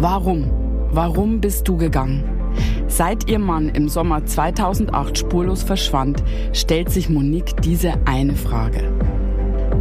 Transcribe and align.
Warum? 0.00 0.48
Warum 0.92 1.40
bist 1.40 1.66
du 1.66 1.76
gegangen? 1.76 2.22
Seit 2.86 3.28
ihr 3.28 3.40
Mann 3.40 3.68
im 3.68 3.88
Sommer 3.88 4.24
2008 4.24 5.18
spurlos 5.18 5.64
verschwand, 5.64 6.22
stellt 6.52 6.88
sich 6.88 7.08
Monique 7.08 7.60
diese 7.62 7.94
eine 8.04 8.36
Frage. 8.36 8.92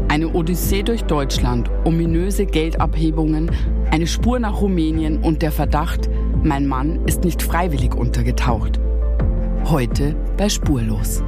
Eine 0.07 0.29
Odyssee 0.29 0.81
durch 0.81 1.03
Deutschland, 1.03 1.69
ominöse 1.83 2.47
Geldabhebungen, 2.47 3.51
eine 3.91 4.07
Spur 4.07 4.39
nach 4.39 4.59
Rumänien 4.59 5.19
und 5.19 5.43
der 5.43 5.51
Verdacht, 5.51 6.09
mein 6.41 6.65
Mann 6.65 7.05
ist 7.05 7.23
nicht 7.23 7.43
freiwillig 7.43 7.93
untergetaucht. 7.93 8.79
Heute 9.65 10.15
bei 10.35 10.49
Spurlos. 10.49 11.21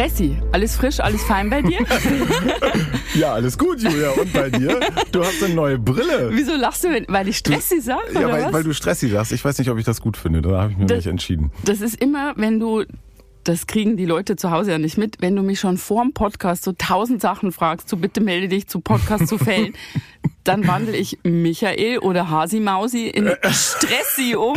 Stressi, 0.00 0.34
alles 0.52 0.76
frisch, 0.76 0.98
alles 0.98 1.22
fein 1.24 1.50
bei 1.50 1.60
dir? 1.60 1.80
ja, 3.14 3.34
alles 3.34 3.58
gut, 3.58 3.82
Julia. 3.82 4.12
Und 4.12 4.32
bei 4.32 4.48
dir? 4.48 4.80
Du 5.12 5.22
hast 5.22 5.42
eine 5.42 5.52
neue 5.52 5.78
Brille. 5.78 6.30
Wieso 6.32 6.54
lachst 6.54 6.84
du, 6.84 6.88
weil 7.08 7.28
ich 7.28 7.36
Stressi 7.36 7.82
sag? 7.82 8.10
Ja, 8.14 8.32
weil, 8.32 8.50
weil, 8.50 8.62
du 8.62 8.72
Stressi 8.72 9.10
sagst. 9.10 9.30
Ich 9.32 9.44
weiß 9.44 9.58
nicht, 9.58 9.68
ob 9.68 9.76
ich 9.76 9.84
das 9.84 10.00
gut 10.00 10.16
finde. 10.16 10.40
Da 10.40 10.62
habe 10.62 10.72
ich 10.72 10.78
mir 10.78 10.86
das, 10.86 10.96
nicht 10.96 11.06
entschieden. 11.06 11.52
Das 11.66 11.82
ist 11.82 12.00
immer, 12.00 12.32
wenn 12.36 12.58
du 12.58 12.84
das 13.44 13.66
kriegen 13.66 13.98
die 13.98 14.06
Leute 14.06 14.36
zu 14.36 14.50
Hause 14.50 14.70
ja 14.70 14.78
nicht 14.78 14.96
mit, 14.96 15.20
wenn 15.20 15.36
du 15.36 15.42
mich 15.42 15.60
schon 15.60 15.76
vor 15.76 16.02
dem 16.02 16.14
Podcast 16.14 16.62
so 16.62 16.72
tausend 16.72 17.20
Sachen 17.20 17.52
fragst, 17.52 17.90
so 17.90 17.98
bitte 17.98 18.22
melde 18.22 18.48
dich 18.48 18.68
zu 18.68 18.80
Podcast 18.80 19.28
zu 19.28 19.36
Fällen, 19.36 19.74
dann 20.44 20.66
wandle 20.66 20.96
ich 20.96 21.18
Michael 21.24 21.98
oder 21.98 22.30
Hasi 22.30 22.58
Mausi 22.58 23.06
in 23.06 23.30
Stressi 23.50 24.34
um. 24.34 24.56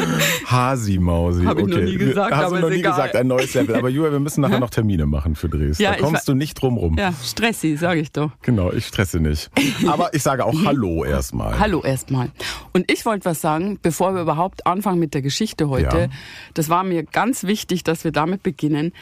Hasi 0.46 0.98
Mausi. 0.98 1.44
Habe 1.44 1.60
ich 1.60 1.66
okay. 1.66 1.76
noch 1.76 1.82
nie 1.82 1.96
gesagt, 1.96 2.34
Hast 2.34 2.44
aber 2.44 2.56
du 2.56 2.62
noch 2.62 2.70
nie 2.70 2.76
egal. 2.76 2.92
gesagt, 2.92 3.16
ein 3.16 3.26
neues 3.26 3.54
Level. 3.54 3.76
Aber 3.76 3.88
Julia, 3.88 4.12
wir 4.12 4.20
müssen 4.20 4.40
nachher 4.40 4.60
noch 4.60 4.70
Termine 4.70 5.06
machen 5.06 5.34
für 5.36 5.48
Drehs. 5.48 5.78
Ja, 5.78 5.92
da 5.92 5.98
kommst 5.98 6.28
du 6.28 6.34
nicht 6.34 6.60
drum 6.60 6.76
rum. 6.76 6.96
Ja, 6.98 7.12
Stressi, 7.12 7.76
sage 7.76 8.00
ich 8.00 8.12
doch. 8.12 8.30
Genau, 8.42 8.72
ich 8.72 8.86
stresse 8.86 9.20
nicht. 9.20 9.50
Aber 9.86 10.14
ich 10.14 10.22
sage 10.22 10.44
auch 10.44 10.54
Hallo 10.64 11.04
erstmal. 11.06 11.58
Hallo 11.58 11.82
erstmal. 11.82 12.30
Und 12.72 12.90
ich 12.90 13.04
wollte 13.06 13.24
was 13.24 13.40
sagen, 13.40 13.78
bevor 13.82 14.14
wir 14.14 14.22
überhaupt 14.22 14.66
anfangen 14.66 14.98
mit 14.98 15.14
der 15.14 15.22
Geschichte 15.22 15.68
heute. 15.68 15.98
Ja. 15.98 16.08
Das 16.54 16.68
war 16.68 16.84
mir 16.84 17.02
ganz 17.02 17.44
wichtig, 17.44 17.84
dass 17.84 18.04
wir 18.04 18.12
damit 18.12 18.42
beginnen, 18.42 18.92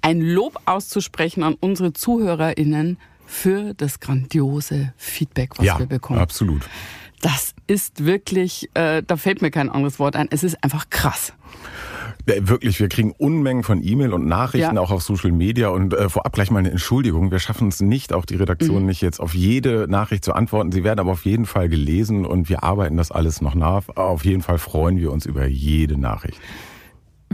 ein 0.00 0.20
Lob 0.20 0.60
auszusprechen 0.66 1.42
an 1.42 1.54
unsere 1.60 1.92
ZuhörerInnen 1.92 2.98
für 3.24 3.72
das 3.74 4.00
grandiose 4.00 4.92
Feedback, 4.96 5.58
was 5.58 5.64
ja, 5.64 5.78
wir 5.78 5.86
bekommen. 5.86 6.18
absolut. 6.18 6.62
Das 7.22 7.54
ist 7.66 8.04
wirklich, 8.04 8.68
äh, 8.74 9.02
da 9.06 9.16
fällt 9.16 9.40
mir 9.42 9.50
kein 9.50 9.70
anderes 9.70 9.98
Wort 9.98 10.16
ein. 10.16 10.26
Es 10.30 10.42
ist 10.44 10.62
einfach 10.62 10.90
krass. 10.90 11.32
Ja, 12.28 12.48
wirklich, 12.48 12.78
wir 12.78 12.88
kriegen 12.88 13.12
Unmengen 13.12 13.62
von 13.62 13.82
E-Mail 13.82 14.12
und 14.12 14.26
Nachrichten 14.26 14.76
Ja. 14.76 14.80
auch 14.82 14.90
auf 14.90 15.02
Social 15.02 15.32
Media 15.32 15.68
und 15.68 15.94
äh, 15.94 16.08
vorab 16.08 16.32
gleich 16.32 16.50
mal 16.50 16.58
eine 16.58 16.70
Entschuldigung. 16.70 17.30
Wir 17.30 17.38
schaffen 17.38 17.68
es 17.68 17.80
nicht, 17.80 18.12
auch 18.12 18.24
die 18.24 18.36
Redaktion 18.36 18.86
nicht 18.86 19.00
jetzt 19.02 19.20
auf 19.20 19.34
jede 19.34 19.86
Nachricht 19.88 20.24
zu 20.24 20.32
antworten. 20.34 20.70
Sie 20.72 20.84
werden 20.84 21.00
aber 21.00 21.12
auf 21.12 21.24
jeden 21.24 21.46
Fall 21.46 21.68
gelesen 21.68 22.26
und 22.26 22.48
wir 22.48 22.62
arbeiten 22.62 22.96
das 22.96 23.10
alles 23.10 23.40
noch 23.40 23.54
nach. 23.54 23.84
Auf 23.96 24.24
jeden 24.24 24.42
Fall 24.42 24.58
freuen 24.58 24.98
wir 24.98 25.10
uns 25.12 25.24
über 25.26 25.46
jede 25.46 25.98
Nachricht. 25.98 26.38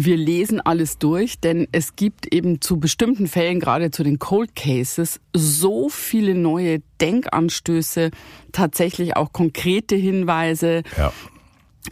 Wir 0.01 0.17
lesen 0.17 0.61
alles 0.61 0.99
durch, 0.99 1.41
denn 1.41 1.67
es 1.73 1.97
gibt 1.97 2.33
eben 2.33 2.61
zu 2.61 2.79
bestimmten 2.79 3.27
Fällen, 3.27 3.59
gerade 3.59 3.91
zu 3.91 4.05
den 4.05 4.21
Cold 4.21 4.55
Cases, 4.55 5.19
so 5.35 5.89
viele 5.89 6.37
neue 6.37 6.83
Denkanstöße, 7.01 8.13
tatsächlich 8.53 9.17
auch 9.17 9.33
konkrete 9.33 9.97
Hinweise. 9.97 10.85
Ja. 10.97 11.13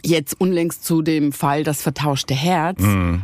Jetzt 0.03 0.39
unlängst 0.39 0.85
zu 0.85 1.01
dem 1.01 1.31
Fall 1.31 1.63
das 1.63 1.81
vertauschte 1.81 2.33
Herz 2.33 2.81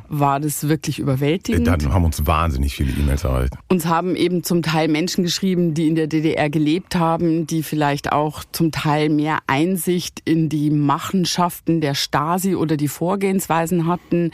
war 0.09 0.39
das 0.39 0.67
wirklich 0.67 0.99
überwältigend. 0.99 1.67
Dann 1.67 1.93
haben 1.93 2.05
uns 2.05 2.25
wahnsinnig 2.25 2.75
viele 2.75 2.91
E-Mails 2.91 3.23
erreicht. 3.23 3.53
Uns 3.69 3.85
haben 3.85 4.16
eben 4.16 4.43
zum 4.43 4.61
Teil 4.61 4.88
Menschen 4.88 5.23
geschrieben, 5.23 5.73
die 5.73 5.88
in 5.88 5.95
der 5.95 6.07
DDR 6.07 6.50
gelebt 6.50 6.95
haben, 6.95 7.47
die 7.47 7.63
vielleicht 7.63 8.12
auch 8.12 8.44
zum 8.51 8.72
Teil 8.72 9.09
mehr 9.09 9.39
Einsicht 9.47 10.22
in 10.25 10.50
die 10.50 10.69
Machenschaften 10.69 11.81
der 11.81 11.95
Stasi 11.95 12.56
oder 12.56 12.78
die 12.78 12.88
Vorgehensweisen 12.88 13.88
hatten. 13.88 14.31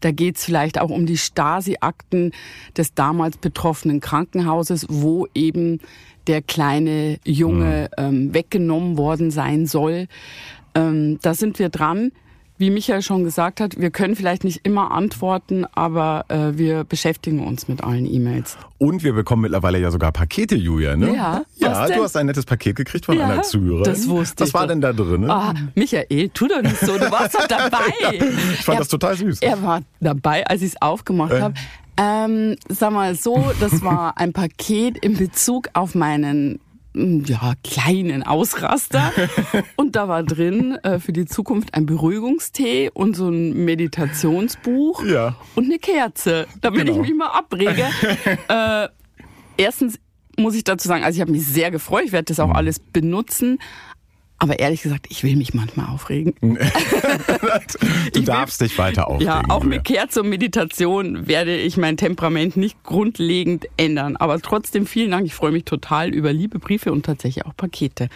Da 0.00 0.10
geht 0.12 0.36
es 0.36 0.44
vielleicht 0.44 0.80
auch 0.80 0.90
um 0.90 1.06
die 1.06 1.18
Stasi-Akten 1.18 2.32
des 2.76 2.94
damals 2.94 3.36
betroffenen 3.36 4.00
Krankenhauses, 4.00 4.86
wo 4.88 5.26
eben 5.34 5.80
der 6.26 6.42
kleine 6.42 7.18
Junge 7.24 7.90
ähm, 7.96 8.32
weggenommen 8.34 8.96
worden 8.96 9.30
sein 9.30 9.66
soll. 9.66 10.06
Ähm, 10.74 11.18
da 11.22 11.34
sind 11.34 11.58
wir 11.58 11.68
dran. 11.68 12.12
Wie 12.58 12.68
Michael 12.68 13.00
schon 13.00 13.24
gesagt 13.24 13.58
hat, 13.58 13.80
wir 13.80 13.90
können 13.90 14.14
vielleicht 14.16 14.44
nicht 14.44 14.60
immer 14.64 14.90
antworten, 14.92 15.64
aber 15.72 16.26
äh, 16.28 16.58
wir 16.58 16.84
beschäftigen 16.84 17.42
uns 17.46 17.68
mit 17.68 17.82
allen 17.82 18.04
E-Mails. 18.04 18.58
Und 18.76 19.02
wir 19.02 19.14
bekommen 19.14 19.40
mittlerweile 19.40 19.78
ja 19.78 19.90
sogar 19.90 20.12
Pakete, 20.12 20.56
Julia, 20.56 20.94
ne? 20.94 21.14
Ja, 21.16 21.42
Ja, 21.56 21.70
was 21.72 21.88
denn? 21.88 21.96
du 21.96 22.04
hast 22.04 22.16
ein 22.18 22.26
nettes 22.26 22.44
Paket 22.44 22.76
gekriegt 22.76 23.06
von 23.06 23.16
Ja, 23.16 23.24
einer 23.28 23.42
Zuhörerin. 23.44 23.84
das 23.84 24.06
wusste 24.06 24.42
Was 24.42 24.48
ich 24.48 24.54
war 24.54 24.62
doch. 24.62 24.68
denn 24.68 24.82
da 24.82 24.92
drin? 24.92 25.22
ne? 25.22 25.32
Ah, 25.32 25.54
Michael, 25.74 26.28
tu 26.34 26.48
doch 26.48 26.60
nicht 26.60 26.76
so, 26.80 26.98
du 26.98 27.10
warst 27.10 27.34
doch 27.34 27.46
dabei. 27.46 27.78
ich 28.12 28.62
fand 28.62 28.76
er, 28.76 28.80
das 28.80 28.88
total 28.88 29.16
süß. 29.16 29.38
Er 29.40 29.62
war 29.62 29.80
dabei, 30.00 30.46
als 30.46 30.60
ich 30.60 30.72
es 30.74 30.82
aufgemacht 30.82 31.32
Äh. 31.32 31.40
habe. 31.40 31.54
Ähm, 31.96 32.56
sag 32.68 32.92
mal 32.92 33.14
so, 33.14 33.52
das 33.60 33.82
war 33.82 34.18
ein 34.18 34.34
Paket 34.34 34.98
in 34.98 35.16
Bezug 35.16 35.68
auf 35.72 35.94
meinen 35.94 36.60
ja, 36.94 37.54
kleinen 37.62 38.22
Ausraster. 38.24 39.12
Und 39.76 39.94
da 39.96 40.08
war 40.08 40.22
drin 40.22 40.76
äh, 40.82 40.98
für 40.98 41.12
die 41.12 41.24
Zukunft 41.26 41.74
ein 41.74 41.86
Beruhigungstee 41.86 42.90
und 42.92 43.14
so 43.16 43.28
ein 43.28 43.64
Meditationsbuch 43.64 45.04
Ja. 45.04 45.36
und 45.54 45.64
eine 45.66 45.78
Kerze, 45.78 46.46
damit 46.60 46.86
Genau. 46.86 46.92
ich 47.02 47.08
mich 47.08 47.16
mal 47.16 47.28
abrege. 47.28 47.84
äh, 48.48 48.88
erstens 49.56 49.98
muss 50.38 50.54
ich 50.54 50.64
dazu 50.64 50.88
sagen, 50.88 51.04
also 51.04 51.16
ich 51.16 51.20
habe 51.20 51.32
mich 51.32 51.46
sehr 51.46 51.70
gefreut, 51.70 52.04
ich 52.06 52.12
werde 52.12 52.26
das 52.26 52.40
auch 52.40 52.48
Mhm. 52.48 52.56
alles 52.56 52.78
benutzen. 52.80 53.58
Aber 54.42 54.58
ehrlich 54.58 54.80
gesagt, 54.82 55.06
ich 55.10 55.22
will 55.22 55.36
mich 55.36 55.52
manchmal 55.54 55.86
aufregen. 55.86 56.34
du 58.14 58.20
darfst 58.22 58.60
dich 58.60 58.76
weiter 58.78 59.06
aufregen. 59.08 59.26
Ja, 59.26 59.42
auch 59.48 59.64
mit 59.64 59.84
Kerze 59.84 60.22
und 60.22 60.30
Meditation 60.30 61.28
werde 61.28 61.56
ich 61.56 61.76
mein 61.76 61.96
Temperament 61.96 62.56
nicht 62.56 62.82
grundlegend 62.82 63.66
ändern. 63.76 64.16
Aber 64.16 64.40
trotzdem 64.40 64.86
vielen 64.86 65.10
Dank. 65.10 65.26
Ich 65.26 65.34
freue 65.34 65.52
mich 65.52 65.64
total 65.64 66.08
über 66.14 66.32
liebe 66.32 66.58
Briefe 66.58 66.90
und 66.90 67.04
tatsächlich 67.04 67.44
auch 67.46 67.54
Pakete. 67.56 68.08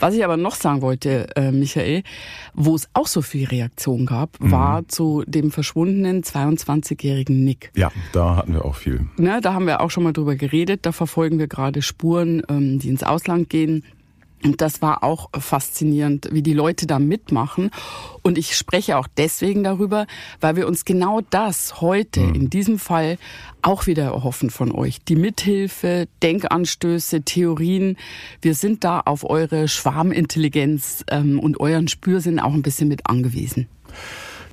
Was 0.00 0.14
ich 0.14 0.24
aber 0.24 0.36
noch 0.36 0.54
sagen 0.54 0.80
wollte, 0.82 1.28
äh, 1.36 1.52
Michael, 1.52 2.02
wo 2.54 2.74
es 2.74 2.88
auch 2.94 3.06
so 3.06 3.22
viel 3.22 3.46
Reaktion 3.46 4.06
gab, 4.06 4.40
Mhm. 4.40 4.50
war 4.50 4.88
zu 4.88 5.24
dem 5.26 5.50
verschwundenen 5.50 6.22
22-jährigen 6.22 7.44
Nick. 7.44 7.70
Ja, 7.76 7.90
da 8.12 8.36
hatten 8.36 8.54
wir 8.54 8.64
auch 8.64 8.76
viel. 8.76 9.06
Ne, 9.18 9.40
da 9.42 9.52
haben 9.54 9.66
wir 9.66 9.80
auch 9.80 9.90
schon 9.90 10.04
mal 10.04 10.12
drüber 10.12 10.36
geredet. 10.36 10.80
Da 10.86 10.92
verfolgen 10.92 11.38
wir 11.38 11.48
gerade 11.48 11.82
Spuren, 11.82 12.42
ähm, 12.48 12.78
die 12.78 12.88
ins 12.88 13.02
Ausland 13.02 13.50
gehen. 13.50 13.84
Und 14.44 14.60
das 14.60 14.82
war 14.82 15.02
auch 15.02 15.30
faszinierend, 15.38 16.28
wie 16.30 16.42
die 16.42 16.52
Leute 16.52 16.86
da 16.86 16.98
mitmachen. 16.98 17.70
Und 18.22 18.38
ich 18.38 18.56
spreche 18.56 18.98
auch 18.98 19.08
deswegen 19.16 19.64
darüber, 19.64 20.06
weil 20.40 20.56
wir 20.56 20.66
uns 20.66 20.84
genau 20.84 21.20
das 21.30 21.80
heute 21.80 22.20
in 22.20 22.50
diesem 22.50 22.78
Fall 22.78 23.18
auch 23.62 23.86
wieder 23.86 24.04
erhoffen 24.04 24.50
von 24.50 24.72
euch. 24.72 25.02
Die 25.02 25.16
Mithilfe, 25.16 26.06
Denkanstöße, 26.22 27.22
Theorien. 27.22 27.96
Wir 28.42 28.54
sind 28.54 28.84
da 28.84 29.00
auf 29.00 29.28
eure 29.28 29.68
Schwarmintelligenz 29.68 31.04
ähm, 31.10 31.40
und 31.40 31.58
euren 31.58 31.88
Spürsinn 31.88 32.38
auch 32.38 32.52
ein 32.52 32.62
bisschen 32.62 32.88
mit 32.88 33.06
angewiesen. 33.06 33.68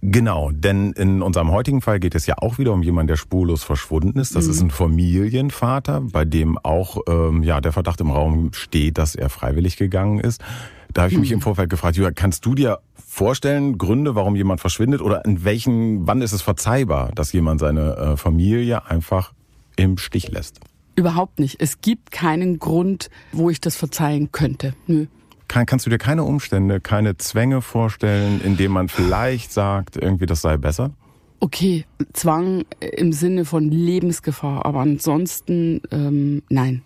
Genau, 0.06 0.52
denn 0.52 0.92
in 0.92 1.22
unserem 1.22 1.52
heutigen 1.52 1.80
Fall 1.80 1.98
geht 1.98 2.14
es 2.14 2.26
ja 2.26 2.36
auch 2.38 2.58
wieder 2.58 2.74
um 2.74 2.84
jemanden, 2.84 3.08
der 3.08 3.16
spurlos 3.16 3.64
verschwunden 3.64 4.20
ist. 4.20 4.36
Das 4.36 4.48
ist 4.48 4.60
ein 4.60 4.70
Familienvater, 4.70 6.02
bei 6.02 6.26
dem 6.26 6.58
auch 6.58 6.98
ähm, 7.08 7.42
ja 7.42 7.62
der 7.62 7.72
Verdacht 7.72 8.02
im 8.02 8.12
Raum 8.12 8.52
steht, 8.52 8.98
dass 8.98 9.16
er 9.16 9.30
freiwillig 9.30 9.78
gegangen 9.78 10.20
ist. 10.20 10.44
Da 10.92 11.04
habe 11.04 11.14
ich 11.14 11.20
mich 11.20 11.32
im 11.32 11.40
Vorfeld 11.40 11.70
gefragt, 11.70 11.96
Julia, 11.96 12.12
kannst 12.12 12.46
du 12.46 12.54
dir 12.54 12.80
vorstellen, 12.96 13.78
Gründe, 13.78 14.14
warum 14.14 14.36
jemand 14.36 14.60
verschwindet 14.60 15.00
oder 15.00 15.24
in 15.24 15.46
welchen, 15.46 16.06
wann 16.06 16.22
ist 16.22 16.34
es 16.34 16.42
verzeihbar, 16.42 17.12
dass 17.16 17.32
jemand 17.32 17.62
seine 17.62 17.96
äh, 17.96 18.18
Familie 18.18 18.86
einfach 18.86 19.32
im 19.78 19.98
Stich 19.98 20.30
lässt? 20.30 20.60
Überhaupt 20.96 21.40
nicht. 21.40 21.62
Es 21.62 21.80
gibt 21.80 22.12
keinen 22.12 22.60
Grund, 22.60 23.10
wo 23.32 23.50
ich 23.50 23.62
das 23.62 23.78
verzeihen 23.78 24.34
könnte. 24.34 24.74
Nö. 24.86 25.06
Kann, 25.54 25.68
kannst 25.68 25.86
du 25.86 25.92
dir 25.92 26.00
keine 26.00 26.24
Umstände, 26.24 26.82
keine 26.82 27.16
Zwänge 27.18 27.62
vorstellen, 27.62 28.42
in 28.42 28.58
denen 28.58 28.74
man 28.74 28.90
vielleicht 28.90 29.54
sagt, 29.54 29.98
irgendwie 29.98 30.26
das 30.26 30.42
sei 30.42 30.58
besser? 30.58 30.96
Okay, 31.42 31.86
Zwang 32.12 32.66
im 32.80 33.14
Sinne 33.14 33.46
von 33.46 33.70
Lebensgefahr, 33.70 34.66
aber 34.66 34.80
ansonsten 34.80 35.82
ähm, 35.92 36.42
nein, 36.50 36.82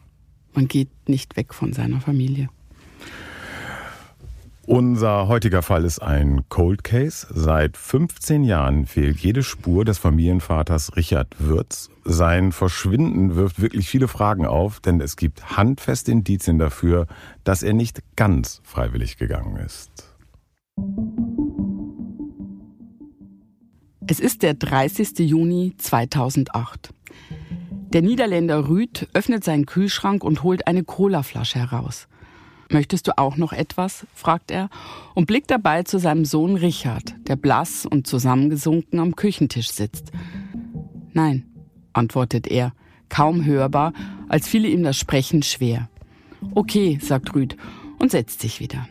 man 0.53 0.67
geht 0.67 0.89
nicht 1.07 1.37
weg 1.37 1.53
von 1.53 1.71
seiner 1.71 2.01
Familie. 2.01 2.49
Unser 4.67 5.29
heutiger 5.29 5.61
Fall 5.61 5.85
ist 5.85 5.99
ein 5.99 6.41
Cold 6.49 6.83
Case. 6.83 7.25
Seit 7.29 7.77
15 7.77 8.43
Jahren 8.43 8.85
fehlt 8.85 9.17
jede 9.17 9.41
Spur 9.41 9.85
des 9.85 9.97
Familienvaters 9.97 10.97
Richard 10.97 11.39
Würz. 11.39 11.89
Sein 12.03 12.51
Verschwinden 12.51 13.37
wirft 13.37 13.61
wirklich 13.61 13.87
viele 13.87 14.09
Fragen 14.09 14.45
auf, 14.45 14.81
denn 14.81 14.99
es 14.99 15.15
gibt 15.15 15.55
handfeste 15.55 16.11
Indizien 16.11 16.59
dafür, 16.59 17.07
dass 17.45 17.63
er 17.63 17.71
nicht 17.71 18.01
ganz 18.17 18.59
freiwillig 18.65 19.15
gegangen 19.15 19.55
ist. 19.55 20.13
Es 24.05 24.19
ist 24.19 24.43
der 24.43 24.53
30. 24.53 25.19
Juni 25.19 25.75
2008. 25.77 26.93
Der 27.93 28.01
Niederländer 28.01 28.67
Rüd 28.67 29.07
öffnet 29.13 29.45
seinen 29.45 29.65
Kühlschrank 29.65 30.25
und 30.25 30.43
holt 30.43 30.67
eine 30.67 30.83
Colaflasche 30.83 31.57
heraus. 31.57 32.09
Möchtest 32.69 33.07
du 33.07 33.17
auch 33.17 33.37
noch 33.37 33.53
etwas? 33.53 34.05
fragt 34.13 34.51
er 34.51 34.69
und 35.15 35.25
blickt 35.25 35.49
dabei 35.49 35.83
zu 35.83 35.99
seinem 35.99 36.25
Sohn 36.25 36.55
Richard, 36.55 37.15
der 37.27 37.35
blass 37.35 37.85
und 37.85 38.07
zusammengesunken 38.07 38.99
am 38.99 39.15
Küchentisch 39.15 39.71
sitzt. 39.71 40.11
Nein, 41.13 41.45
antwortet 41.93 42.47
er, 42.47 42.73
kaum 43.09 43.45
hörbar, 43.45 43.93
als 44.27 44.47
fiele 44.47 44.67
ihm 44.67 44.83
das 44.83 44.97
Sprechen 44.97 45.43
schwer. 45.43 45.89
Okay, 46.53 46.99
sagt 47.01 47.33
Rüd 47.33 47.55
und 47.99 48.11
setzt 48.11 48.41
sich 48.41 48.59
wieder. 48.59 48.87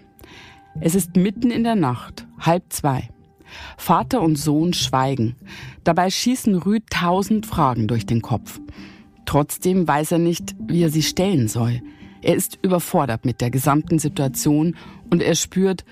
Es 0.80 0.94
ist 0.94 1.16
mitten 1.16 1.50
in 1.50 1.64
der 1.64 1.76
Nacht, 1.76 2.26
halb 2.38 2.64
zwei. 2.72 3.08
Vater 3.76 4.22
und 4.22 4.36
Sohn 4.36 4.72
schweigen. 4.72 5.36
Dabei 5.84 6.10
schießen 6.10 6.54
Rüd 6.56 6.84
tausend 6.90 7.46
Fragen 7.46 7.86
durch 7.86 8.06
den 8.06 8.22
Kopf. 8.22 8.60
Trotzdem 9.24 9.86
weiß 9.86 10.12
er 10.12 10.18
nicht, 10.18 10.54
wie 10.58 10.82
er 10.82 10.90
sie 10.90 11.02
stellen 11.02 11.48
soll. 11.48 11.80
Er 12.26 12.34
ist 12.34 12.58
überfordert 12.60 13.24
mit 13.24 13.40
der 13.40 13.52
gesamten 13.52 14.00
Situation 14.00 14.74
und 15.10 15.22
er 15.22 15.36
spürt, 15.36 15.84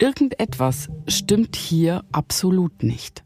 irgendetwas 0.00 0.88
stimmt 1.06 1.54
hier 1.54 2.02
absolut 2.10 2.82
nicht. 2.82 3.22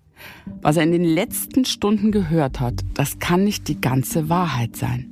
Was 0.60 0.76
er 0.76 0.82
in 0.82 0.92
den 0.92 1.02
letzten 1.02 1.64
Stunden 1.64 2.12
gehört 2.12 2.60
hat, 2.60 2.82
das 2.92 3.18
kann 3.18 3.44
nicht 3.44 3.66
die 3.68 3.80
ganze 3.80 4.28
Wahrheit 4.28 4.76
sein. 4.76 5.10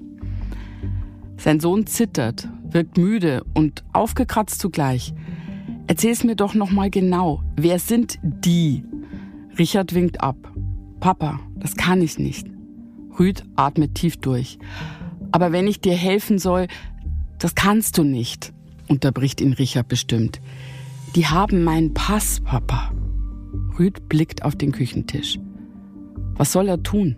Sein 1.39 1.59
Sohn 1.59 1.87
zittert, 1.87 2.51
wirkt 2.65 2.99
müde 2.99 3.45
und 3.55 3.83
aufgekratzt 3.95 4.61
zugleich. 4.61 5.15
Erzähl's 5.87 6.25
mir 6.25 6.37
doch 6.37 6.53
noch 6.53 6.71
mal 6.71 6.91
genau. 6.91 7.43
Wer 7.57 7.79
sind 7.79 8.19
die? 8.23 8.85
Richard 9.59 9.95
winkt 9.95 10.21
ab. 10.21 10.37
Papa, 11.01 11.41
das 11.57 11.77
kann 11.77 12.03
ich 12.03 12.19
nicht. 12.19 12.47
Rüd 13.19 13.43
atmet 13.57 13.95
tief 13.95 14.19
durch. 14.19 14.59
Aber 15.33 15.51
wenn 15.53 15.67
ich 15.67 15.81
dir 15.81 15.95
helfen 15.95 16.39
soll, 16.39 16.69
das 17.39 17.55
kannst 17.55 17.99
du 17.99 18.05
nicht, 18.05 18.53
unterbricht 18.89 19.41
ihn 19.41 19.53
Richard 19.53 19.89
bestimmt. 19.89 20.41
Die 21.15 21.27
haben 21.27 21.65
meinen 21.65 21.95
Pass, 21.95 22.41
Papa. 22.41 22.93
Rüd 23.79 24.09
blickt 24.09 24.45
auf 24.45 24.57
den 24.57 24.73
Küchentisch. 24.73 25.39
Was 26.35 26.53
soll 26.53 26.69
er 26.69 26.83
tun? 26.83 27.17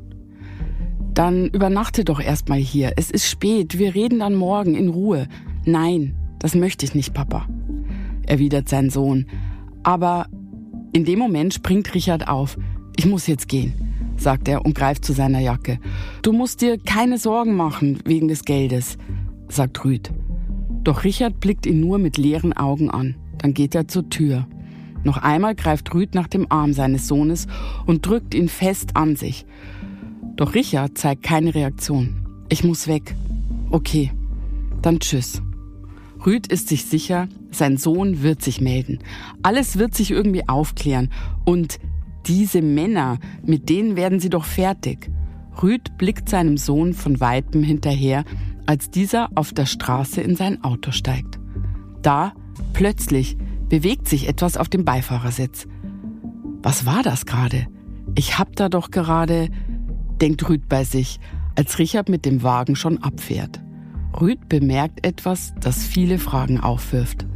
Dann 1.14 1.48
übernachte 1.48 2.04
doch 2.04 2.20
erstmal 2.20 2.58
hier. 2.58 2.92
Es 2.96 3.10
ist 3.10 3.28
spät. 3.28 3.78
Wir 3.78 3.94
reden 3.94 4.20
dann 4.20 4.34
morgen 4.34 4.74
in 4.74 4.88
Ruhe. 4.88 5.26
Nein, 5.64 6.14
das 6.38 6.54
möchte 6.54 6.84
ich 6.84 6.94
nicht, 6.94 7.12
Papa 7.12 7.46
erwidert 8.30 8.68
sein 8.68 8.88
Sohn. 8.90 9.26
Aber 9.82 10.26
in 10.92 11.04
dem 11.04 11.18
Moment 11.18 11.52
springt 11.52 11.94
Richard 11.94 12.28
auf. 12.28 12.56
Ich 12.96 13.06
muss 13.06 13.26
jetzt 13.26 13.48
gehen, 13.48 13.74
sagt 14.16 14.48
er 14.48 14.64
und 14.64 14.74
greift 14.74 15.04
zu 15.04 15.12
seiner 15.12 15.40
Jacke. 15.40 15.78
Du 16.22 16.32
musst 16.32 16.62
dir 16.62 16.78
keine 16.78 17.18
Sorgen 17.18 17.56
machen 17.56 17.98
wegen 18.04 18.28
des 18.28 18.44
Geldes, 18.44 18.96
sagt 19.52 19.84
Rüd. 19.84 20.10
Doch 20.82 21.04
Richard 21.04 21.40
blickt 21.40 21.66
ihn 21.66 21.80
nur 21.80 21.98
mit 21.98 22.16
leeren 22.16 22.52
Augen 22.52 22.90
an. 22.90 23.16
Dann 23.38 23.54
geht 23.54 23.74
er 23.74 23.88
zur 23.88 24.08
Tür. 24.08 24.46
Noch 25.04 25.18
einmal 25.18 25.54
greift 25.54 25.92
Rüd 25.94 26.14
nach 26.14 26.28
dem 26.28 26.46
Arm 26.50 26.72
seines 26.72 27.08
Sohnes 27.08 27.46
und 27.86 28.06
drückt 28.06 28.34
ihn 28.34 28.48
fest 28.48 28.96
an 28.96 29.16
sich. 29.16 29.46
Doch 30.36 30.54
Richard 30.54 30.96
zeigt 30.98 31.22
keine 31.22 31.54
Reaktion. 31.54 32.26
Ich 32.48 32.64
muss 32.64 32.86
weg. 32.86 33.14
Okay, 33.70 34.12
dann 34.82 35.00
tschüss. 35.00 35.42
Rüd 36.24 36.46
ist 36.48 36.68
sich 36.68 36.84
sicher, 36.84 37.28
sein 37.50 37.76
Sohn 37.76 38.22
wird 38.22 38.42
sich 38.42 38.60
melden. 38.60 38.98
Alles 39.42 39.78
wird 39.78 39.94
sich 39.94 40.10
irgendwie 40.10 40.48
aufklären. 40.48 41.10
Und 41.44 41.78
diese 42.26 42.60
Männer, 42.60 43.18
mit 43.42 43.68
denen 43.70 43.96
werden 43.96 44.20
sie 44.20 44.28
doch 44.28 44.44
fertig. 44.44 45.10
Rüd 45.62 45.96
blickt 45.98 46.28
seinem 46.28 46.56
Sohn 46.56 46.92
von 46.92 47.20
weitem 47.20 47.62
hinterher, 47.62 48.24
als 48.66 48.90
dieser 48.90 49.28
auf 49.34 49.52
der 49.52 49.66
Straße 49.66 50.20
in 50.20 50.36
sein 50.36 50.62
Auto 50.62 50.92
steigt. 50.92 51.38
Da, 52.02 52.32
plötzlich, 52.72 53.36
bewegt 53.68 54.08
sich 54.08 54.28
etwas 54.28 54.56
auf 54.56 54.68
dem 54.68 54.84
Beifahrersitz. 54.84 55.66
Was 56.62 56.86
war 56.86 57.02
das 57.02 57.26
gerade? 57.26 57.66
Ich 58.14 58.38
hab 58.38 58.56
da 58.56 58.68
doch 58.68 58.90
gerade, 58.90 59.48
denkt 60.20 60.48
Rüd 60.48 60.68
bei 60.68 60.84
sich, 60.84 61.20
als 61.56 61.78
Richard 61.78 62.08
mit 62.08 62.24
dem 62.24 62.42
Wagen 62.42 62.76
schon 62.76 62.98
abfährt. 62.98 63.60
Rüd 64.20 64.48
bemerkt 64.48 65.06
etwas, 65.06 65.52
das 65.60 65.84
viele 65.84 66.18
Fragen 66.18 66.60
aufwirft. 66.60 67.26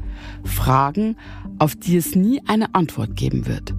Fragen, 0.44 1.16
auf 1.58 1.76
die 1.76 1.96
es 1.96 2.14
nie 2.14 2.42
eine 2.46 2.74
Antwort 2.74 3.16
geben 3.16 3.46
wird. 3.46 3.74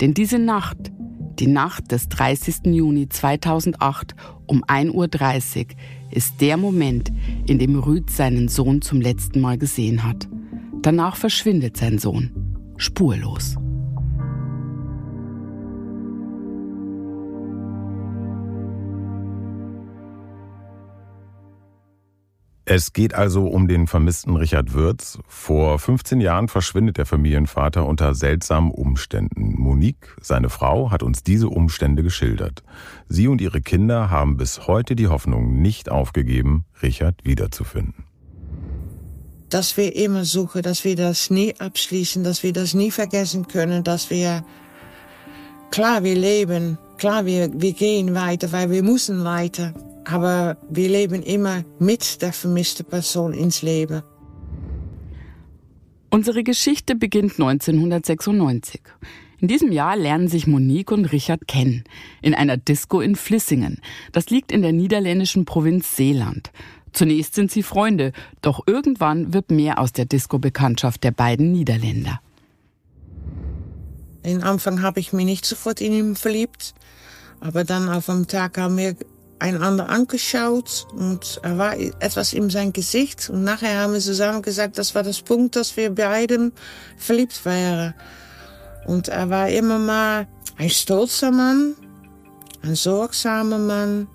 Denn 0.00 0.14
diese 0.14 0.38
Nacht, 0.38 0.92
die 1.40 1.46
Nacht 1.46 1.92
des 1.92 2.08
30. 2.08 2.66
Juni 2.66 3.08
2008 3.08 4.14
um 4.46 4.64
1.30 4.64 4.92
Uhr, 4.94 5.66
ist 6.10 6.40
der 6.40 6.56
Moment, 6.56 7.10
in 7.46 7.58
dem 7.58 7.78
Rüd 7.78 8.10
seinen 8.10 8.48
Sohn 8.48 8.82
zum 8.82 9.00
letzten 9.00 9.40
Mal 9.40 9.58
gesehen 9.58 10.04
hat. 10.04 10.28
Danach 10.82 11.16
verschwindet 11.16 11.76
sein 11.76 11.98
Sohn. 11.98 12.30
Spurlos. 12.76 13.56
Es 22.66 22.94
geht 22.94 23.12
also 23.12 23.46
um 23.46 23.68
den 23.68 23.86
vermissten 23.86 24.36
Richard 24.36 24.72
Würz. 24.72 25.18
Vor 25.28 25.78
15 25.78 26.22
Jahren 26.22 26.48
verschwindet 26.48 26.96
der 26.96 27.04
Familienvater 27.04 27.84
unter 27.84 28.14
seltsamen 28.14 28.70
Umständen. 28.70 29.60
Monique, 29.60 30.16
seine 30.22 30.48
Frau, 30.48 30.90
hat 30.90 31.02
uns 31.02 31.22
diese 31.22 31.50
Umstände 31.50 32.02
geschildert. 32.02 32.62
Sie 33.06 33.28
und 33.28 33.42
ihre 33.42 33.60
Kinder 33.60 34.08
haben 34.08 34.38
bis 34.38 34.66
heute 34.66 34.96
die 34.96 35.08
Hoffnung 35.08 35.60
nicht 35.60 35.90
aufgegeben, 35.90 36.64
Richard 36.82 37.22
wiederzufinden. 37.22 38.04
Dass 39.50 39.76
wir 39.76 39.94
immer 39.94 40.24
suchen, 40.24 40.62
dass 40.62 40.84
wir 40.84 40.96
das 40.96 41.28
nie 41.28 41.54
abschließen, 41.58 42.24
dass 42.24 42.42
wir 42.42 42.54
das 42.54 42.72
nie 42.72 42.90
vergessen 42.90 43.46
können, 43.46 43.84
dass 43.84 44.08
wir, 44.08 44.42
klar, 45.70 46.02
wir 46.02 46.14
leben, 46.14 46.78
klar, 46.96 47.26
wir, 47.26 47.50
wir 47.52 47.74
gehen 47.74 48.14
weiter, 48.14 48.52
weil 48.52 48.70
wir 48.70 48.82
müssen 48.82 49.22
weiter. 49.22 49.74
Aber 50.04 50.58
wir 50.68 50.88
leben 50.88 51.22
immer 51.22 51.64
mit 51.78 52.20
der 52.22 52.32
vermissten 52.32 52.84
Person 52.84 53.32
ins 53.32 53.62
Leben. 53.62 54.02
Unsere 56.10 56.44
Geschichte 56.44 56.94
beginnt 56.94 57.32
1996. 57.32 58.80
In 59.38 59.48
diesem 59.48 59.72
Jahr 59.72 59.96
lernen 59.96 60.28
sich 60.28 60.46
Monique 60.46 60.92
und 60.92 61.06
Richard 61.06 61.48
kennen. 61.48 61.84
In 62.22 62.34
einer 62.34 62.56
Disco 62.56 63.00
in 63.00 63.16
Flissingen. 63.16 63.80
Das 64.12 64.30
liegt 64.30 64.52
in 64.52 64.62
der 64.62 64.72
niederländischen 64.72 65.44
Provinz 65.44 65.96
Seeland. 65.96 66.52
Zunächst 66.92 67.34
sind 67.34 67.50
sie 67.50 67.64
Freunde, 67.64 68.12
doch 68.40 68.60
irgendwann 68.66 69.34
wird 69.34 69.50
mehr 69.50 69.80
aus 69.80 69.92
der 69.92 70.04
Disco-Bekanntschaft 70.04 71.02
der 71.02 71.10
beiden 71.10 71.50
Niederländer. 71.50 72.20
In 74.22 74.42
Anfang 74.42 74.80
habe 74.82 75.00
ich 75.00 75.12
mich 75.12 75.26
nicht 75.26 75.44
sofort 75.44 75.80
in 75.80 75.92
ihn 75.92 76.16
verliebt. 76.16 76.74
Aber 77.40 77.64
dann 77.64 77.88
auf 77.88 78.08
einem 78.08 78.26
Tag 78.26 78.56
haben 78.56 78.78
wir 78.78 78.96
einander 79.38 79.88
angeschaut 79.88 80.86
und 80.94 81.40
er 81.42 81.58
war 81.58 81.76
etwas 81.78 82.32
in 82.32 82.50
sein 82.50 82.72
Gesicht. 82.72 83.30
Und 83.30 83.44
nachher 83.44 83.80
haben 83.80 83.92
wir 83.92 84.00
zusammen 84.00 84.42
gesagt, 84.42 84.78
das 84.78 84.94
war 84.94 85.02
das 85.02 85.22
Punkt, 85.22 85.56
dass 85.56 85.76
wir 85.76 85.94
beiden 85.94 86.52
verliebt 86.96 87.44
wären. 87.44 87.94
Und 88.86 89.08
er 89.08 89.30
war 89.30 89.48
immer 89.48 89.78
mal 89.78 90.26
ein 90.56 90.70
stolzer 90.70 91.30
Mann, 91.30 91.74
ein 92.62 92.74
sorgsamer 92.74 93.58
Mann, 93.58 94.08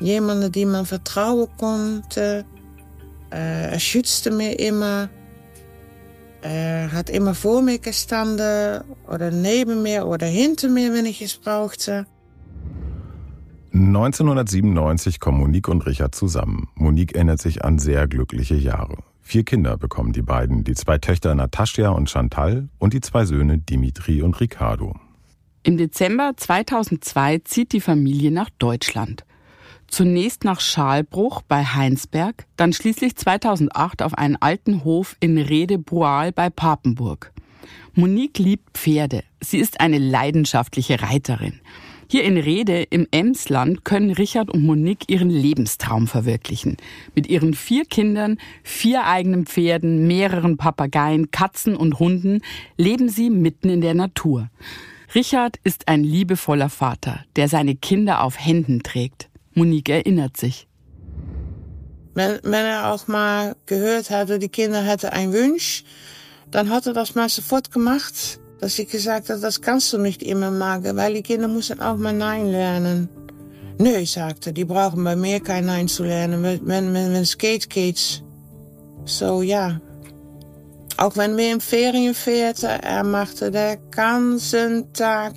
jemand, 0.00 0.54
dem 0.54 0.72
man 0.72 0.86
vertrauen 0.86 1.48
konnte. 1.58 2.44
Er 3.30 3.78
schützte 3.78 4.30
mir 4.30 4.58
immer. 4.58 5.10
Er 6.40 6.92
hat 6.92 7.10
immer 7.10 7.34
vor 7.34 7.62
mir 7.62 7.78
gestanden 7.78 8.82
oder 9.08 9.30
neben 9.30 9.82
mir 9.82 10.06
oder 10.06 10.26
hinter 10.26 10.68
mir, 10.68 10.94
wenn 10.94 11.04
ich 11.04 11.20
es 11.20 11.36
brauchte. 11.36 12.06
1997 13.72 15.20
kommen 15.20 15.38
Monique 15.38 15.68
und 15.68 15.86
Richard 15.86 16.14
zusammen. 16.14 16.68
Monique 16.74 17.14
erinnert 17.14 17.40
sich 17.40 17.64
an 17.64 17.78
sehr 17.78 18.08
glückliche 18.08 18.56
Jahre. 18.56 18.96
Vier 19.20 19.44
Kinder 19.44 19.76
bekommen 19.76 20.12
die 20.12 20.22
beiden, 20.22 20.64
die 20.64 20.74
zwei 20.74 20.96
Töchter 20.96 21.34
Natascha 21.34 21.90
und 21.90 22.08
Chantal 22.08 22.68
und 22.78 22.94
die 22.94 23.00
zwei 23.00 23.26
Söhne 23.26 23.58
Dimitri 23.58 24.22
und 24.22 24.40
Ricardo. 24.40 24.96
Im 25.64 25.76
Dezember 25.76 26.32
2002 26.34 27.40
zieht 27.44 27.72
die 27.72 27.82
Familie 27.82 28.30
nach 28.30 28.48
Deutschland. 28.58 29.24
Zunächst 29.86 30.44
nach 30.44 30.60
Schalbruch 30.60 31.42
bei 31.42 31.64
Heinsberg, 31.64 32.46
dann 32.56 32.72
schließlich 32.72 33.16
2008 33.16 34.02
auf 34.02 34.14
einen 34.14 34.36
alten 34.36 34.84
Hof 34.84 35.16
in 35.20 35.36
Rede-Brual 35.36 36.32
bei 36.32 36.48
Papenburg. 36.48 37.32
Monique 37.92 38.38
liebt 38.38 38.78
Pferde. 38.78 39.24
Sie 39.40 39.58
ist 39.58 39.80
eine 39.80 39.98
leidenschaftliche 39.98 41.02
Reiterin. 41.02 41.60
Hier 42.10 42.24
in 42.24 42.38
Rede 42.38 42.84
im 42.84 43.06
Emsland 43.10 43.84
können 43.84 44.10
Richard 44.10 44.50
und 44.50 44.64
Monique 44.64 45.04
ihren 45.08 45.28
Lebenstraum 45.28 46.06
verwirklichen. 46.06 46.78
Mit 47.14 47.26
ihren 47.26 47.52
vier 47.52 47.84
Kindern, 47.84 48.38
vier 48.62 49.04
eigenen 49.04 49.44
Pferden, 49.44 50.06
mehreren 50.06 50.56
Papageien, 50.56 51.30
Katzen 51.30 51.76
und 51.76 51.98
Hunden 51.98 52.40
leben 52.78 53.10
sie 53.10 53.28
mitten 53.28 53.68
in 53.68 53.82
der 53.82 53.92
Natur. 53.92 54.48
Richard 55.14 55.58
ist 55.64 55.86
ein 55.88 56.02
liebevoller 56.02 56.70
Vater, 56.70 57.24
der 57.36 57.48
seine 57.48 57.74
Kinder 57.76 58.22
auf 58.22 58.38
Händen 58.38 58.82
trägt. 58.82 59.28
Monique 59.52 59.90
erinnert 59.90 60.38
sich. 60.38 60.66
Wenn, 62.14 62.40
wenn 62.42 62.64
er 62.64 62.90
auch 62.90 63.06
mal 63.06 63.54
gehört 63.66 64.08
hatte, 64.08 64.38
die 64.38 64.48
Kinder 64.48 64.82
hätten 64.82 65.10
einen 65.10 65.34
Wunsch, 65.34 65.84
dann 66.50 66.70
hat 66.70 66.86
er 66.86 66.94
das 66.94 67.14
mal 67.14 67.28
sofort 67.28 67.70
gemacht. 67.70 68.40
Dass 68.60 68.78
ich 68.78 68.88
gesagt 68.88 69.30
habe, 69.30 69.40
das 69.40 69.60
kannst 69.60 69.92
du 69.92 69.98
nicht 69.98 70.22
immer 70.22 70.50
machen, 70.50 70.96
weil 70.96 71.14
die 71.14 71.22
Kinder 71.22 71.48
müssen 71.48 71.80
auch 71.80 71.96
mal 71.96 72.12
Nein 72.12 72.50
lernen. 72.50 73.08
Nee, 73.78 74.04
sagte, 74.04 74.52
die 74.52 74.64
brauchen 74.64 75.04
bei 75.04 75.14
mir 75.14 75.38
kein 75.38 75.66
Nein 75.66 75.86
zu 75.86 76.02
lernen. 76.02 76.42
Wenn, 76.42 76.66
wenn, 76.66 76.94
wenn 76.94 77.14
es 77.14 77.38
geht, 77.38 77.70
geht's. 77.70 78.22
So, 79.04 79.42
ja. 79.42 79.80
Auch 80.96 81.16
wenn 81.16 81.36
wir 81.36 81.52
in 81.52 81.60
Ferien 81.60 82.12
feierten, 82.12 82.70
er 82.82 83.04
machte 83.04 83.52
den 83.52 83.78
ganzen 83.92 84.92
Tag 84.92 85.34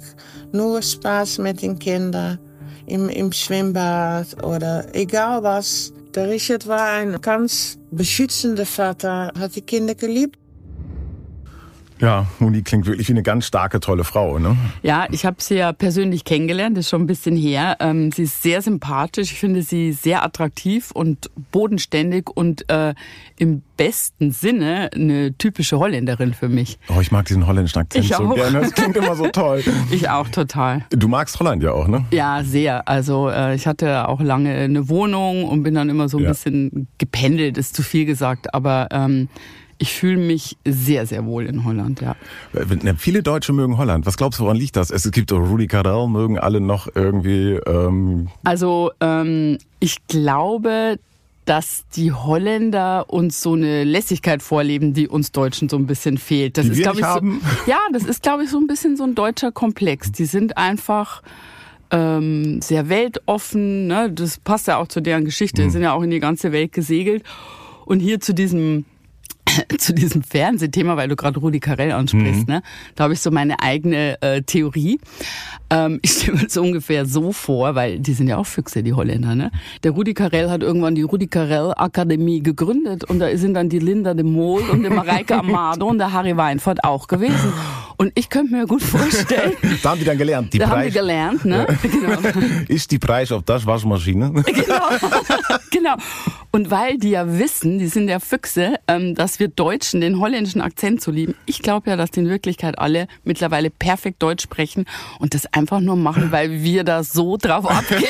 nur 0.52 0.82
Spaß 0.82 1.38
mit 1.38 1.62
den 1.62 1.78
Kindern. 1.78 2.40
Im, 2.88 3.10
im 3.10 3.32
Schwimmbad 3.32 4.44
oder 4.44 4.88
egal 4.96 5.44
was. 5.44 5.94
Der 6.16 6.28
Richard 6.28 6.66
war 6.68 6.94
ein 6.94 7.22
ganz 7.22 7.78
beschützender 7.92 8.66
Vater, 8.66 9.32
hat 9.38 9.56
die 9.56 9.62
Kinder 9.62 9.94
geliebt. 9.94 10.40
Ja, 12.02 12.26
Moni 12.40 12.64
klingt 12.64 12.88
wirklich 12.88 13.08
wie 13.08 13.14
eine 13.14 13.24
ganz 13.24 13.46
starke, 13.46 13.80
tolle 13.80 14.04
Frau, 14.04 14.40
ne? 14.40 14.58
Ja, 14.82 15.06
ich 15.12 15.26
habe 15.26 15.38
sie 15.40 15.56
ja 15.56 15.72
persönlich 15.72 16.26
kennengelernt, 16.26 16.76
das 16.76 16.86
ist 16.86 16.90
schon 16.90 17.04
ein 17.04 17.08
bisschen 17.08 17.38
her. 17.38 17.78
Ähm, 17.80 18.12
sie 18.12 18.24
ist 18.24 18.42
sehr 18.42 18.62
sympathisch, 18.62 19.32
ich 19.32 19.40
finde 19.40 19.62
sie 19.62 19.92
sehr 19.94 20.24
attraktiv 20.24 20.90
und 20.92 21.30
bodenständig 21.52 22.30
und 22.30 22.70
äh, 22.70 22.96
im 23.38 23.62
besten 23.78 24.32
Sinne 24.32 24.90
eine 24.94 25.38
typische 25.38 25.78
Holländerin 25.80 26.34
für 26.34 26.50
mich. 26.50 26.80
Oh, 26.90 27.00
ich 27.02 27.12
mag 27.12 27.26
diesen 27.26 27.46
holländischen 27.48 27.82
Akzent 27.82 28.06
Ich 28.06 28.12
so 28.16 28.24
auch. 28.26 28.36
gerne. 28.36 28.62
Das 28.62 28.74
klingt 28.74 28.98
immer 28.98 29.16
so 29.16 29.28
toll. 29.28 29.64
Ich 29.92 30.10
auch 30.10 30.30
total. 30.30 30.86
Du 30.90 31.08
magst 31.08 31.40
Holland 31.40 31.62
ja 31.64 31.72
auch, 31.72 31.88
ne? 31.88 32.06
Ja, 32.12 32.44
sehr. 32.44 32.88
Also 32.88 33.30
äh, 33.30 33.56
ich 33.56 33.68
hatte 33.68 34.08
auch 34.08 34.22
lange 34.22 34.54
eine 34.54 34.90
Wohnung 34.90 35.44
und 35.46 35.64
bin 35.64 35.76
dann 35.76 35.90
immer 35.90 36.08
so 36.10 36.18
ein 36.18 36.24
Ja. 36.24 36.30
bisschen 36.30 36.88
gependelt, 36.98 37.58
ist 37.58 37.76
zu 37.76 37.84
viel 37.84 38.06
gesagt, 38.06 38.54
aber 38.54 38.88
ähm, 38.92 39.28
ich 39.82 39.94
fühle 39.94 40.18
mich 40.18 40.58
sehr, 40.64 41.08
sehr 41.08 41.26
wohl 41.26 41.48
in 41.48 41.66
Holland, 41.66 42.02
ja. 42.02 42.16
Ne, 42.54 42.94
Viele 42.98 43.24
Deutsche 43.24 43.52
mögen 43.52 43.78
Holland. 43.78 44.06
Was 44.06 44.16
glaubst 44.16 44.40
du, 44.40 44.44
woran 44.44 44.58
liegt 44.58 44.76
das? 44.76 44.92
Es 44.92 45.10
gibt 45.12 45.34
auch 45.34 45.40
Rudi 45.40 45.66
Carell, 45.66 46.08
mögen 46.08 46.38
alle 46.38 46.62
noch 46.62 46.88
irgendwie. 46.94 47.54
Ähm, 47.66 48.28
Also 48.44 48.92
ähm, 49.00 49.58
ich 49.80 49.98
glaube, 50.08 51.00
dass 51.46 51.86
die 51.96 52.12
Holländer 52.12 53.10
uns 53.10 53.42
so 53.42 53.54
eine 53.54 53.84
Lässigkeit 53.84 54.44
vorleben, 54.44 54.94
die 54.94 55.08
uns 55.08 55.32
Deutschen 55.32 55.68
so 55.68 55.78
ein 55.78 55.88
bisschen 55.88 56.20
fehlt. 56.20 56.60
Das 56.60 56.66
Die 56.68 56.74
ist, 56.74 56.82
glaube 56.84 57.00
ich, 57.00 57.04
so, 57.06 57.10
haben? 57.12 57.42
ja, 57.66 57.80
das 57.92 58.04
ist, 58.04 58.22
glaube 58.22 58.44
ich, 58.44 58.52
so 58.52 58.60
ein 58.60 58.68
bisschen 58.68 58.96
so 58.96 59.04
ein 59.04 59.16
deutscher 59.16 59.52
Komplex. 59.52 60.12
Die 60.12 60.26
sind 60.26 60.58
einfach 60.58 61.24
ähm, 61.90 62.62
sehr 62.62 62.88
weltoffen. 62.90 63.88
Ne? 63.88 64.12
Das 64.12 64.38
passt 64.38 64.68
ja 64.68 64.78
auch 64.78 64.88
zu 64.88 65.02
deren 65.02 65.26
Geschichte. 65.26 65.64
Die 65.64 65.68
Mhm. 65.70 65.72
sind 65.72 65.82
ja 65.82 65.94
auch 65.94 66.04
in 66.04 66.12
die 66.12 66.20
ganze 66.20 66.52
Welt 66.52 66.72
gesegelt. 66.72 67.24
Und 67.86 68.00
hier 68.00 68.20
zu 68.20 68.34
diesem 68.36 68.86
zu 69.78 69.94
diesem 69.94 70.24
Fernsehthema, 70.24 70.98
weil 70.98 71.08
du 71.10 71.16
gerade 71.16 71.40
Rudi 71.40 71.60
Carell 71.60 71.92
ansprichst, 71.92 72.48
Mhm. 72.48 72.54
ne? 72.56 72.62
Da 72.96 73.06
habe 73.06 73.14
ich 73.14 73.20
so 73.22 73.32
meine 73.32 73.60
eigene 73.62 74.22
äh, 74.22 74.42
Theorie. 74.42 75.00
Ähm, 75.70 76.00
ich 76.04 76.12
stelle 76.12 76.38
mir 76.38 76.44
das 76.46 76.58
ungefähr 76.58 77.06
so 77.06 77.32
vor, 77.32 77.76
weil 77.76 78.00
die 78.00 78.14
sind 78.14 78.28
ja 78.28 78.38
auch 78.38 78.46
Füchse, 78.46 78.84
die 78.84 78.94
Holländer, 78.94 79.36
ne? 79.36 79.52
Der 79.84 79.92
Rudi 79.92 80.14
Carell 80.14 80.50
hat 80.50 80.62
irgendwann 80.64 80.96
die 80.96 81.02
Rudi 81.04 81.28
Carell 81.28 81.74
Akademie 81.76 82.42
gegründet 82.42 83.04
und 83.06 83.20
da 83.20 83.36
sind 83.38 83.54
dann 83.54 83.70
die 83.70 83.80
Linda 83.80 84.14
de 84.14 84.24
Mol 84.26 84.62
und 84.70 84.84
die 84.84 84.90
Mareike 84.90 85.36
Amado 85.38 85.88
und 85.88 85.98
der 85.98 86.12
Harry 86.14 86.36
Weinfurt 86.36 86.84
auch 86.84 87.08
gewesen. 87.08 87.54
Und 88.02 88.12
ich 88.16 88.30
könnte 88.30 88.52
mir 88.56 88.66
gut 88.66 88.82
vorstellen, 88.82 89.54
da 89.84 89.92
haben 89.92 90.00
die 90.00 90.06
dann 90.06 90.18
gelernt. 90.18 90.52
Die 90.52 90.58
da 90.58 90.70
haben 90.70 90.82
die 90.82 90.90
Preis 90.90 90.94
gelernt, 90.96 91.46
ne? 91.46 91.68
Genau. 91.84 92.20
ist 92.68 92.90
die 92.90 92.98
Preis 92.98 93.32
auf 93.32 93.44
das 93.44 93.64
Waschmaschine. 93.68 94.32
genau. 94.44 94.90
genau. 95.70 95.96
Und 96.50 96.72
weil 96.72 96.98
die 96.98 97.12
ja 97.12 97.38
wissen, 97.38 97.78
die 97.78 97.86
sind 97.86 98.10
ja 98.10 98.20
Füchse, 98.20 98.78
ähm, 98.88 99.14
dass 99.14 99.40
wir 99.40 99.50
Deutschen 99.50 100.02
den 100.02 100.20
holländischen 100.20 100.62
Akzent 100.62 101.00
so 101.00 101.12
lieben. 101.12 101.36
Ich 101.46 101.62
glaube 101.62 101.92
ja, 101.92 101.96
dass 101.96 102.10
die 102.10 102.22
in 102.22 102.30
Wirklichkeit 102.30 102.80
alle 102.80 103.06
mittlerweile 103.24 103.70
perfekt 103.70 104.24
Deutsch 104.24 104.44
sprechen 104.44 104.86
und 105.20 105.36
das 105.36 105.46
einfach 105.54 105.80
nur 105.80 105.96
machen, 105.96 106.32
weil 106.32 106.64
wir 106.64 106.84
da 106.84 107.04
so 107.04 107.38
drauf 107.38 107.70
abgehen. 107.70 108.02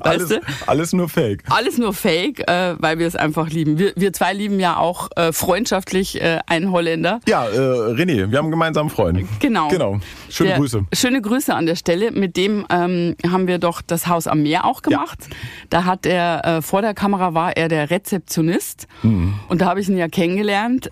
alles, 0.00 0.22
weißt 0.22 0.30
du? 0.32 0.40
alles 0.66 0.92
nur 0.92 1.08
Fake. 1.08 1.44
Alles 1.48 1.78
nur 1.78 1.94
Fake, 1.94 2.40
äh, 2.48 2.74
weil 2.80 2.98
wir 2.98 3.06
es 3.06 3.14
einfach 3.14 3.48
lieben. 3.48 3.78
Wir, 3.78 3.92
wir 3.94 4.12
zwei 4.12 4.32
lieben 4.32 4.58
ja 4.58 4.76
auch 4.76 5.08
äh, 5.14 5.32
freundschaftlich 5.32 6.20
äh, 6.20 6.40
einen 6.48 6.72
Holländer. 6.72 7.20
Ja, 7.28 7.46
äh, 7.46 7.56
René, 7.56 8.30
wir 8.30 8.39
haben 8.40 8.46
einen 8.46 8.52
gemeinsamen 8.52 8.90
Freund. 8.90 9.24
Genau. 9.38 9.68
Genau. 9.68 10.00
Schöne 10.28 10.50
Der- 10.50 10.58
Grüße. 10.58 10.84
Schöne 10.92 11.22
Grüße 11.22 11.54
an 11.54 11.66
der 11.66 11.76
Stelle. 11.76 12.10
Mit 12.10 12.36
dem 12.36 12.66
ähm, 12.70 13.14
haben 13.30 13.46
wir 13.46 13.58
doch 13.58 13.80
das 13.82 14.08
Haus 14.08 14.26
am 14.26 14.42
Meer 14.42 14.64
auch 14.64 14.82
gemacht. 14.82 15.18
Da 15.70 15.84
hat 15.84 16.04
er, 16.06 16.44
äh, 16.44 16.62
vor 16.62 16.82
der 16.82 16.94
Kamera 16.94 17.32
war 17.34 17.56
er 17.56 17.68
der 17.68 17.90
Rezeptionist. 17.90 18.86
Mhm. 19.02 19.34
Und 19.48 19.60
da 19.60 19.66
habe 19.66 19.80
ich 19.80 19.88
ihn 19.88 19.96
ja 19.96 20.08
kennengelernt. 20.08 20.90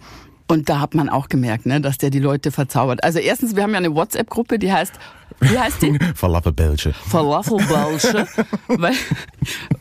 Und 0.51 0.71
da 0.71 0.81
hat 0.81 0.95
man 0.95 1.11
auch 1.11 1.29
gemerkt, 1.29 1.67
ne, 1.67 1.81
dass 1.81 1.99
der 1.99 2.09
die 2.09 2.21
Leute 2.21 2.51
verzaubert. 2.51 3.05
Also 3.05 3.19
erstens, 3.19 3.55
wir 3.55 3.63
haben 3.65 3.73
ja 3.73 3.77
eine 3.79 3.95
WhatsApp-Gruppe, 3.95 4.59
die 4.59 4.73
heißt, 4.73 4.95
wie 5.41 5.59
heißt 5.59 5.83
die? 5.83 5.99
Falafelbällchen. 6.15 6.95
Falafelbällchen. 6.95 8.27
Weil 8.69 8.95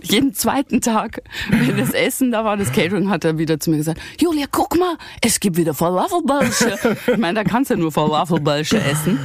jeden 0.02 0.34
zweiten 0.34 0.82
Tag, 0.82 1.22
wenn 1.50 1.78
das 1.78 1.92
Essen 1.92 2.32
da 2.32 2.46
war, 2.46 2.58
das 2.58 2.72
Catering, 2.72 3.10
hat 3.10 3.26
er 3.26 3.38
wieder 3.38 3.60
zu 3.60 3.70
mir 3.72 3.78
gesagt, 3.78 4.00
Julia, 4.20 4.46
guck 4.52 4.78
mal, 4.78 4.98
es 5.22 5.40
gibt 5.40 5.58
wieder 5.58 5.74
Falafelbällchen. 5.74 6.98
Ich 7.08 7.18
meine, 7.18 7.36
da 7.36 7.44
kannst 7.44 7.70
du 7.70 7.76
ja 7.76 7.80
nur 7.80 7.92
Falafelbällchen 7.92 8.82
essen. 8.82 9.20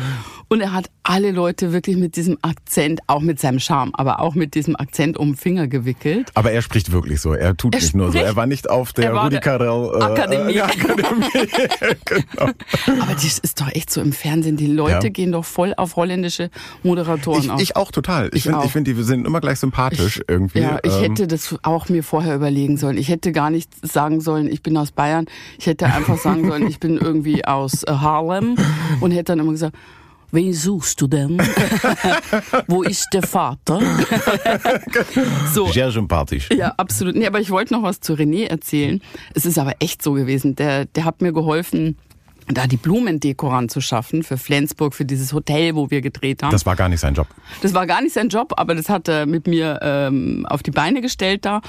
Und 0.52 0.61
er 0.61 0.73
hat 0.75 0.90
alle 1.02 1.30
Leute 1.30 1.73
wirklich 1.73 1.97
mit 1.97 2.14
diesem 2.14 2.37
Akzent, 2.42 3.00
auch 3.06 3.21
mit 3.23 3.40
seinem 3.40 3.59
Charme, 3.59 3.90
aber 3.94 4.21
auch 4.21 4.35
mit 4.35 4.54
diesem 4.54 4.76
Akzent 4.76 5.16
um 5.16 5.30
den 5.30 5.37
Finger 5.37 5.66
gewickelt. 5.66 6.30
Aber 6.35 6.52
er 6.52 6.61
spricht 6.61 6.92
wirklich 6.92 7.23
so. 7.23 7.32
Er 7.32 7.56
tut 7.56 7.75
Er 7.75 7.80
nicht 7.80 7.94
nur 7.97 8.12
so. 8.12 8.18
Er 8.18 8.37
war 8.37 8.44
nicht 8.47 8.68
auf 8.68 8.92
der 8.92 9.06
Er 9.06 9.14
Rudi 9.14 9.38
Carell 9.40 9.90
äh, 9.99 10.02
Akademie. 10.04 10.52
Äh, 10.56 10.61
Akademie. 10.61 11.25
genau. 12.04 12.52
Aber 13.02 13.14
das 13.14 13.38
ist 13.38 13.61
doch 13.62 13.68
echt 13.73 13.90
so 13.90 14.02
im 14.02 14.12
Fernsehen. 14.12 14.59
Die 14.59 14.66
Leute 14.66 15.06
Ja. 15.06 15.09
gehen 15.12 15.32
doch 15.32 15.44
voll 15.47 15.73
auf 15.76 15.97
holländische 15.97 16.50
Moderatoren 16.82 17.42
Ich, 17.42 17.50
auf. 17.50 17.61
ich 17.62 17.76
auch 17.76 17.90
total. 17.90 18.26
Ich 18.35 18.44
Ich 18.47 18.71
finde, 18.73 18.90
ich 18.90 18.97
die 18.99 19.02
sind 19.04 19.26
immer 19.26 19.40
gleich 19.40 19.59
sympathisch 19.59 20.21
irgendwie. 20.28 20.61
Ja, 20.61 20.78
ich 20.82 20.92
Ähm, 20.92 21.00
hätte 21.02 21.26
das 21.28 21.56
auch 21.62 21.88
mir 21.88 22.04
vorher 22.04 22.35
überlegen 22.37 22.76
sollen. 22.76 22.99
Ich 22.99 23.09
hätte 23.09 23.32
gar 23.32 23.49
nicht 23.49 23.71
sagen 23.87 24.21
sollen, 24.21 24.49
ich 24.52 24.62
bin 24.62 24.76
aus 24.76 24.90
Bayern. 24.92 25.25
Ich 25.59 25.66
hätte 25.66 25.87
einfach 25.87 26.18
sagen 26.18 26.47
sollen, 26.47 26.66
ich 26.66 26.78
bin 26.78 26.99
irgendwie 26.99 27.44
aus 27.47 27.85
äh, 27.85 27.90
Harlem 27.92 28.56
und 29.00 29.12
hätte 29.12 29.32
dann 29.32 29.38
immer 29.40 29.52
gesagt, 29.52 29.75
wen 30.33 30.53
suchst 30.53 31.01
du 31.01 31.07
denn? 31.07 31.39
Wo 32.67 32.83
ist 32.83 33.09
der 33.12 33.23
Vater? 33.23 33.81
so. 35.55 35.67
Sehr 35.69 35.91
sympathisch. 35.91 36.49
Ja, 36.51 36.75
absolut. 36.77 37.15
Nee, 37.15 37.27
aber 37.27 37.41
ich 37.41 37.51
wollte 37.51 37.75
noch 37.75 37.83
was 37.83 38.01
zu 38.01 38.15
René 38.15 38.49
erzählen. 38.49 39.01
Es 39.35 39.47
ist 39.47 39.59
aber 39.59 39.75
echt 39.79 40.03
so 40.03 40.15
gewesen. 40.15 40.57
Der, 40.57 40.87
der 40.87 41.05
hat 41.05 41.21
mir 41.21 41.33
geholfen, 41.33 41.97
da 42.49 42.67
die 42.67 42.77
Blumendeko 42.77 43.49
ranzuschaffen 43.49 44.23
für 44.23 44.37
Flensburg, 44.37 44.95
für 44.95 45.05
dieses 45.05 45.33
Hotel, 45.33 45.75
wo 45.75 45.91
wir 45.91 46.01
gedreht 46.01 46.43
haben. 46.43 46.51
Das 46.51 46.67
war 46.67 46.77
gar 46.77 46.89
nicht 46.89 47.01
sein 47.01 47.15
Job. 47.15 47.29
Das 47.61 47.75
war 47.75 47.87
gar 47.87 48.03
nicht 48.03 48.15
sein 48.15 48.29
Job, 48.29 48.55
aber 48.57 48.75
das 48.75 48.89
hat 48.89 49.09
er 49.09 49.27
mit 49.27 49.47
mir 49.47 49.79
ähm, 49.83 50.47
auf 50.49 50.62
die 50.62 50.71
Beine 50.71 51.01
gestellt 51.01 51.45
da. 51.45 51.61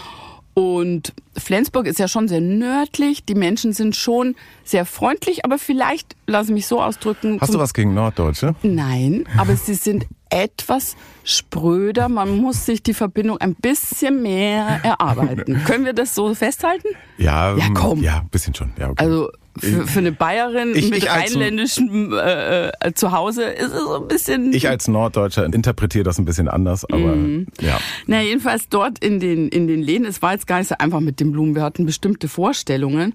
Und 0.54 1.14
Flensburg 1.36 1.88
ist 1.88 2.00
ja 2.00 2.08
schon 2.08 2.28
sehr 2.28 2.42
nördlich. 2.42 3.26
Die 3.26 3.36
Menschen 3.36 3.74
sind 3.74 3.96
schon 3.96 4.36
sehr 4.64 4.86
freundlich, 4.86 5.46
aber 5.46 5.58
vielleicht, 5.58 6.16
lass 6.28 6.50
mich 6.50 6.68
so 6.68 6.82
ausdrücken. 6.82 7.40
Hast 7.42 7.54
du 7.54 7.60
was 7.60 7.74
gegen 7.74 7.94
Norddeutsche? 7.94 8.56
Nein, 8.62 9.26
aber 9.38 9.56
sie 9.56 9.74
sind 9.74 10.06
etwas 10.34 10.96
spröder. 11.24 12.10
Man 12.10 12.38
muss 12.38 12.66
sich 12.66 12.84
die 12.84 12.94
Verbindung 12.94 13.38
ein 13.40 13.56
bisschen 13.56 14.22
mehr 14.22 14.80
erarbeiten. 14.84 15.62
Können 15.68 15.86
wir 15.86 15.94
das 15.94 16.16
so 16.16 16.34
festhalten? 16.34 16.88
Ja, 17.18 17.56
Ja, 17.56 17.66
ähm, 17.68 17.74
komm. 17.74 18.02
Ja, 18.04 18.20
ein 18.22 18.30
bisschen 18.30 18.54
schon. 18.56 18.72
Ja, 18.78 18.90
okay. 18.90 19.04
Also 19.04 19.30
für, 19.58 19.86
für 19.86 20.00
eine 20.00 20.12
Bayerin 20.12 20.72
Ich- 20.76 20.90
mit 20.90 21.04
ich 21.04 21.10
rheinländischem 21.10 22.12
äh, 22.14 22.70
äh, 22.70 22.94
Zuhause 22.96 23.44
ist 23.44 23.72
es 23.72 23.80
so 23.82 24.02
ein 24.02 24.08
bisschen. 24.08 24.52
ich 24.52 24.68
als 24.68 24.88
Norddeutscher 24.88 25.46
interpretiere 25.46 26.04
das 26.04 26.18
ein 26.18 26.26
bisschen 26.26 26.48
anders, 26.50 26.84
aber 26.86 27.16
Mhm. 27.16 27.48
ja. 27.62 27.80
Na, 28.08 28.22
jedenfalls 28.22 28.68
dort 28.70 28.98
in 29.00 29.20
den, 29.20 29.50
in 29.50 29.68
den 29.68 29.82
Läden, 29.84 30.06
es 30.08 30.22
war 30.24 30.34
jetzt 30.34 30.48
gar 30.48 30.58
nicht 30.58 30.70
so 30.70 30.76
einfach 30.80 31.00
mit 31.02 31.20
den 31.20 31.32
Blumen. 31.32 31.54
Wir 31.56 31.62
hatten 31.62 31.86
bestimmte 31.86 32.28
Vorstellungen. 32.28 33.14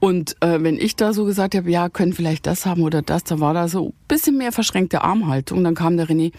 Und 0.00 0.36
äh, 0.40 0.62
wenn 0.62 0.76
ich 0.76 0.96
da 0.96 1.12
so 1.12 1.24
gesagt 1.24 1.54
habe, 1.54 1.70
ja, 1.70 1.88
können 1.88 2.12
vielleicht 2.12 2.46
das 2.46 2.66
haben 2.66 2.82
oder 2.82 3.02
das, 3.02 3.24
da 3.24 3.40
war 3.40 3.54
da 3.54 3.68
so 3.68 3.86
ein 3.88 3.94
bisschen 4.06 4.36
mehr 4.36 4.52
verschränkte 4.52 5.02
Armhaltung. 5.02 5.64
Dann 5.64 5.74
kam 5.74 5.96
der 5.96 6.06
René, 6.06 6.32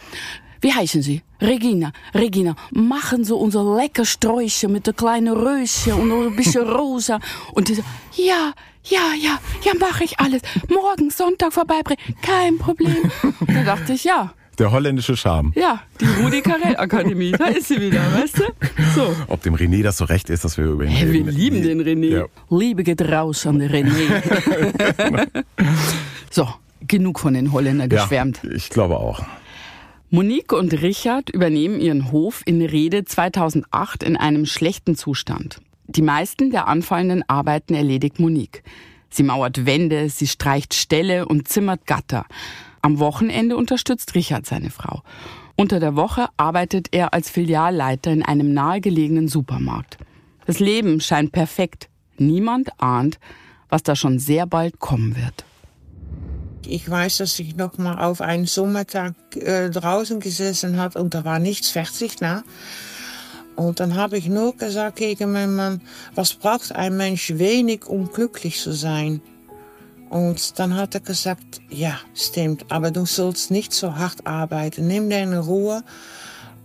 wie 0.61 0.73
heißen 0.73 1.01
Sie? 1.01 1.21
Regina, 1.41 1.91
Regina, 2.13 2.55
machen 2.71 3.23
Sie 3.23 3.35
unser 3.35 3.63
lecker 3.75 4.05
Sträucher 4.05 4.67
mit 4.67 4.87
der 4.87 4.93
kleinen 4.93 5.33
Röschen 5.33 5.93
und 5.93 6.11
ein 6.11 6.35
bisschen 6.35 6.67
rosa. 6.69 7.19
Und 7.53 7.67
die 7.67 7.75
so, 7.75 7.83
ja, 8.15 8.53
ja, 8.83 9.13
ja, 9.19 9.39
ja, 9.63 9.73
mache 9.79 10.03
ich 10.03 10.19
alles. 10.19 10.41
Morgen 10.69 11.09
Sonntag 11.09 11.53
vorbeibringen, 11.53 12.03
kein 12.21 12.57
Problem. 12.57 13.11
Da 13.47 13.63
dachte 13.63 13.93
ich, 13.93 14.03
ja, 14.03 14.33
Der 14.59 14.71
holländische 14.71 15.15
Charme. 15.15 15.53
ja, 15.55 15.81
die 16.01 16.05
Rudi 16.21 16.41
Carell 16.41 16.75
Akademie, 16.75 17.31
da 17.31 17.45
ist 17.47 17.69
sie 17.69 17.79
wieder, 17.79 18.01
weißt 18.13 18.39
du? 18.39 18.43
So. 18.93 19.15
Ob 19.27 19.41
dem 19.41 19.55
René 19.55 19.81
das 19.83 19.97
so 19.97 20.05
recht 20.05 20.29
ist, 20.29 20.43
dass 20.43 20.57
wir 20.57 20.65
über 20.65 20.83
ihn 20.83 20.89
Hey, 20.89 21.07
wir 21.07 21.19
reden. 21.21 21.29
lieben 21.29 21.63
den 21.63 21.81
René. 21.81 22.09
Ja. 22.09 22.25
Liebe 22.49 22.83
geht 22.83 23.01
raus 23.01 23.47
an 23.47 23.59
den 23.59 23.71
René. 23.71 25.43
so, 26.29 26.47
genug 26.87 27.19
von 27.19 27.33
den 27.33 27.53
Holländern 27.53 27.87
geschwärmt. 27.89 28.41
Ja, 28.43 28.51
ich 28.51 28.69
glaube 28.69 28.97
auch. 28.97 29.21
Monique 30.09 30.53
und 30.53 30.73
Richard 30.81 31.29
übernehmen 31.29 31.79
ihren 31.79 32.11
Hof 32.11 32.41
in 32.45 32.61
Rede 32.61 33.05
2008 33.05 34.03
in 34.03 34.17
einem 34.17 34.45
schlechten 34.45 34.95
Zustand. 34.95 35.61
Die 35.87 36.01
meisten 36.01 36.49
der 36.51 36.67
anfallenden 36.67 37.23
Arbeiten 37.27 37.75
erledigt 37.75 38.19
Monique. 38.19 38.63
Sie 39.09 39.23
mauert 39.23 39.65
Wände, 39.65 40.09
sie 40.09 40.27
streicht 40.27 40.73
Ställe 40.73 41.27
und 41.27 41.47
zimmert 41.47 41.85
Gatter. 41.87 42.25
Am 42.81 42.99
Wochenende 42.99 43.57
unterstützt 43.57 44.15
Richard 44.15 44.45
seine 44.45 44.69
Frau. 44.69 45.03
Unter 45.55 45.79
der 45.79 45.95
Woche 45.95 46.27
arbeitet 46.37 46.87
er 46.91 47.13
als 47.13 47.29
Filialleiter 47.29 48.11
in 48.11 48.23
einem 48.23 48.53
nahegelegenen 48.53 49.27
Supermarkt. 49.27 49.97
Das 50.45 50.59
Leben 50.59 51.01
scheint 51.01 51.31
perfekt. 51.31 51.89
Niemand 52.17 52.69
ahnt, 52.81 53.19
was 53.69 53.83
da 53.83 53.95
schon 53.95 54.19
sehr 54.19 54.45
bald 54.45 54.79
kommen 54.79 55.15
wird. 55.15 55.45
Ich 56.65 56.89
weiß, 56.89 57.17
dass 57.17 57.39
ich 57.39 57.55
noch 57.55 57.77
mal 57.77 57.99
auf 58.03 58.21
einen 58.21 58.45
Sommertag 58.45 59.15
äh, 59.35 59.69
draußen 59.69 60.19
gesessen 60.19 60.77
hat 60.77 60.95
und 60.95 61.13
da 61.13 61.25
war 61.25 61.39
nichts 61.39 61.69
fertig. 61.69 62.17
Na? 62.19 62.43
Und 63.55 63.79
dann 63.79 63.95
habe 63.95 64.17
ich 64.17 64.27
nur 64.27 64.55
gesagt 64.55 64.97
gegen 64.97 65.31
meinen 65.33 65.55
Mann, 65.55 65.81
was 66.15 66.33
braucht 66.33 66.71
ein 66.71 66.95
Mensch 66.95 67.33
wenig, 67.35 67.85
um 67.85 68.09
glücklich 68.11 68.59
zu 68.59 68.71
sein? 68.71 69.21
Und 70.09 70.57
dann 70.59 70.75
hat 70.75 70.95
er 70.95 71.01
gesagt, 71.01 71.61
ja, 71.69 71.99
stimmt, 72.15 72.65
aber 72.69 72.89
du 72.91 73.05
sollst 73.05 73.51
nicht 73.51 73.73
so 73.73 73.95
hart 73.95 74.25
arbeiten. 74.25 74.87
Nimm 74.87 75.09
deine 75.09 75.39
Ruhe. 75.39 75.83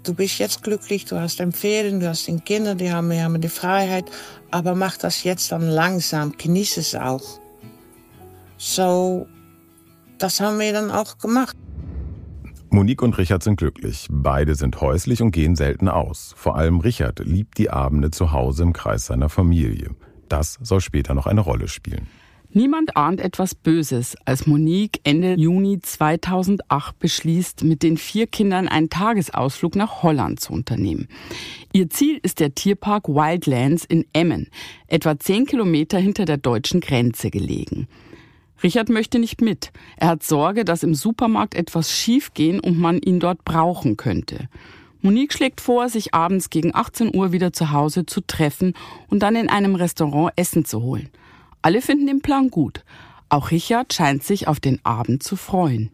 Du 0.02 0.14
bist 0.14 0.38
jetzt 0.38 0.62
glücklich, 0.62 1.04
du 1.04 1.18
hast 1.18 1.40
Empfehlen, 1.40 2.00
du 2.00 2.08
hast 2.08 2.26
den 2.26 2.44
Kinder, 2.44 2.74
die 2.74 2.92
haben, 2.92 3.10
die 3.10 3.20
haben 3.20 3.40
die 3.40 3.48
Freiheit. 3.48 4.10
Aber 4.50 4.74
mach 4.74 4.96
das 4.96 5.24
jetzt 5.24 5.52
dann 5.52 5.68
langsam, 5.68 6.32
genieß 6.36 6.78
es 6.78 6.94
auch. 6.94 7.40
So, 8.56 9.26
das 10.18 10.40
haben 10.40 10.58
wir 10.58 10.72
dann 10.72 10.90
auch 10.90 11.18
gemacht. 11.18 11.56
Monique 12.70 13.02
und 13.02 13.16
Richard 13.18 13.42
sind 13.42 13.56
glücklich. 13.56 14.08
Beide 14.10 14.54
sind 14.54 14.80
häuslich 14.80 15.22
und 15.22 15.30
gehen 15.30 15.54
selten 15.54 15.88
aus. 15.88 16.34
Vor 16.36 16.56
allem 16.56 16.80
Richard 16.80 17.20
liebt 17.20 17.58
die 17.58 17.70
Abende 17.70 18.10
zu 18.10 18.32
Hause 18.32 18.62
im 18.62 18.72
Kreis 18.72 19.06
seiner 19.06 19.28
Familie. 19.28 19.90
Das 20.28 20.58
soll 20.62 20.80
später 20.80 21.14
noch 21.14 21.26
eine 21.26 21.40
Rolle 21.40 21.68
spielen. 21.68 22.08
Niemand 22.56 22.96
ahnt 22.96 23.20
etwas 23.20 23.56
Böses, 23.56 24.14
als 24.24 24.46
Monique 24.46 25.00
Ende 25.02 25.34
Juni 25.34 25.80
2008 25.80 26.96
beschließt, 27.00 27.64
mit 27.64 27.82
den 27.82 27.96
vier 27.96 28.28
Kindern 28.28 28.68
einen 28.68 28.90
Tagesausflug 28.90 29.74
nach 29.74 30.04
Holland 30.04 30.38
zu 30.38 30.52
unternehmen. 30.52 31.08
Ihr 31.72 31.90
Ziel 31.90 32.20
ist 32.22 32.38
der 32.38 32.54
Tierpark 32.54 33.08
Wildlands 33.08 33.84
in 33.84 34.06
Emmen, 34.12 34.50
etwa 34.86 35.18
zehn 35.18 35.46
Kilometer 35.46 35.98
hinter 35.98 36.26
der 36.26 36.36
deutschen 36.36 36.80
Grenze 36.80 37.32
gelegen. 37.32 37.88
Richard 38.62 38.88
möchte 38.88 39.18
nicht 39.18 39.40
mit. 39.40 39.72
Er 39.96 40.10
hat 40.10 40.22
Sorge, 40.22 40.64
dass 40.64 40.84
im 40.84 40.94
Supermarkt 40.94 41.56
etwas 41.56 41.90
schiefgehen 41.90 42.60
und 42.60 42.78
man 42.78 43.00
ihn 43.00 43.18
dort 43.18 43.44
brauchen 43.44 43.96
könnte. 43.96 44.48
Monique 45.02 45.32
schlägt 45.32 45.60
vor, 45.60 45.88
sich 45.88 46.14
abends 46.14 46.50
gegen 46.50 46.72
18 46.72 47.16
Uhr 47.16 47.32
wieder 47.32 47.52
zu 47.52 47.72
Hause 47.72 48.06
zu 48.06 48.20
treffen 48.20 48.74
und 49.08 49.24
dann 49.24 49.34
in 49.34 49.48
einem 49.48 49.74
Restaurant 49.74 50.32
Essen 50.36 50.64
zu 50.64 50.82
holen. 50.82 51.10
Alle 51.64 51.80
finden 51.80 52.06
den 52.06 52.20
Plan 52.20 52.50
gut. 52.50 52.84
Auch 53.30 53.50
Richard 53.50 53.94
scheint 53.94 54.22
sich 54.22 54.48
auf 54.48 54.60
den 54.60 54.84
Abend 54.84 55.22
zu 55.22 55.34
freuen. 55.34 55.92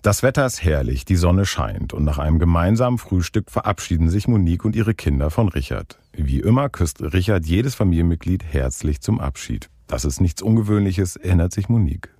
Das 0.00 0.22
Wetter 0.22 0.46
ist 0.46 0.62
herrlich, 0.62 1.04
die 1.04 1.16
Sonne 1.16 1.44
scheint 1.44 1.92
und 1.92 2.04
nach 2.04 2.18
einem 2.18 2.38
gemeinsamen 2.38 2.98
Frühstück 2.98 3.50
verabschieden 3.50 4.08
sich 4.10 4.28
Monique 4.28 4.64
und 4.64 4.76
ihre 4.76 4.94
Kinder 4.94 5.30
von 5.30 5.48
Richard. 5.48 5.98
Wie 6.12 6.38
immer 6.38 6.68
küsst 6.68 7.02
Richard 7.02 7.46
jedes 7.46 7.74
Familienmitglied 7.74 8.44
herzlich 8.44 9.00
zum 9.00 9.18
Abschied. 9.18 9.68
Das 9.88 10.04
ist 10.04 10.20
nichts 10.20 10.40
Ungewöhnliches, 10.40 11.16
erinnert 11.16 11.52
sich 11.52 11.68
Monique. 11.68 12.14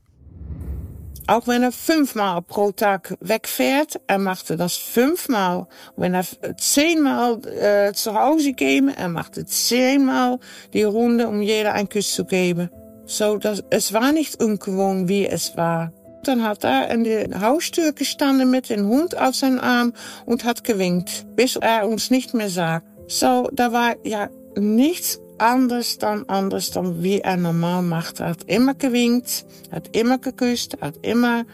Auch 1.30 1.46
wenn 1.46 1.62
er 1.62 1.70
fünfmal 1.70 2.42
pro 2.42 2.72
Tag 2.72 3.16
wegfährt, 3.20 4.00
er 4.08 4.18
machte 4.18 4.56
das 4.56 4.74
fünfmal. 4.74 5.68
Wenn 5.96 6.12
er 6.12 6.24
zehnmal 6.56 7.38
äh, 7.46 7.92
zu 7.92 8.14
Hause 8.14 8.52
käme, 8.52 8.96
er 8.96 9.08
machte 9.08 9.46
zehnmal 9.46 10.40
die 10.72 10.82
Runde, 10.82 11.28
um 11.28 11.40
jeder 11.40 11.74
einen 11.74 11.88
Kuss 11.88 12.12
zu 12.16 12.24
geben. 12.24 12.68
So, 13.04 13.36
dass, 13.36 13.62
es 13.70 13.92
war 13.92 14.10
nicht 14.10 14.42
ungewohnt, 14.42 15.08
wie 15.08 15.24
es 15.24 15.56
war. 15.56 15.92
Dann 16.24 16.42
hat 16.42 16.64
er 16.64 16.90
in 16.90 17.04
der 17.04 17.40
Haustür 17.40 17.92
gestanden 17.92 18.50
mit 18.50 18.68
dem 18.68 18.88
Hund 18.88 19.16
auf 19.16 19.36
seinem 19.36 19.60
Arm 19.60 19.92
und 20.26 20.42
hat 20.42 20.64
gewinkt, 20.64 21.26
bis 21.36 21.54
er 21.54 21.86
uns 21.86 22.10
nicht 22.10 22.34
mehr 22.34 22.50
sagt. 22.50 22.88
So, 23.06 23.48
da 23.52 23.70
war 23.70 23.94
ja 24.04 24.30
nichts 24.56 25.20
anders 25.40 25.98
dan 25.98 26.28
anders 26.28 26.70
dan 26.70 27.02
wie 27.02 27.20
er 27.20 27.36
normaal 27.36 27.82
macht. 27.82 28.20
Er 28.20 28.28
hat 28.28 28.44
immer 28.44 28.74
gewinkt, 28.74 29.44
hat 29.70 29.96
immer 29.96 30.18
geküsst, 30.18 30.78
hat 30.80 30.98
immer 31.02 31.44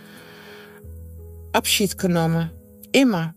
Abschied 1.53 1.96
genommen. 1.99 2.51
Immer. 2.92 3.35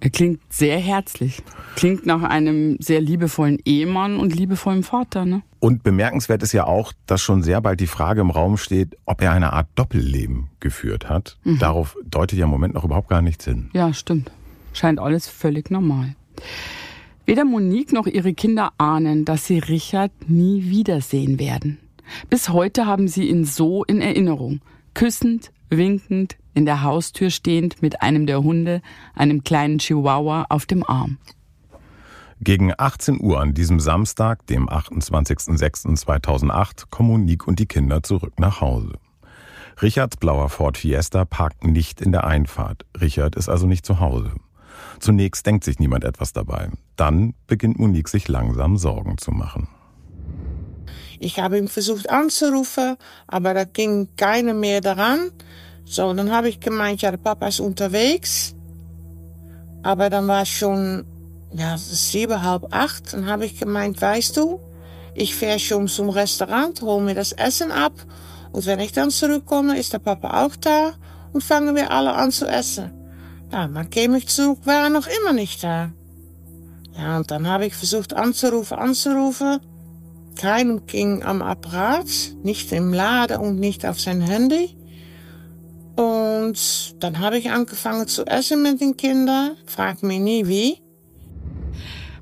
Er 0.00 0.10
klingt 0.10 0.40
sehr 0.48 0.78
herzlich. 0.78 1.42
Klingt 1.76 2.06
nach 2.06 2.22
einem 2.22 2.78
sehr 2.80 3.00
liebevollen 3.00 3.58
Ehemann 3.64 4.18
und 4.18 4.34
liebevollen 4.34 4.82
Vater, 4.82 5.26
ne? 5.26 5.42
Und 5.58 5.82
bemerkenswert 5.82 6.42
ist 6.42 6.52
ja 6.52 6.64
auch, 6.64 6.94
dass 7.04 7.20
schon 7.20 7.42
sehr 7.42 7.60
bald 7.60 7.80
die 7.80 7.86
Frage 7.86 8.22
im 8.22 8.30
Raum 8.30 8.56
steht, 8.56 8.96
ob 9.04 9.20
er 9.20 9.32
eine 9.32 9.52
Art 9.52 9.68
Doppelleben 9.74 10.48
geführt 10.58 11.10
hat. 11.10 11.36
Mhm. 11.44 11.58
Darauf 11.58 11.96
deutet 12.02 12.38
ja 12.38 12.46
im 12.46 12.50
Moment 12.50 12.74
noch 12.74 12.84
überhaupt 12.84 13.08
gar 13.08 13.20
nichts 13.20 13.44
hin. 13.44 13.68
Ja, 13.74 13.92
stimmt. 13.92 14.30
Scheint 14.72 14.98
alles 14.98 15.28
völlig 15.28 15.70
normal. 15.70 16.14
Weder 17.26 17.44
Monique 17.44 17.92
noch 17.92 18.06
ihre 18.06 18.34
Kinder 18.34 18.72
ahnen, 18.78 19.24
dass 19.24 19.46
sie 19.46 19.58
Richard 19.58 20.12
nie 20.28 20.70
wiedersehen 20.70 21.38
werden. 21.38 21.78
Bis 22.28 22.48
heute 22.48 22.86
haben 22.86 23.08
sie 23.08 23.28
ihn 23.28 23.44
so 23.44 23.84
in 23.84 24.00
Erinnerung. 24.00 24.60
Küssend, 24.94 25.52
winkend, 25.68 26.36
in 26.54 26.64
der 26.64 26.82
Haustür 26.82 27.30
stehend 27.30 27.82
mit 27.82 28.02
einem 28.02 28.26
der 28.26 28.42
Hunde, 28.42 28.82
einem 29.14 29.44
kleinen 29.44 29.78
Chihuahua 29.78 30.46
auf 30.48 30.66
dem 30.66 30.84
Arm. 30.84 31.18
Gegen 32.42 32.72
18 32.76 33.20
Uhr 33.20 33.40
an 33.40 33.52
diesem 33.52 33.80
Samstag, 33.80 34.46
dem 34.46 34.66
28.06.2008, 34.68 36.84
kommen 36.90 37.10
Monique 37.10 37.46
und 37.46 37.58
die 37.58 37.66
Kinder 37.66 38.02
zurück 38.02 38.40
nach 38.40 38.62
Hause. 38.62 38.94
Richards 39.82 40.16
blauer 40.16 40.48
Ford 40.48 40.78
Fiesta 40.78 41.24
parkt 41.24 41.64
nicht 41.64 42.00
in 42.00 42.12
der 42.12 42.24
Einfahrt. 42.24 42.86
Richard 43.00 43.36
ist 43.36 43.48
also 43.48 43.66
nicht 43.66 43.86
zu 43.86 44.00
Hause. 44.00 44.32
Zunächst 44.98 45.46
denkt 45.46 45.64
sich 45.64 45.78
niemand 45.78 46.04
etwas 46.04 46.32
dabei. 46.32 46.70
Dann 46.96 47.34
beginnt 47.46 47.78
Monique 47.78 48.08
sich 48.08 48.28
langsam 48.28 48.76
Sorgen 48.76 49.18
zu 49.18 49.30
machen. 49.30 49.68
Ich 51.18 51.38
habe 51.38 51.58
ihn 51.58 51.68
versucht 51.68 52.08
anzurufen, 52.08 52.96
aber 53.26 53.52
da 53.52 53.64
ging 53.64 54.08
keiner 54.16 54.54
mehr 54.54 54.80
daran. 54.80 55.30
So, 55.84 56.12
dann 56.14 56.32
habe 56.32 56.48
ich 56.48 56.60
gemeint, 56.60 57.02
ja, 57.02 57.10
der 57.10 57.18
Papa 57.18 57.48
ist 57.48 57.60
unterwegs. 57.60 58.54
Aber 59.82 60.08
dann 60.08 60.26
war 60.28 60.42
es 60.42 60.48
schon, 60.48 61.04
ja, 61.52 61.76
sieben, 61.76 62.42
halb 62.42 62.66
acht. 62.70 63.12
Dann 63.12 63.26
habe 63.26 63.44
ich 63.44 63.58
gemeint, 63.58 64.00
weißt 64.00 64.36
du, 64.36 64.60
ich 65.14 65.34
fahre 65.34 65.58
schon 65.58 65.88
zum 65.88 66.08
Restaurant, 66.08 66.80
hol 66.80 67.02
mir 67.02 67.14
das 67.14 67.32
Essen 67.32 67.70
ab. 67.70 67.92
Und 68.52 68.66
wenn 68.66 68.80
ich 68.80 68.92
dann 68.92 69.10
zurückkomme, 69.10 69.78
ist 69.78 69.92
der 69.92 69.98
Papa 69.98 70.44
auch 70.46 70.56
da 70.56 70.92
und 71.32 71.42
fangen 71.42 71.76
wir 71.76 71.90
alle 71.90 72.14
an 72.14 72.30
zu 72.30 72.46
essen. 72.46 72.92
Ich 73.52 74.28
zurück, 74.28 74.60
war 74.64 74.88
noch 74.90 75.06
immer 75.06 75.32
nicht 75.32 75.64
da. 75.64 75.92
Ja, 76.96 77.16
und 77.16 77.30
dann 77.30 77.46
habe 77.46 77.66
ich 77.66 77.74
versucht 77.74 78.14
anzurufen, 78.14 78.78
anzurufen. 78.78 79.60
Keinem 80.36 80.86
ging 80.86 81.22
am 81.22 81.42
Apparat, 81.42 82.06
nicht 82.42 82.72
im 82.72 82.92
Laden 82.92 83.38
und 83.38 83.58
nicht 83.58 83.84
auf 83.84 84.00
sein 84.00 84.20
Handy. 84.20 84.76
Und 85.96 87.02
dann 87.02 87.18
habe 87.18 87.38
ich 87.38 87.50
angefangen 87.50 88.06
zu 88.06 88.24
essen 88.24 88.62
mit 88.62 88.80
den 88.80 88.96
Kindern. 88.96 89.56
Frag 89.66 90.02
mich 90.02 90.20
nie 90.20 90.46
wie. 90.46 90.78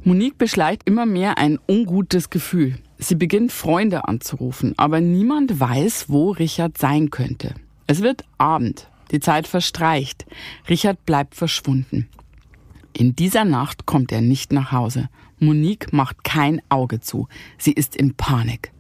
Monique 0.03 0.39
beschleicht 0.39 0.83
immer 0.85 1.07
mehr 1.07 1.39
ein 1.39 1.59
ungutes 1.69 2.31
Gefühl. 2.31 2.79
Sie 2.99 3.15
beginnt 3.15 3.53
Freunde 3.53 4.09
anzurufen, 4.09 4.75
aber 4.77 5.01
niemand 5.01 5.61
weiß, 5.61 6.07
wo 6.09 6.31
Richard 6.31 6.79
sein 6.79 7.11
könnte. 7.11 7.55
Es 7.87 8.03
wird 8.03 8.25
Abend. 8.39 8.88
Die 9.11 9.21
Zeit 9.21 9.47
verstreicht. 9.47 10.27
Richard 10.69 11.05
bleibt 11.07 11.35
verschwunden. 11.35 12.09
In 12.93 13.15
dieser 13.15 13.45
Nacht 13.45 13.87
kommt 13.87 14.13
er 14.13 14.21
nicht 14.21 14.53
nach 14.53 14.73
Hause. 14.73 15.09
Monique 15.39 15.93
macht 15.93 16.25
kein 16.25 16.61
Auge 16.69 17.01
zu. 17.01 17.29
Sie 17.57 17.73
ist 17.73 17.95
in 17.95 18.15
Panik. 18.15 18.73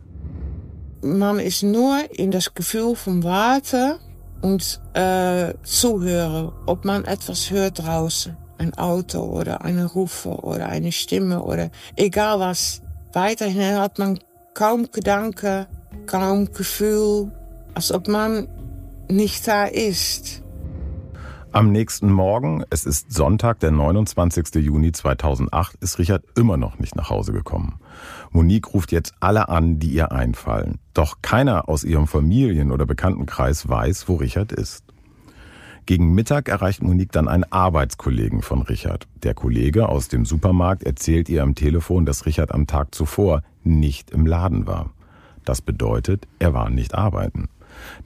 Man 1.03 1.39
ist 1.39 1.63
nur 1.63 2.01
in 2.11 2.33
das 2.33 2.55
Gefühl 2.55 2.97
von 2.97 3.23
Warten 3.23 3.95
und 4.43 4.81
äh, 4.95 5.55
zuhören, 5.63 6.53
ob 6.67 6.85
man 6.85 7.05
etwas 7.05 7.51
hört 7.51 7.85
draußen. 7.85 8.37
Ein 8.59 8.75
Auto 8.75 9.21
oder 9.21 9.63
eine 9.63 9.85
Rufe 9.85 10.31
oder 10.31 10.69
eine 10.69 10.91
Stimme 10.91 11.43
oder 11.43 11.71
egal 11.95 12.41
was. 12.41 12.83
Weiterhin 13.13 13.77
hat 13.77 14.01
man 14.01 14.19
kaum 14.55 14.91
Gedanken, 14.91 15.67
kaum 16.07 16.53
Gefühl, 16.53 17.31
als 17.75 17.93
ob 17.93 18.09
man 18.09 18.49
nicht 19.11 19.47
da 19.49 19.65
ist. 19.65 20.43
Am 21.51 21.73
nächsten 21.73 22.13
Morgen, 22.13 22.63
es 22.69 22.85
ist 22.85 23.11
Sonntag, 23.11 23.61
der 23.61 23.71
29. 23.71 24.57
Juni 24.57 24.93
2008, 24.93 25.77
ist 25.81 25.99
Richard 25.99 26.23
immer 26.37 26.59
noch 26.59 26.79
nicht 26.79 26.95
nach 26.95 27.09
Hause 27.09 27.33
gekommen. 27.33 27.81
Monique 28.31 28.75
ruft 28.75 28.93
jetzt 28.93 29.15
alle 29.21 29.49
an, 29.49 29.79
die 29.79 29.89
ihr 29.89 30.13
einfallen. 30.13 30.79
Doch 30.93 31.17
keiner 31.23 31.69
aus 31.69 31.85
ihrem 31.85 32.07
Familien- 32.07 32.71
oder 32.71 32.85
Bekanntenkreis 32.85 33.67
weiß, 33.67 34.09
wo 34.09 34.17
Richard 34.17 34.53
ist. 34.53 34.85
Gegen 35.87 36.15
Mittag 36.15 36.51
erreicht 36.51 36.83
Monique 36.83 37.13
dann 37.13 37.29
einen 37.29 37.51
Arbeitskollegen 37.51 38.43
von 38.43 38.61
Richard. 38.61 39.09
Der 39.23 39.33
Kollege 39.33 39.89
aus 39.89 40.09
dem 40.09 40.27
Supermarkt 40.27 40.83
erzählt 40.83 41.31
ihr 41.31 41.43
am 41.43 41.55
Telefon, 41.55 42.05
dass 42.05 42.27
Richard 42.27 42.53
am 42.53 42.67
Tag 42.67 42.95
zuvor 42.95 43.43
nicht 43.65 44.11
im 44.11 44.27
Laden 44.27 44.67
war. 44.67 44.91
Das 45.47 45.63
bedeutet, 45.63 46.29
er 46.39 46.53
war 46.53 46.69
nicht 46.69 46.95
arbeiten. 46.95 47.49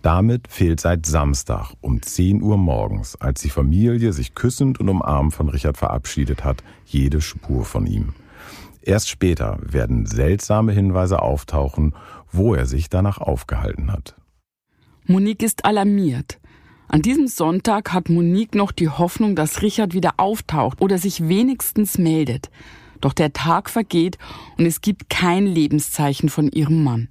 Damit 0.03 0.49
fehlt 0.49 0.81
seit 0.81 1.07
Samstag 1.07 1.75
um 1.81 2.03
10 2.03 2.43
Uhr 2.43 2.57
morgens, 2.57 3.15
als 3.21 3.41
die 3.41 3.51
Familie 3.51 4.13
sich 4.13 4.35
küssend 4.35 4.81
und 4.81 4.89
umarmt 4.89 5.33
von 5.33 5.49
Richard 5.49 5.77
verabschiedet 5.77 6.43
hat, 6.45 6.65
jede 6.85 7.21
Spur 7.21 7.65
von 7.65 7.87
ihm. 7.87 8.13
Erst 8.83 9.09
später 9.09 9.59
werden 9.63 10.07
seltsame 10.07 10.73
Hinweise 10.73 11.23
auftauchen, 11.23 11.95
wo 12.33 12.53
er 12.57 12.67
sich 12.67 12.91
danach 12.91 13.19
aufgehalten 13.19 13.93
hat. 13.93 14.17
Monique 15.07 15.45
ist 15.45 15.65
alarmiert. 15.65 16.41
An 16.89 17.03
diesem 17.03 17.29
Sonntag 17.29 17.93
hat 17.93 18.09
Monique 18.09 18.57
noch 18.57 18.73
die 18.73 18.89
Hoffnung, 18.89 19.37
dass 19.37 19.63
Richard 19.63 19.95
wieder 19.95 20.15
auftaucht 20.17 20.81
oder 20.81 20.99
sich 20.99 21.29
wenigstens 21.29 21.97
meldet. 21.97 22.51
Doch 23.01 23.13
der 23.13 23.33
Tag 23.33 23.71
vergeht 23.71 24.19
und 24.59 24.67
es 24.67 24.81
gibt 24.81 25.09
kein 25.09 25.47
Lebenszeichen 25.47 26.29
von 26.29 26.51
ihrem 26.51 26.83
Mann. 26.83 27.09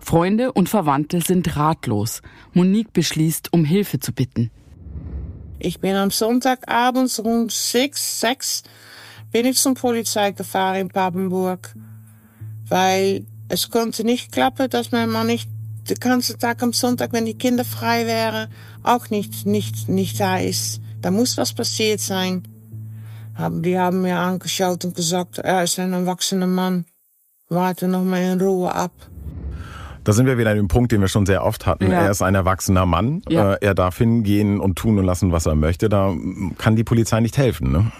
Freunde 0.00 0.52
und 0.52 0.68
Verwandte 0.68 1.20
sind 1.20 1.56
ratlos. 1.56 2.22
Monique 2.52 2.92
beschließt, 2.92 3.52
um 3.52 3.64
Hilfe 3.64 4.00
zu 4.00 4.12
bitten. 4.12 4.50
Ich 5.58 5.80
bin 5.80 5.94
am 5.94 6.10
Sonntagabend 6.10 7.20
rund 7.24 7.52
sechs, 7.52 8.20
sechs, 8.20 8.62
bin 9.30 9.46
ich 9.46 9.58
zum 9.58 9.74
Polizei 9.74 10.32
gefahren 10.32 10.76
in 10.76 10.88
Papenburg. 10.88 11.74
Weil 12.68 13.26
es 13.48 13.70
konnte 13.70 14.02
nicht 14.02 14.32
klappen, 14.32 14.68
dass 14.70 14.92
mein 14.92 15.10
Mann 15.10 15.26
nicht 15.26 15.48
den 15.88 15.98
ganzen 15.98 16.38
Tag 16.38 16.62
am 16.62 16.72
Sonntag, 16.72 17.12
wenn 17.12 17.26
die 17.26 17.38
Kinder 17.38 17.64
frei 17.64 18.06
wären, 18.06 18.48
auch 18.82 19.10
nicht, 19.10 19.46
nicht, 19.46 19.88
nicht 19.88 20.18
da 20.20 20.38
ist. 20.38 20.80
Da 21.00 21.10
muss 21.10 21.36
was 21.36 21.52
passiert 21.52 22.00
sein. 22.00 22.42
Die 23.38 23.78
haben 23.78 24.02
mir 24.02 24.18
angeschaut 24.18 24.84
und 24.84 24.94
gesagt, 24.94 25.38
er 25.38 25.64
ist 25.64 25.78
ein 25.78 25.92
erwachsener 25.92 26.46
Mann. 26.46 26.84
Warte 27.48 27.88
noch 27.88 28.04
mal 28.04 28.22
in 28.22 28.40
Ruhe 28.40 28.72
ab. 28.74 28.92
Da 30.04 30.12
sind 30.12 30.26
wir 30.26 30.38
wieder 30.38 30.50
an 30.50 30.56
dem 30.56 30.68
Punkt, 30.68 30.92
den 30.92 31.00
wir 31.00 31.08
schon 31.08 31.26
sehr 31.26 31.44
oft 31.44 31.66
hatten. 31.66 31.90
Ja. 31.90 32.02
Er 32.02 32.10
ist 32.10 32.22
ein 32.22 32.34
erwachsener 32.34 32.86
Mann. 32.86 33.22
Ja. 33.28 33.54
Äh, 33.54 33.58
er 33.60 33.74
darf 33.74 33.98
hingehen 33.98 34.58
und 34.58 34.76
tun 34.76 34.98
und 34.98 35.04
lassen, 35.04 35.32
was 35.32 35.46
er 35.46 35.54
möchte. 35.54 35.88
Da 35.88 36.14
kann 36.58 36.76
die 36.76 36.84
Polizei 36.84 37.20
nicht 37.20 37.36
helfen. 37.36 37.70
Ne? 37.70 37.92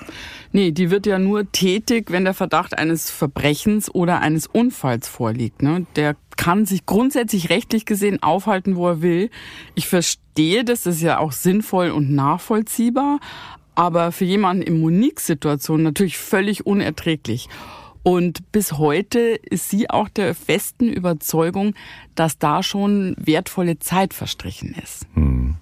Nee, 0.53 0.73
die 0.73 0.91
wird 0.91 1.07
ja 1.07 1.19
nur 1.19 1.51
tätig, 1.51 2.11
wenn 2.11 2.25
der 2.25 2.35
Verdacht 2.35 2.77
eines 2.77 3.11
Verbrechens 3.11 3.93
oder 3.95 4.21
eines 4.21 4.47
Unfalls 4.47 5.09
vorliegt. 5.09 5.63
Ne? 5.63 5.87
Der 5.97 6.17
kann 6.37 6.67
sich 6.67 6.87
grundsätzlich 6.87 7.51
rechtlich 7.51 7.87
gesehen 7.87 8.23
aufhalten, 8.23 8.77
wo 8.77 8.89
er 8.89 9.03
will. 9.03 9.31
Ich 9.75 9.89
verstehe 9.89 10.65
das, 10.65 10.87
ist 10.87 11.01
ja 11.01 11.19
auch 11.19 11.33
sinnvoll 11.33 11.91
und 11.91 12.11
nachvollziehbar, 12.11 13.21
aber 13.75 14.13
für 14.13 14.25
jemanden 14.25 14.63
in 14.63 14.81
Monique-Situation 14.81 15.83
natürlich 15.83 16.19
völlig 16.19 16.67
unerträglich. 16.67 17.49
Und 18.03 18.51
bis 18.53 18.73
heute 18.73 19.21
ist 19.21 19.69
sie 19.69 19.89
auch 19.89 20.09
der 20.09 20.35
festen 20.35 20.89
Überzeugung, 20.89 21.75
dass 22.15 22.39
da 22.39 22.63
schon 22.63 23.15
wertvolle 23.19 23.79
Zeit 23.79 24.15
verstrichen 24.15 24.75
ist. 24.83 25.07
Hm. 25.15 25.57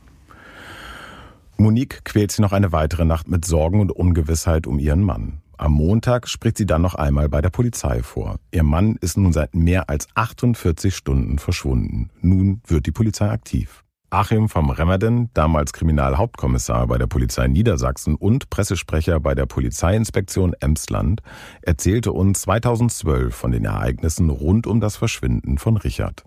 Monique 1.59 2.05
quält 2.05 2.33
sie 2.33 2.41
noch 2.41 2.53
eine 2.53 2.73
weitere 2.73 3.05
Nacht 3.05 3.29
mit 3.29 3.45
Sorgen 3.45 3.81
und 3.81 3.93
Ungewissheit 3.93 4.67
um 4.67 4.79
ihren 4.79 5.03
Mann. 5.03 5.43
Am 5.59 5.73
Montag 5.73 6.27
spricht 6.27 6.57
sie 6.57 6.65
dann 6.65 6.81
noch 6.81 6.95
einmal 6.95 7.29
bei 7.29 7.43
der 7.43 7.51
Polizei 7.51 8.03
vor. 8.03 8.37
Ihr 8.51 8.63
Mann 8.63 8.97
ist 9.03 9.19
nun 9.19 9.35
seit 9.35 9.55
mehr 9.55 9.91
als 9.91 10.09
48 10.15 10.97
Stunden 10.97 11.39
verschwunden. 11.39 12.09
Nun 12.23 12.63
wird 12.67 12.87
die 12.87 12.93
Polizei 12.93 13.29
aktiv. 13.29 13.85
Achim 14.13 14.49
vom 14.49 14.71
Remmerden, 14.71 15.31
damals 15.35 15.73
Kriminalhauptkommissar 15.73 16.89
bei 16.89 16.99
der 16.99 17.07
Polizei 17.07 17.47
Niedersachsen 17.47 18.17
und 18.17 18.51
Pressesprecher 18.51 19.21
bei 19.21 19.37
der 19.37 19.47
Polizeiinspektion 19.47 20.53
Emsland, 20.59 21.23
erzählte 21.63 22.11
uns 22.11 22.41
2012 22.43 23.33
von 23.33 23.53
den 23.53 23.65
Ereignissen 23.65 24.29
rund 24.29 24.67
um 24.67 24.81
das 24.81 24.97
Verschwinden 24.97 25.59
von 25.59 25.77
Richard. 25.77 26.25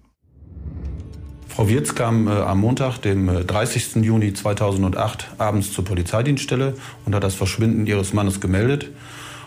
Frau 1.50 1.68
Wirz 1.68 1.94
kam 1.94 2.28
äh, 2.28 2.32
am 2.32 2.62
Montag, 2.62 3.00
dem 3.00 3.46
30. 3.46 3.98
Äh, 3.98 4.00
Juni 4.00 4.34
2008, 4.34 5.32
abends 5.38 5.74
zur 5.74 5.84
Polizeidienststelle 5.84 6.76
und 7.06 7.14
hat 7.14 7.24
das 7.26 7.36
Verschwinden 7.36 7.86
ihres 7.86 8.14
Mannes 8.14 8.40
gemeldet. 8.40 8.92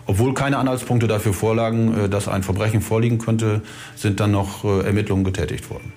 Obwohl 0.04 0.34
keine 0.34 0.58
Anhaltspunkte 0.58 1.08
dafür 1.08 1.32
vorlagen, 1.32 2.04
äh, 2.04 2.08
dass 2.10 2.28
ein 2.28 2.42
Verbrechen 2.42 2.82
vorliegen 2.82 3.16
könnte, 3.16 3.62
sind 3.96 4.20
dann 4.20 4.30
noch 4.30 4.62
äh, 4.62 4.82
Ermittlungen 4.82 5.24
getätigt 5.24 5.70
worden. 5.70 5.90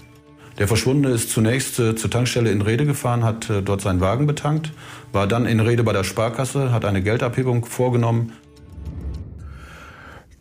Der 0.60 0.68
Verschwundene 0.68 1.16
ist 1.16 1.30
zunächst 1.32 1.80
äh, 1.80 1.96
zur 1.96 2.12
Tankstelle 2.12 2.52
in 2.52 2.62
Rede 2.62 2.86
gefahren, 2.86 3.24
hat 3.24 3.50
äh, 3.50 3.62
dort 3.62 3.80
seinen 3.80 4.02
Wagen 4.02 4.28
betankt, 4.28 4.74
war 5.14 5.26
dann 5.26 5.46
in 5.46 5.62
Rede 5.62 5.84
bei 5.84 5.94
der 5.94 6.04
Sparkasse, 6.04 6.74
hat 6.74 6.84
eine 6.84 7.02
Geldabhebung 7.02 7.64
vorgenommen. 7.64 8.34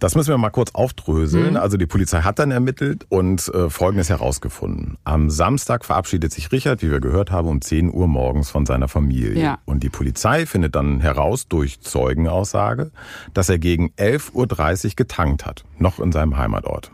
Das 0.01 0.15
müssen 0.15 0.31
wir 0.31 0.39
mal 0.39 0.51
kurz 0.51 0.73
aufdröseln. 0.75 1.51
Mhm. 1.51 1.57
Also 1.57 1.77
die 1.77 1.87
Polizei 1.87 2.21
hat 2.23 2.39
dann 2.41 2.51
ermittelt 2.51 3.07
und 3.09 3.49
äh, 3.49 3.71
Folgendes 3.71 4.11
herausgefunden. 4.11 4.97
Am 5.05 5.31
Samstag 5.31 5.85
verabschiedet 5.85 6.33
sich 6.33 6.51
Richard, 6.51 6.83
wie 6.83 6.91
wir 6.91 7.01
gehört 7.01 7.31
haben, 7.31 7.49
um 7.49 7.61
10 7.61 7.93
Uhr 7.93 8.09
morgens 8.09 8.51
von 8.51 8.67
seiner 8.67 8.89
Familie. 8.89 9.41
Ja. 9.41 9.59
Und 9.67 9.83
die 9.83 9.89
Polizei 9.89 10.47
findet 10.47 10.75
dann 10.75 11.01
heraus 11.01 11.47
durch 11.49 11.81
Zeugenaussage, 11.81 12.91
dass 13.35 13.49
er 13.49 13.59
gegen 13.59 13.91
11.30 13.99 14.85
Uhr 14.85 14.93
getankt 14.97 15.47
hat, 15.47 15.65
noch 15.79 16.01
in 16.01 16.11
seinem 16.11 16.37
Heimatort. 16.37 16.93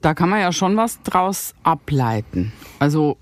Da 0.00 0.14
kann 0.14 0.30
man 0.30 0.40
ja 0.40 0.52
schon 0.52 0.76
was 0.76 1.02
draus 1.02 1.54
ableiten. 1.62 2.52
Also 2.78 3.18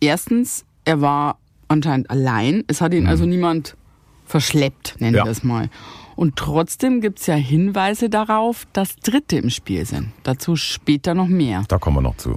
erstens, 0.00 0.64
er 0.84 1.00
war 1.00 1.38
anscheinend 1.66 2.10
allein. 2.10 2.64
Es 2.68 2.80
hat 2.80 2.94
ihn 2.94 3.04
mhm. 3.04 3.08
also 3.08 3.26
niemand 3.26 3.76
verschleppt, 4.24 4.96
nennen 5.00 5.16
wir 5.16 5.26
es 5.26 5.42
mal. 5.42 5.70
Und 6.14 6.36
trotzdem 6.36 7.00
gibt 7.00 7.20
es 7.20 7.26
ja 7.26 7.34
Hinweise 7.34 8.10
darauf, 8.10 8.66
dass 8.72 8.96
Dritte 8.96 9.36
im 9.36 9.50
Spiel 9.50 9.86
sind. 9.86 10.12
Dazu 10.24 10.56
später 10.56 11.14
noch 11.14 11.28
mehr. 11.28 11.64
Da 11.68 11.78
kommen 11.78 11.96
wir 11.96 12.02
noch 12.02 12.16
zu. 12.16 12.36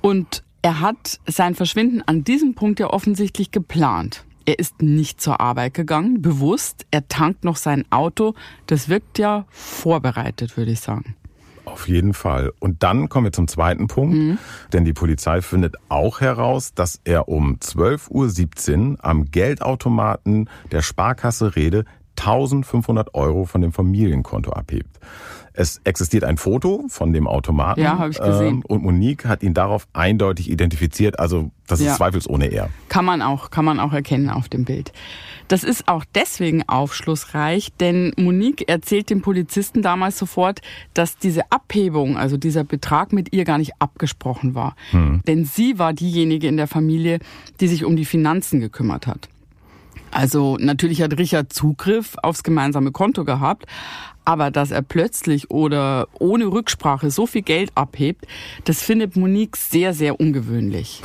Und 0.00 0.42
er 0.62 0.80
hat 0.80 1.20
sein 1.26 1.54
Verschwinden 1.54 2.02
an 2.02 2.24
diesem 2.24 2.54
Punkt 2.54 2.80
ja 2.80 2.88
offensichtlich 2.88 3.50
geplant. 3.50 4.24
Er 4.46 4.58
ist 4.58 4.82
nicht 4.82 5.20
zur 5.20 5.40
Arbeit 5.40 5.74
gegangen, 5.74 6.20
bewusst. 6.20 6.86
Er 6.90 7.08
tankt 7.08 7.44
noch 7.44 7.56
sein 7.56 7.84
Auto. 7.90 8.34
Das 8.66 8.88
wirkt 8.88 9.18
ja 9.18 9.46
vorbereitet, 9.50 10.56
würde 10.56 10.72
ich 10.72 10.80
sagen. 10.80 11.16
Auf 11.64 11.88
jeden 11.88 12.14
Fall. 12.14 12.52
Und 12.60 12.82
dann 12.82 13.08
kommen 13.08 13.26
wir 13.26 13.32
zum 13.32 13.48
zweiten 13.48 13.86
Punkt, 13.86 14.14
mhm. 14.14 14.38
denn 14.72 14.84
die 14.84 14.92
Polizei 14.92 15.40
findet 15.40 15.76
auch 15.88 16.20
heraus, 16.20 16.74
dass 16.74 17.00
er 17.04 17.28
um 17.28 17.56
12.17 17.56 18.92
Uhr 18.92 19.04
am 19.04 19.30
Geldautomaten 19.30 20.48
der 20.70 20.82
Sparkasse 20.82 21.56
Rede 21.56 21.84
1500 22.18 23.14
Euro 23.14 23.44
von 23.44 23.60
dem 23.60 23.72
Familienkonto 23.72 24.52
abhebt. 24.52 25.00
Es 25.56 25.80
existiert 25.84 26.24
ein 26.24 26.36
Foto 26.36 26.84
von 26.88 27.12
dem 27.12 27.28
Automaten. 27.28 27.80
Ja, 27.80 27.98
habe 27.98 28.10
ich 28.10 28.18
gesehen. 28.18 28.56
Ähm, 28.56 28.62
und 28.66 28.82
Monique 28.82 29.24
hat 29.24 29.42
ihn 29.44 29.54
darauf 29.54 29.86
eindeutig 29.92 30.50
identifiziert. 30.50 31.20
Also 31.20 31.50
das 31.68 31.78
ist 31.80 31.86
ja. 31.86 31.94
zweifelsohne 31.94 32.46
er. 32.46 32.70
Kann 32.88 33.04
man 33.04 33.22
auch, 33.22 33.50
kann 33.50 33.64
man 33.64 33.78
auch 33.78 33.92
erkennen 33.92 34.30
auf 34.30 34.48
dem 34.48 34.64
Bild. 34.64 34.92
Das 35.48 35.64
ist 35.64 35.88
auch 35.88 36.04
deswegen 36.14 36.66
aufschlussreich, 36.68 37.72
denn 37.80 38.12
Monique 38.16 38.68
erzählt 38.68 39.10
dem 39.10 39.22
Polizisten 39.22 39.82
damals 39.82 40.18
sofort, 40.18 40.60
dass 40.94 41.18
diese 41.18 41.50
Abhebung, 41.50 42.16
also 42.16 42.36
dieser 42.36 42.64
Betrag 42.64 43.12
mit 43.12 43.32
ihr 43.32 43.44
gar 43.44 43.58
nicht 43.58 43.72
abgesprochen 43.78 44.54
war. 44.54 44.74
Hm. 44.90 45.20
Denn 45.26 45.44
sie 45.44 45.78
war 45.78 45.92
diejenige 45.92 46.48
in 46.48 46.56
der 46.56 46.68
Familie, 46.68 47.18
die 47.60 47.68
sich 47.68 47.84
um 47.84 47.96
die 47.96 48.04
Finanzen 48.04 48.60
gekümmert 48.60 49.06
hat. 49.06 49.28
Also 50.10 50.56
natürlich 50.60 51.02
hat 51.02 51.18
Richard 51.18 51.52
Zugriff 51.52 52.16
aufs 52.22 52.44
gemeinsame 52.44 52.92
Konto 52.92 53.24
gehabt, 53.24 53.66
aber 54.24 54.50
dass 54.50 54.70
er 54.70 54.82
plötzlich 54.82 55.50
oder 55.50 56.08
ohne 56.14 56.46
Rücksprache 56.46 57.10
so 57.10 57.26
viel 57.26 57.42
Geld 57.42 57.72
abhebt, 57.74 58.26
das 58.64 58.80
findet 58.80 59.16
Monique 59.16 59.56
sehr, 59.56 59.92
sehr 59.92 60.20
ungewöhnlich. 60.20 61.02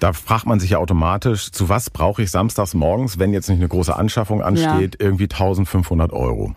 Da 0.00 0.12
fragt 0.12 0.46
man 0.46 0.60
sich 0.60 0.70
ja 0.70 0.78
automatisch, 0.78 1.50
zu 1.50 1.68
was 1.68 1.90
brauche 1.90 2.22
ich 2.22 2.30
samstags 2.30 2.74
morgens, 2.74 3.18
wenn 3.18 3.32
jetzt 3.32 3.48
nicht 3.48 3.58
eine 3.58 3.68
große 3.68 3.94
Anschaffung 3.94 4.42
ansteht, 4.42 4.96
ja. 5.00 5.06
irgendwie 5.06 5.24
1500 5.24 6.12
Euro. 6.12 6.54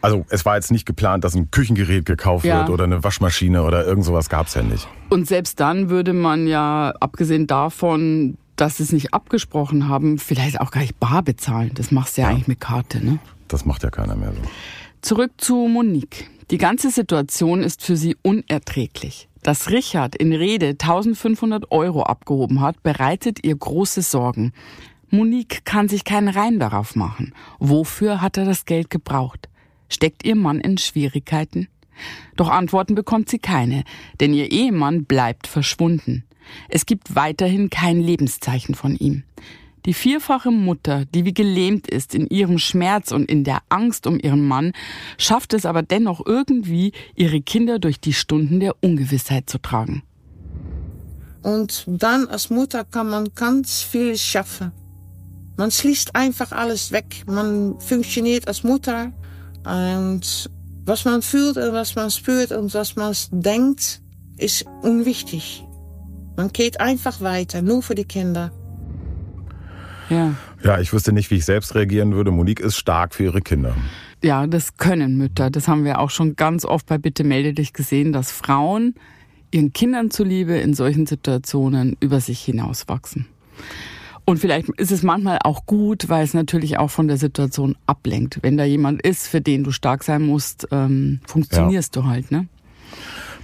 Also 0.00 0.24
es 0.28 0.44
war 0.44 0.54
jetzt 0.54 0.70
nicht 0.70 0.86
geplant, 0.86 1.24
dass 1.24 1.34
ein 1.34 1.50
Küchengerät 1.50 2.06
gekauft 2.06 2.44
ja. 2.44 2.60
wird 2.60 2.70
oder 2.70 2.84
eine 2.84 3.02
Waschmaschine 3.02 3.62
oder 3.62 3.84
irgend 3.84 4.04
sowas 4.04 4.28
gab 4.28 4.46
es 4.46 4.54
ja 4.54 4.62
nicht. 4.62 4.86
Und 5.08 5.26
selbst 5.26 5.58
dann 5.60 5.90
würde 5.90 6.12
man 6.12 6.46
ja, 6.46 6.94
abgesehen 7.00 7.46
davon, 7.46 8.38
dass 8.56 8.76
sie 8.76 8.84
es 8.84 8.92
nicht 8.92 9.12
abgesprochen 9.12 9.88
haben, 9.88 10.18
vielleicht 10.18 10.60
auch 10.60 10.70
gar 10.70 10.80
nicht 10.80 10.98
bar 11.00 11.22
bezahlen. 11.22 11.72
Das 11.74 11.90
machst 11.90 12.16
du 12.16 12.22
ja, 12.22 12.28
ja. 12.28 12.34
eigentlich 12.34 12.48
mit 12.48 12.60
Karte, 12.60 13.04
ne? 13.04 13.18
Das 13.48 13.64
macht 13.64 13.82
ja 13.82 13.90
keiner 13.90 14.14
mehr 14.14 14.32
so. 14.32 14.40
Zurück 15.00 15.32
zu 15.38 15.68
Monique. 15.68 16.28
Die 16.50 16.58
ganze 16.58 16.90
Situation 16.90 17.62
ist 17.62 17.82
für 17.82 17.96
sie 17.96 18.16
unerträglich. 18.22 19.27
Dass 19.48 19.70
Richard 19.70 20.14
in 20.14 20.34
Rede 20.34 20.72
1500 20.72 21.72
Euro 21.72 22.02
abgehoben 22.02 22.60
hat, 22.60 22.82
bereitet 22.82 23.46
ihr 23.46 23.56
große 23.56 24.02
Sorgen. 24.02 24.52
Monique 25.08 25.64
kann 25.64 25.88
sich 25.88 26.04
keinen 26.04 26.28
Rein 26.28 26.58
darauf 26.58 26.94
machen. 26.94 27.32
Wofür 27.58 28.20
hat 28.20 28.36
er 28.36 28.44
das 28.44 28.66
Geld 28.66 28.90
gebraucht? 28.90 29.48
Steckt 29.88 30.26
ihr 30.26 30.36
Mann 30.36 30.60
in 30.60 30.76
Schwierigkeiten? 30.76 31.68
Doch 32.36 32.50
Antworten 32.50 32.94
bekommt 32.94 33.30
sie 33.30 33.38
keine, 33.38 33.84
denn 34.20 34.34
ihr 34.34 34.52
Ehemann 34.52 35.06
bleibt 35.06 35.46
verschwunden. 35.46 36.24
Es 36.68 36.84
gibt 36.84 37.14
weiterhin 37.14 37.70
kein 37.70 38.02
Lebenszeichen 38.02 38.74
von 38.74 38.96
ihm. 38.96 39.22
Die 39.88 39.94
vierfache 39.94 40.50
Mutter, 40.50 41.06
die 41.06 41.24
wie 41.24 41.32
gelähmt 41.32 41.88
ist 41.88 42.14
in 42.14 42.26
ihrem 42.28 42.58
Schmerz 42.58 43.10
und 43.10 43.24
in 43.24 43.42
der 43.42 43.60
Angst 43.70 44.06
um 44.06 44.20
ihren 44.20 44.46
Mann, 44.46 44.72
schafft 45.16 45.54
es 45.54 45.64
aber 45.64 45.82
dennoch 45.82 46.20
irgendwie, 46.26 46.92
ihre 47.14 47.40
Kinder 47.40 47.78
durch 47.78 47.98
die 47.98 48.12
Stunden 48.12 48.60
der 48.60 48.76
Ungewissheit 48.82 49.48
zu 49.48 49.56
tragen. 49.56 50.02
Und 51.42 51.84
dann 51.86 52.28
als 52.28 52.50
Mutter 52.50 52.84
kann 52.84 53.08
man 53.08 53.30
ganz 53.34 53.80
viel 53.80 54.18
schaffen. 54.18 54.72
Man 55.56 55.70
schließt 55.70 56.14
einfach 56.14 56.52
alles 56.52 56.92
weg. 56.92 57.24
Man 57.26 57.80
funktioniert 57.80 58.46
als 58.46 58.64
Mutter 58.64 59.10
und 59.64 60.50
was 60.84 61.06
man 61.06 61.22
fühlt 61.22 61.56
und 61.56 61.72
was 61.72 61.94
man 61.94 62.10
spürt 62.10 62.52
und 62.52 62.74
was 62.74 62.94
man 62.94 63.14
denkt, 63.30 64.02
ist 64.36 64.66
unwichtig. 64.82 65.64
Man 66.36 66.52
geht 66.52 66.78
einfach 66.78 67.22
weiter, 67.22 67.62
nur 67.62 67.82
für 67.82 67.94
die 67.94 68.04
Kinder. 68.04 68.52
Ja. 70.10 70.34
Ja, 70.62 70.80
ich 70.80 70.92
wüsste 70.92 71.12
nicht, 71.12 71.30
wie 71.30 71.36
ich 71.36 71.44
selbst 71.44 71.74
reagieren 71.74 72.14
würde. 72.14 72.30
Monique 72.30 72.60
ist 72.60 72.76
stark 72.76 73.14
für 73.14 73.24
ihre 73.24 73.40
Kinder. 73.40 73.74
Ja, 74.22 74.46
das 74.46 74.76
können 74.76 75.16
Mütter. 75.16 75.50
Das 75.50 75.68
haben 75.68 75.84
wir 75.84 76.00
auch 76.00 76.10
schon 76.10 76.34
ganz 76.34 76.64
oft 76.64 76.86
bei 76.86 76.98
Bitte 76.98 77.24
melde 77.24 77.52
dich 77.52 77.72
gesehen, 77.72 78.12
dass 78.12 78.32
Frauen 78.32 78.94
ihren 79.50 79.72
Kindern 79.72 80.10
zuliebe 80.10 80.54
in 80.54 80.74
solchen 80.74 81.06
Situationen 81.06 81.96
über 82.00 82.20
sich 82.20 82.40
hinauswachsen. 82.40 83.26
Und 84.24 84.38
vielleicht 84.38 84.68
ist 84.76 84.92
es 84.92 85.02
manchmal 85.02 85.38
auch 85.42 85.64
gut, 85.64 86.10
weil 86.10 86.22
es 86.22 86.34
natürlich 86.34 86.78
auch 86.78 86.90
von 86.90 87.08
der 87.08 87.16
Situation 87.16 87.76
ablenkt. 87.86 88.40
Wenn 88.42 88.58
da 88.58 88.64
jemand 88.64 89.00
ist, 89.00 89.26
für 89.26 89.40
den 89.40 89.64
du 89.64 89.70
stark 89.70 90.04
sein 90.04 90.22
musst, 90.22 90.68
ähm, 90.70 91.20
funktionierst 91.26 91.96
ja. 91.96 92.02
du 92.02 92.08
halt, 92.08 92.30
ne? 92.30 92.46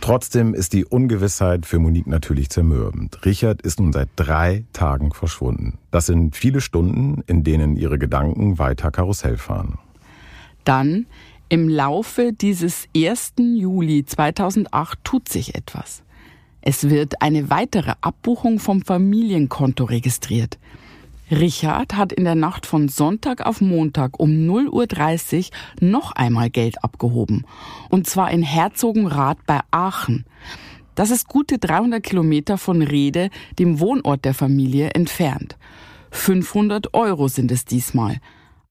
Trotzdem 0.04 0.52
ist 0.52 0.74
die 0.74 0.84
Ungewissheit 0.84 1.64
für 1.64 1.78
Monique 1.78 2.06
natürlich 2.06 2.50
zermürbend. 2.50 3.24
Richard 3.24 3.62
ist 3.62 3.80
nun 3.80 3.90
seit 3.90 4.10
drei 4.16 4.66
Tagen 4.74 5.14
verschwunden. 5.14 5.78
Das 5.90 6.04
sind 6.04 6.36
viele 6.36 6.60
Stunden, 6.60 7.22
in 7.26 7.42
denen 7.42 7.74
ihre 7.74 7.98
Gedanken 7.98 8.58
weiter 8.58 8.90
Karussell 8.90 9.38
fahren. 9.38 9.78
Dann, 10.64 11.06
im 11.48 11.70
Laufe 11.70 12.34
dieses 12.34 12.86
1. 12.94 13.32
Juli 13.38 14.04
2008, 14.04 14.98
tut 15.04 15.30
sich 15.30 15.54
etwas. 15.54 16.02
Es 16.60 16.90
wird 16.90 17.22
eine 17.22 17.48
weitere 17.48 17.94
Abbuchung 18.02 18.58
vom 18.58 18.82
Familienkonto 18.82 19.84
registriert. 19.84 20.58
Richard 21.30 21.96
hat 21.96 22.12
in 22.12 22.24
der 22.24 22.34
Nacht 22.34 22.66
von 22.66 22.88
Sonntag 22.88 23.46
auf 23.46 23.60
Montag 23.60 24.20
um 24.20 24.30
0.30 24.30 25.50
Uhr 25.82 25.88
noch 25.88 26.12
einmal 26.12 26.50
Geld 26.50 26.82
abgehoben. 26.84 27.46
Und 27.88 28.06
zwar 28.06 28.30
in 28.30 28.42
Herzogenrath 28.42 29.38
bei 29.46 29.60
Aachen. 29.70 30.26
Das 30.94 31.10
ist 31.10 31.28
gute 31.28 31.58
300 31.58 32.02
Kilometer 32.02 32.58
von 32.58 32.82
Rede, 32.82 33.30
dem 33.58 33.80
Wohnort 33.80 34.24
der 34.24 34.34
Familie, 34.34 34.90
entfernt. 34.90 35.56
500 36.10 36.94
Euro 36.94 37.28
sind 37.28 37.50
es 37.50 37.64
diesmal 37.64 38.20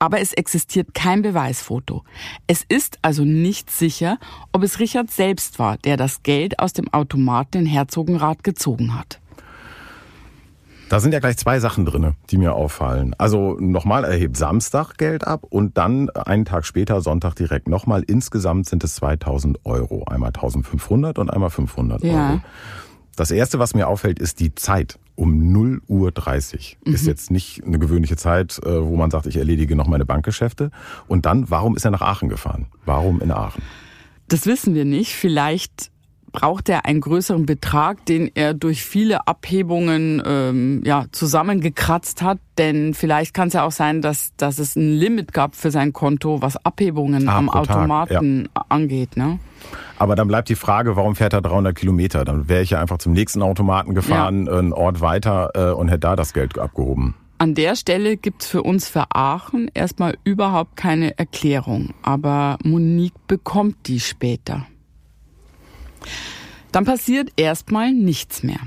aber 0.04 0.20
es 0.20 0.34
existiert 0.34 0.94
kein 0.94 1.22
Beweisfoto. 1.22 2.04
Es 2.46 2.66
ist 2.68 3.00
also 3.02 3.24
nicht 3.24 3.72
sicher, 3.72 4.18
ob 4.52 4.62
es 4.62 4.80
Richard 4.80 5.10
selbst 5.10 5.60
war, 5.60 5.78
der 5.78 5.96
das 5.96 6.24
Geld 6.24 6.60
aus 6.60 6.74
dem 6.74 6.94
Automaten 6.94 7.60
in 7.60 7.66
Herzogenrath 7.66 8.44
gezogen 8.44 9.00
hat. 9.00 9.22
Da 10.94 11.00
sind 11.00 11.12
ja 11.12 11.20
gleich 11.20 11.38
zwei 11.38 11.60
Sachen 11.60 11.86
drin, 11.86 12.14
die 12.30 12.38
mir 12.38 12.54
auffallen. 12.54 13.16
Also 13.18 13.58
nochmal 13.60 14.04
erhebt 14.04 14.38
Samstag 14.38 14.96
Geld 15.00 15.26
ab 15.26 15.44
und 15.50 15.76
dann 15.76 16.12
einen 16.12 16.46
Tag 16.46 16.68
später, 16.68 17.02
Sonntag 17.02 17.34
direkt 17.34 17.68
nochmal. 17.68 18.04
Insgesamt 18.06 18.68
sind 18.68 18.84
es 18.84 18.94
2000 18.98 19.66
Euro. 19.66 20.04
Einmal 20.06 20.28
1500 20.28 21.18
und 21.18 21.32
einmal 21.32 21.50
500 21.50 22.04
Euro. 22.04 22.14
Ja. 22.14 22.44
Das 23.16 23.32
erste, 23.32 23.58
was 23.58 23.74
mir 23.74 23.88
auffällt, 23.88 24.20
ist 24.20 24.40
die 24.40 24.54
Zeit 24.54 25.00
um 25.16 25.52
0 25.52 25.82
Uhr 25.88 26.12
30. 26.12 26.78
Mhm. 26.86 26.94
Ist 26.94 27.08
jetzt 27.08 27.32
nicht 27.32 27.64
eine 27.66 27.80
gewöhnliche 27.80 28.16
Zeit, 28.16 28.60
äh, 28.64 28.86
wo 28.86 28.96
man 28.96 29.10
sagt, 29.10 29.26
ich 29.26 29.38
erledige 29.38 29.76
noch 29.76 29.88
meine 29.88 30.06
Bankgeschäfte. 30.06 30.70
Und 31.08 31.26
dann, 31.26 31.50
warum 31.50 31.76
ist 31.76 31.86
er 31.86 31.90
nach 31.90 32.02
Aachen 32.02 32.30
gefahren? 32.30 32.68
Warum 32.86 33.20
in 33.20 33.32
Aachen? 33.32 33.64
Das 34.28 34.46
wissen 34.46 34.76
wir 34.76 34.86
nicht. 34.86 35.16
Vielleicht 35.16 35.90
braucht 36.34 36.68
er 36.68 36.86
einen 36.86 37.00
größeren 37.00 37.46
Betrag, 37.46 38.06
den 38.06 38.30
er 38.36 38.54
durch 38.54 38.84
viele 38.84 39.28
Abhebungen 39.28 40.22
ähm, 40.26 40.82
ja, 40.84 41.06
zusammengekratzt 41.12 42.22
hat. 42.22 42.40
Denn 42.58 42.94
vielleicht 42.94 43.34
kann 43.34 43.48
es 43.48 43.54
ja 43.54 43.64
auch 43.64 43.72
sein, 43.72 44.02
dass, 44.02 44.36
dass 44.36 44.60
es 44.60 44.76
ein 44.76 44.92
Limit 44.92 45.32
gab 45.32 45.56
für 45.56 45.72
sein 45.72 45.94
Konto, 45.94 46.42
was 46.42 46.58
Abhebungen 46.66 47.30
ah, 47.30 47.38
am 47.38 47.50
Automaten 47.50 48.50
ja. 48.54 48.66
angeht. 48.68 49.16
Ne? 49.16 49.40
Aber 49.98 50.16
dann 50.16 50.28
bleibt 50.28 50.50
die 50.50 50.56
Frage, 50.56 50.98
warum 50.98 51.16
fährt 51.16 51.34
er 51.34 51.42
300 51.42 51.76
Kilometer? 51.76 52.26
Dann 52.26 52.50
wäre 52.50 52.64
ich 52.64 52.72
ja 52.72 52.82
einfach 52.82 52.98
zum 52.98 53.14
nächsten 53.14 53.42
Automaten 53.42 53.96
gefahren, 53.96 54.48
ja. 54.48 54.58
einen 54.58 54.74
Ort 54.74 55.00
weiter 55.00 55.52
äh, 55.54 55.72
und 55.72 55.88
hätte 55.88 56.00
da 56.00 56.16
das 56.18 56.34
Geld 56.34 56.60
abgehoben. 56.60 57.16
An 57.38 57.56
der 57.56 57.76
Stelle 57.76 58.18
gibt's 58.18 58.48
für 58.48 58.64
uns 58.64 58.88
für 58.88 59.06
Aachen 59.14 59.70
erstmal 59.74 60.18
überhaupt 60.24 60.78
keine 60.78 61.18
Erklärung. 61.18 61.94
Aber 62.02 62.58
Monique 62.64 63.28
bekommt 63.28 63.88
die 63.88 64.00
später. 64.00 64.66
Dann 66.72 66.86
passiert 66.86 67.32
erstmal 67.38 67.94
nichts 67.94 68.44
mehr. 68.44 68.60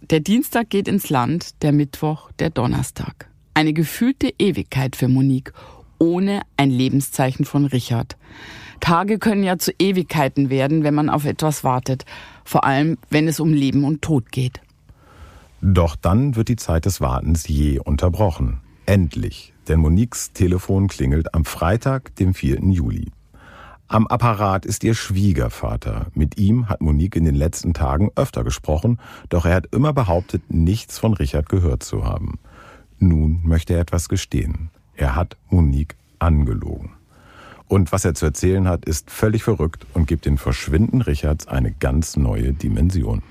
Der 0.00 0.20
Dienstag 0.20 0.70
geht 0.70 0.88
ins 0.88 1.10
Land, 1.10 1.62
der 1.62 1.72
Mittwoch, 1.72 2.32
der 2.38 2.50
Donnerstag. 2.50 3.28
Eine 3.54 3.72
gefühlte 3.72 4.32
Ewigkeit 4.38 4.96
für 4.96 5.08
Monique, 5.08 5.52
ohne 5.98 6.42
ein 6.56 6.70
Lebenszeichen 6.70 7.44
von 7.44 7.66
Richard. 7.66 8.16
Tage 8.80 9.18
können 9.18 9.44
ja 9.44 9.58
zu 9.58 9.72
Ewigkeiten 9.78 10.48
werden, 10.48 10.82
wenn 10.82 10.94
man 10.94 11.10
auf 11.10 11.26
etwas 11.26 11.62
wartet, 11.62 12.06
vor 12.44 12.64
allem 12.64 12.96
wenn 13.10 13.28
es 13.28 13.38
um 13.38 13.52
Leben 13.52 13.84
und 13.84 14.02
Tod 14.02 14.32
geht. 14.32 14.60
Doch 15.60 15.94
dann 15.94 16.36
wird 16.36 16.48
die 16.48 16.56
Zeit 16.56 16.86
des 16.86 17.00
Wartens 17.00 17.46
je 17.46 17.78
unterbrochen. 17.78 18.60
Endlich, 18.86 19.52
denn 19.68 19.80
Moniques 19.80 20.32
Telefon 20.32 20.88
klingelt 20.88 21.34
am 21.34 21.44
Freitag, 21.44 22.16
dem 22.16 22.32
4. 22.34 22.60
Juli. 22.70 23.12
Am 23.92 24.06
Apparat 24.06 24.66
ist 24.66 24.84
ihr 24.84 24.94
Schwiegervater. 24.94 26.06
Mit 26.14 26.38
ihm 26.38 26.68
hat 26.68 26.80
Monique 26.80 27.16
in 27.16 27.24
den 27.24 27.34
letzten 27.34 27.74
Tagen 27.74 28.12
öfter 28.14 28.44
gesprochen, 28.44 29.00
doch 29.30 29.46
er 29.46 29.56
hat 29.56 29.74
immer 29.74 29.92
behauptet, 29.92 30.42
nichts 30.48 31.00
von 31.00 31.12
Richard 31.12 31.48
gehört 31.48 31.82
zu 31.82 32.04
haben. 32.04 32.38
Nun 33.00 33.40
möchte 33.42 33.74
er 33.74 33.80
etwas 33.80 34.08
gestehen. 34.08 34.70
Er 34.94 35.16
hat 35.16 35.36
Monique 35.48 35.96
angelogen. 36.20 36.92
Und 37.66 37.90
was 37.90 38.04
er 38.04 38.14
zu 38.14 38.26
erzählen 38.26 38.68
hat, 38.68 38.84
ist 38.84 39.10
völlig 39.10 39.42
verrückt 39.42 39.84
und 39.92 40.06
gibt 40.06 40.24
den 40.24 40.38
Verschwinden 40.38 41.02
Richards 41.02 41.48
eine 41.48 41.72
ganz 41.72 42.16
neue 42.16 42.52
Dimension. 42.52 43.24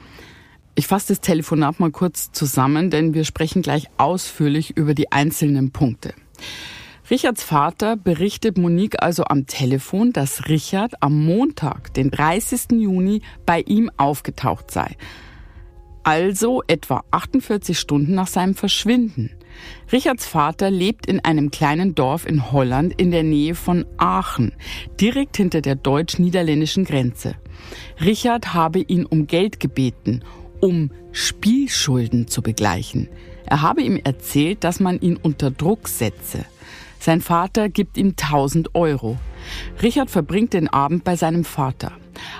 Ich 0.75 0.87
fasse 0.87 1.13
das 1.13 1.21
Telefonat 1.21 1.79
mal 1.79 1.91
kurz 1.91 2.33
zusammen, 2.33 2.89
denn 2.89 3.13
wir 3.13 3.23
sprechen 3.23 3.61
gleich 3.61 3.89
ausführlich 3.95 4.75
über 4.75 4.93
die 4.93 5.09
einzelnen 5.09 5.71
Punkte. 5.71 6.13
Richards 7.09 7.41
Vater 7.41 7.95
berichtet 7.95 8.59
Monique 8.59 9.01
also 9.01 9.23
am 9.23 9.47
Telefon, 9.47 10.13
dass 10.13 10.47
Richard 10.47 11.01
am 11.01 11.25
Montag, 11.25 11.91
den 11.95 12.11
30. 12.11 12.79
Juni, 12.79 13.23
bei 13.47 13.61
ihm 13.61 13.89
aufgetaucht 13.97 14.69
sei. 14.69 14.95
Also 16.03 16.61
etwa 16.67 17.03
48 17.09 17.79
Stunden 17.79 18.13
nach 18.13 18.27
seinem 18.27 18.53
Verschwinden. 18.53 19.31
Richards 19.91 20.27
Vater 20.27 20.69
lebt 20.69 21.07
in 21.07 21.19
einem 21.25 21.49
kleinen 21.49 21.95
Dorf 21.95 22.27
in 22.27 22.51
Holland 22.51 22.93
in 23.01 23.09
der 23.09 23.23
Nähe 23.23 23.55
von 23.55 23.85
Aachen, 23.97 24.53
direkt 25.01 25.35
hinter 25.37 25.61
der 25.61 25.75
deutsch-niederländischen 25.75 26.85
Grenze. 26.85 27.33
Richard 27.99 28.53
habe 28.53 28.81
ihn 28.81 29.07
um 29.07 29.25
Geld 29.25 29.59
gebeten, 29.59 30.23
um 30.61 30.91
Spielschulden 31.11 32.27
zu 32.27 32.43
begleichen. 32.43 33.09
Er 33.47 33.63
habe 33.63 33.81
ihm 33.81 33.99
erzählt, 34.03 34.63
dass 34.63 34.79
man 34.79 34.99
ihn 35.01 35.17
unter 35.17 35.49
Druck 35.49 35.87
setze. 35.87 36.45
Sein 36.99 37.21
Vater 37.21 37.69
gibt 37.69 37.97
ihm 37.97 38.09
1000 38.09 38.75
Euro. 38.75 39.17
Richard 39.81 40.11
verbringt 40.11 40.53
den 40.53 40.67
Abend 40.67 41.03
bei 41.05 41.15
seinem 41.15 41.45
Vater. 41.45 41.93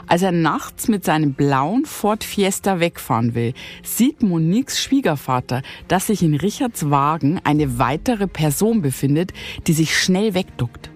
Als 0.07 0.21
er 0.21 0.33
nachts 0.33 0.89
mit 0.89 1.05
seinem 1.05 1.33
blauen 1.33 1.85
Ford 1.85 2.25
Fiesta 2.25 2.81
wegfahren 2.81 3.35
will, 3.35 3.53
sieht 3.83 4.21
Moniques 4.21 4.83
Schwiegervater, 4.83 5.61
dass 5.87 6.07
sich 6.07 6.21
in 6.21 6.35
Richards 6.35 6.89
Wagen 6.89 7.39
eine 7.45 7.79
weitere 7.79 8.27
Person 8.27 8.81
befindet, 8.81 9.31
die 9.67 9.73
sich 9.73 9.97
schnell 9.97 10.33
wegduckt. 10.33 10.89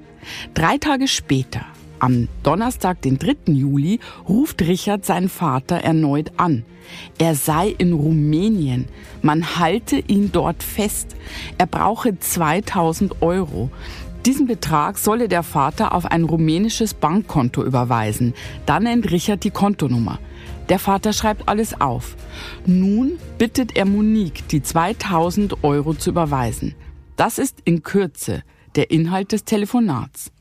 Drei 0.54 0.78
Tage 0.78 1.08
später, 1.08 1.66
am 2.04 2.28
Donnerstag, 2.44 3.02
den 3.02 3.18
3. 3.18 3.54
Juli, 3.54 4.02
ruft 4.28 4.62
Richard 4.62 5.06
seinen 5.06 5.30
Vater 5.30 5.78
erneut 5.78 6.34
an. 6.36 6.66
Er 7.18 7.34
sei 7.34 7.74
in 7.78 7.94
Rumänien. 7.94 8.88
Man 9.22 9.58
halte 9.58 10.00
ihn 10.00 10.34
dort 10.34 10.64
fest. 10.64 11.16
Er 11.58 11.66
brauche 11.66 12.20
2000 12.20 13.22
Euro. 13.22 13.70
Diesen 14.26 14.48
Betrag 14.48 14.98
solle 14.98 15.30
der 15.30 15.44
Vater 15.44 15.96
auf 15.96 16.06
ein 16.06 16.26
rumänisches 16.26 16.94
Bankkonto 16.94 17.64
überweisen. 17.64 18.34
Dann 18.66 18.84
nennt 18.84 19.10
Richard 19.10 19.46
die 19.46 19.52
Kontonummer. 19.52 20.20
Der 20.68 20.80
Vater 20.80 21.14
schreibt 21.14 21.48
alles 21.48 21.80
auf. 21.80 22.18
Nun 22.66 23.14
bittet 23.38 23.78
er 23.78 23.86
Monique, 23.86 24.46
die 24.50 24.62
2000 24.62 25.64
Euro 25.64 25.94
zu 25.94 26.10
überweisen. 26.10 26.76
Das 27.16 27.38
ist 27.38 27.60
in 27.64 27.82
Kürze 27.82 28.44
der 28.76 28.92
Inhalt 28.92 29.32
des 29.32 29.46
Telefonats. 29.46 30.34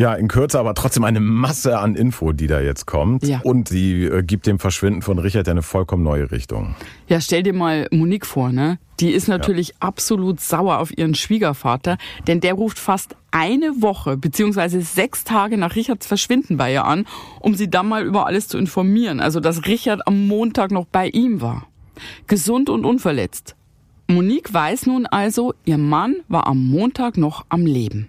Ja, 0.00 0.14
in 0.14 0.28
Kürze 0.28 0.58
aber 0.58 0.72
trotzdem 0.72 1.04
eine 1.04 1.20
Masse 1.20 1.78
an 1.78 1.94
Info, 1.94 2.32
die 2.32 2.46
da 2.46 2.58
jetzt 2.58 2.86
kommt. 2.86 3.22
Ja. 3.22 3.40
Und 3.44 3.68
sie 3.68 4.04
äh, 4.04 4.22
gibt 4.22 4.46
dem 4.46 4.58
Verschwinden 4.58 5.02
von 5.02 5.18
Richard 5.18 5.46
eine 5.46 5.60
vollkommen 5.60 6.02
neue 6.02 6.30
Richtung. 6.30 6.74
Ja, 7.06 7.20
stell 7.20 7.42
dir 7.42 7.52
mal 7.52 7.86
Monique 7.90 8.24
vor, 8.24 8.50
ne? 8.50 8.78
Die 9.00 9.10
ist 9.10 9.28
natürlich 9.28 9.68
ja. 9.68 9.74
absolut 9.80 10.40
sauer 10.40 10.78
auf 10.78 10.96
ihren 10.96 11.14
Schwiegervater, 11.14 11.98
denn 12.26 12.40
der 12.40 12.54
ruft 12.54 12.78
fast 12.78 13.14
eine 13.30 13.82
Woche 13.82 14.16
beziehungsweise 14.16 14.80
sechs 14.80 15.24
Tage 15.24 15.58
nach 15.58 15.76
Richards 15.76 16.06
Verschwinden 16.06 16.56
bei 16.56 16.72
ihr 16.72 16.86
an, 16.86 17.04
um 17.38 17.54
sie 17.54 17.68
dann 17.68 17.86
mal 17.86 18.02
über 18.02 18.24
alles 18.24 18.48
zu 18.48 18.56
informieren. 18.56 19.20
Also, 19.20 19.38
dass 19.38 19.66
Richard 19.66 20.06
am 20.06 20.26
Montag 20.26 20.70
noch 20.70 20.86
bei 20.86 21.08
ihm 21.08 21.42
war. 21.42 21.66
Gesund 22.26 22.70
und 22.70 22.86
unverletzt. 22.86 23.54
Monique 24.08 24.50
weiß 24.50 24.86
nun 24.86 25.04
also, 25.04 25.52
ihr 25.66 25.76
Mann 25.76 26.16
war 26.28 26.46
am 26.46 26.70
Montag 26.70 27.18
noch 27.18 27.44
am 27.50 27.66
Leben. 27.66 28.08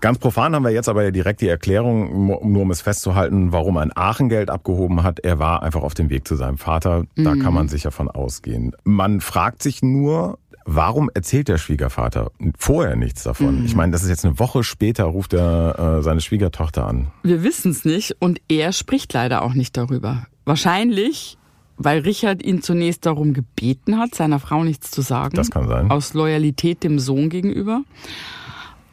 Ganz 0.00 0.18
profan 0.18 0.54
haben 0.54 0.64
wir 0.64 0.70
jetzt 0.70 0.88
aber 0.88 1.04
ja 1.04 1.10
direkt 1.10 1.40
die 1.40 1.48
Erklärung, 1.48 2.26
nur 2.26 2.62
um 2.62 2.70
es 2.70 2.82
festzuhalten, 2.82 3.52
warum 3.52 3.76
ein 3.78 3.96
Aachengeld 3.96 4.50
abgehoben 4.50 5.02
hat. 5.02 5.20
Er 5.20 5.38
war 5.38 5.62
einfach 5.62 5.82
auf 5.82 5.94
dem 5.94 6.10
Weg 6.10 6.28
zu 6.28 6.36
seinem 6.36 6.58
Vater. 6.58 7.04
Da 7.16 7.34
mhm. 7.34 7.42
kann 7.42 7.54
man 7.54 7.68
sicher 7.68 7.90
von 7.90 8.10
ausgehen. 8.10 8.76
Man 8.84 9.20
fragt 9.20 9.62
sich 9.62 9.82
nur, 9.82 10.38
Warum 10.68 11.08
erzählt 11.14 11.46
der 11.46 11.58
Schwiegervater 11.58 12.32
vorher 12.58 12.96
nichts 12.96 13.22
davon? 13.22 13.60
Mhm. 13.60 13.66
Ich 13.66 13.76
meine, 13.76 13.92
das 13.92 14.02
ist 14.02 14.08
jetzt 14.08 14.24
eine 14.24 14.40
Woche 14.40 14.64
später, 14.64 15.04
ruft 15.04 15.32
er 15.32 15.98
äh, 15.98 16.02
seine 16.02 16.20
Schwiegertochter 16.20 16.88
an. 16.88 17.06
Wir 17.22 17.44
wissen 17.44 17.70
es 17.70 17.84
nicht 17.84 18.16
und 18.18 18.40
er 18.48 18.72
spricht 18.72 19.12
leider 19.12 19.42
auch 19.42 19.54
nicht 19.54 19.76
darüber. 19.76 20.26
Wahrscheinlich, 20.44 21.38
weil 21.76 22.00
Richard 22.00 22.44
ihn 22.44 22.62
zunächst 22.62 23.06
darum 23.06 23.32
gebeten 23.32 23.96
hat, 23.96 24.16
seiner 24.16 24.40
Frau 24.40 24.64
nichts 24.64 24.90
zu 24.90 25.02
sagen. 25.02 25.36
Das 25.36 25.52
kann 25.52 25.68
sein. 25.68 25.88
Aus 25.88 26.14
Loyalität 26.14 26.82
dem 26.82 26.98
Sohn 26.98 27.28
gegenüber. 27.28 27.82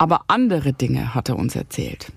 Aber 0.03 0.25
andere 0.27 0.73
Dinge 0.73 1.15
hat 1.15 1.29
er 1.29 1.37
uns 1.37 1.55
erzählt. 1.55 2.11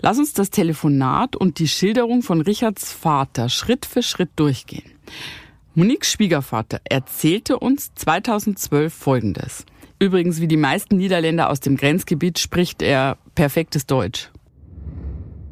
Lass 0.00 0.18
uns 0.18 0.34
das 0.34 0.50
Telefonat 0.50 1.34
und 1.34 1.58
die 1.58 1.66
Schilderung 1.66 2.22
von 2.22 2.40
Richards 2.40 2.92
Vater 2.92 3.48
Schritt 3.48 3.86
für 3.86 4.04
Schritt 4.04 4.30
durchgehen. 4.36 4.92
Moniques 5.74 6.12
Schwiegervater 6.12 6.80
erzählte 6.84 7.58
uns 7.58 7.92
2012 7.96 8.94
Folgendes. 8.94 9.66
Übrigens, 9.98 10.40
wie 10.40 10.46
die 10.46 10.56
meisten 10.56 10.96
Niederländer 10.96 11.50
aus 11.50 11.58
dem 11.58 11.76
Grenzgebiet 11.76 12.38
spricht 12.38 12.82
er 12.82 13.18
perfektes 13.34 13.84
Deutsch. 13.86 14.30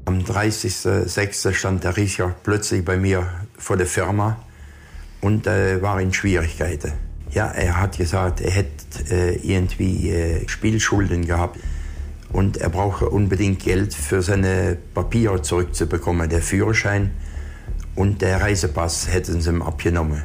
Am 0.04 0.20
30.06. 0.20 1.52
stand 1.52 1.82
der 1.82 1.96
Richard 1.96 2.44
plötzlich 2.44 2.84
bei 2.84 2.96
mir 2.96 3.28
vor 3.58 3.76
der 3.76 3.86
Firma 3.86 4.38
und 5.20 5.48
äh, 5.48 5.82
war 5.82 6.00
in 6.00 6.12
Schwierigkeiten. 6.12 7.05
Ja, 7.36 7.48
er 7.48 7.78
hat 7.78 7.98
gesagt, 7.98 8.40
er 8.40 8.50
hätte 8.50 9.14
äh, 9.14 9.36
irgendwie 9.46 10.08
äh, 10.08 10.48
Spielschulden 10.48 11.26
gehabt 11.26 11.60
und 12.32 12.56
er 12.56 12.70
brauche 12.70 13.10
unbedingt 13.10 13.62
Geld 13.62 13.92
für 13.92 14.22
seine 14.22 14.78
Papiere 14.94 15.42
zurückzubekommen. 15.42 16.30
Der 16.30 16.40
Führerschein 16.40 17.10
und 17.94 18.22
der 18.22 18.40
Reisepass 18.40 19.12
hätten 19.12 19.42
sie 19.42 19.50
ihm 19.50 19.60
abgenommen. 19.60 20.22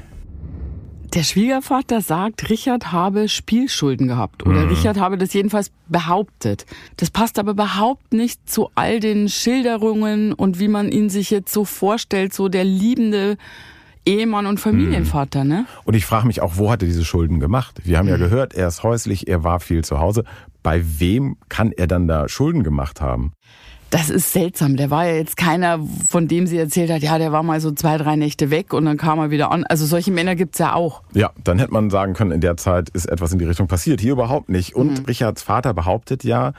Der 1.14 1.24
Schwiegervater 1.24 2.00
sagt, 2.00 2.50
Richard 2.50 2.94
habe 2.94 3.28
Spielschulden 3.28 4.08
gehabt. 4.08 4.46
Oder 4.46 4.62
mhm. 4.62 4.70
Richard 4.70 4.98
habe 4.98 5.18
das 5.18 5.34
jedenfalls 5.34 5.70
behauptet. 5.90 6.66
Das 6.96 7.12
passt 7.12 7.40
aber 7.40 7.52
überhaupt 7.52 8.14
nicht 8.14 8.50
zu 8.50 8.70
all 8.76 9.02
den 9.02 9.28
Schilderungen 9.28 10.32
und 10.32 10.60
wie 10.60 10.70
man 10.70 10.90
ihn 10.90 11.10
sich 11.10 11.30
jetzt 11.30 11.52
so 11.52 11.66
vorstellt, 11.66 12.34
so 12.34 12.48
der 12.48 12.64
liebende 12.64 13.36
Ehemann 14.06 14.48
und 14.48 14.60
Familienvater, 14.60 15.44
ne? 15.44 15.66
Und 15.84 15.96
ich 15.96 16.06
frage 16.06 16.28
mich 16.28 16.42
auch, 16.42 16.54
wo 16.58 16.72
hat 16.72 16.82
er 16.82 16.88
diese 16.88 17.06
Schulden 17.06 17.40
gemacht? 17.40 17.82
Wir 17.84 17.98
haben 17.98 18.08
ja 18.08 18.18
gehört, 18.18 18.54
er 18.54 18.68
ist 18.68 18.84
häuslich, 18.84 19.28
er 19.28 19.44
war 19.44 19.60
viel 19.60 19.84
zu 19.84 20.00
Hause. 20.00 20.24
Bei 20.64 20.82
wem 21.00 21.38
kann 21.50 21.72
er 21.72 21.88
dann 21.88 22.08
da 22.08 22.28
Schulden 22.28 22.64
gemacht 22.64 23.02
haben? 23.02 23.34
Das 23.92 24.10
ist 24.10 24.32
seltsam. 24.32 24.78
Der 24.78 24.90
war 24.90 25.06
ja 25.06 25.16
jetzt 25.16 25.36
keiner, 25.36 25.78
von 26.08 26.30
dem 26.30 26.48
sie 26.48 26.58
erzählt 26.58 26.90
hat, 26.90 27.02
ja, 27.02 27.18
der 27.18 27.34
war 27.34 27.44
mal 27.44 27.60
so 27.60 27.72
zwei, 27.72 27.98
drei 27.98 28.16
Nächte 28.16 28.50
weg 28.50 28.74
und 28.74 28.86
dann 28.86 28.96
kam 28.96 29.20
er 29.20 29.32
wieder 29.32 29.52
an. 29.52 29.66
Also 29.66 29.86
solche 29.86 30.12
Männer 30.12 30.36
gibt's 30.36 30.60
ja 30.60 30.74
auch. 30.76 31.04
Ja, 31.14 31.32
dann 31.44 31.60
hätte 31.60 31.74
man 31.74 31.90
sagen 31.90 32.14
können, 32.14 32.32
in 32.32 32.40
der 32.40 32.56
Zeit 32.56 32.88
ist 32.90 33.08
etwas 33.08 33.34
in 33.34 33.40
die 33.40 33.46
Richtung 33.46 33.68
passiert. 33.68 34.00
Hier 34.00 34.14
überhaupt 34.14 34.48
nicht. 34.48 34.78
Und 34.78 35.00
mhm. 35.00 35.06
Richards 35.06 35.44
Vater 35.44 35.74
behauptet 35.74 36.24
ja, 36.24 36.54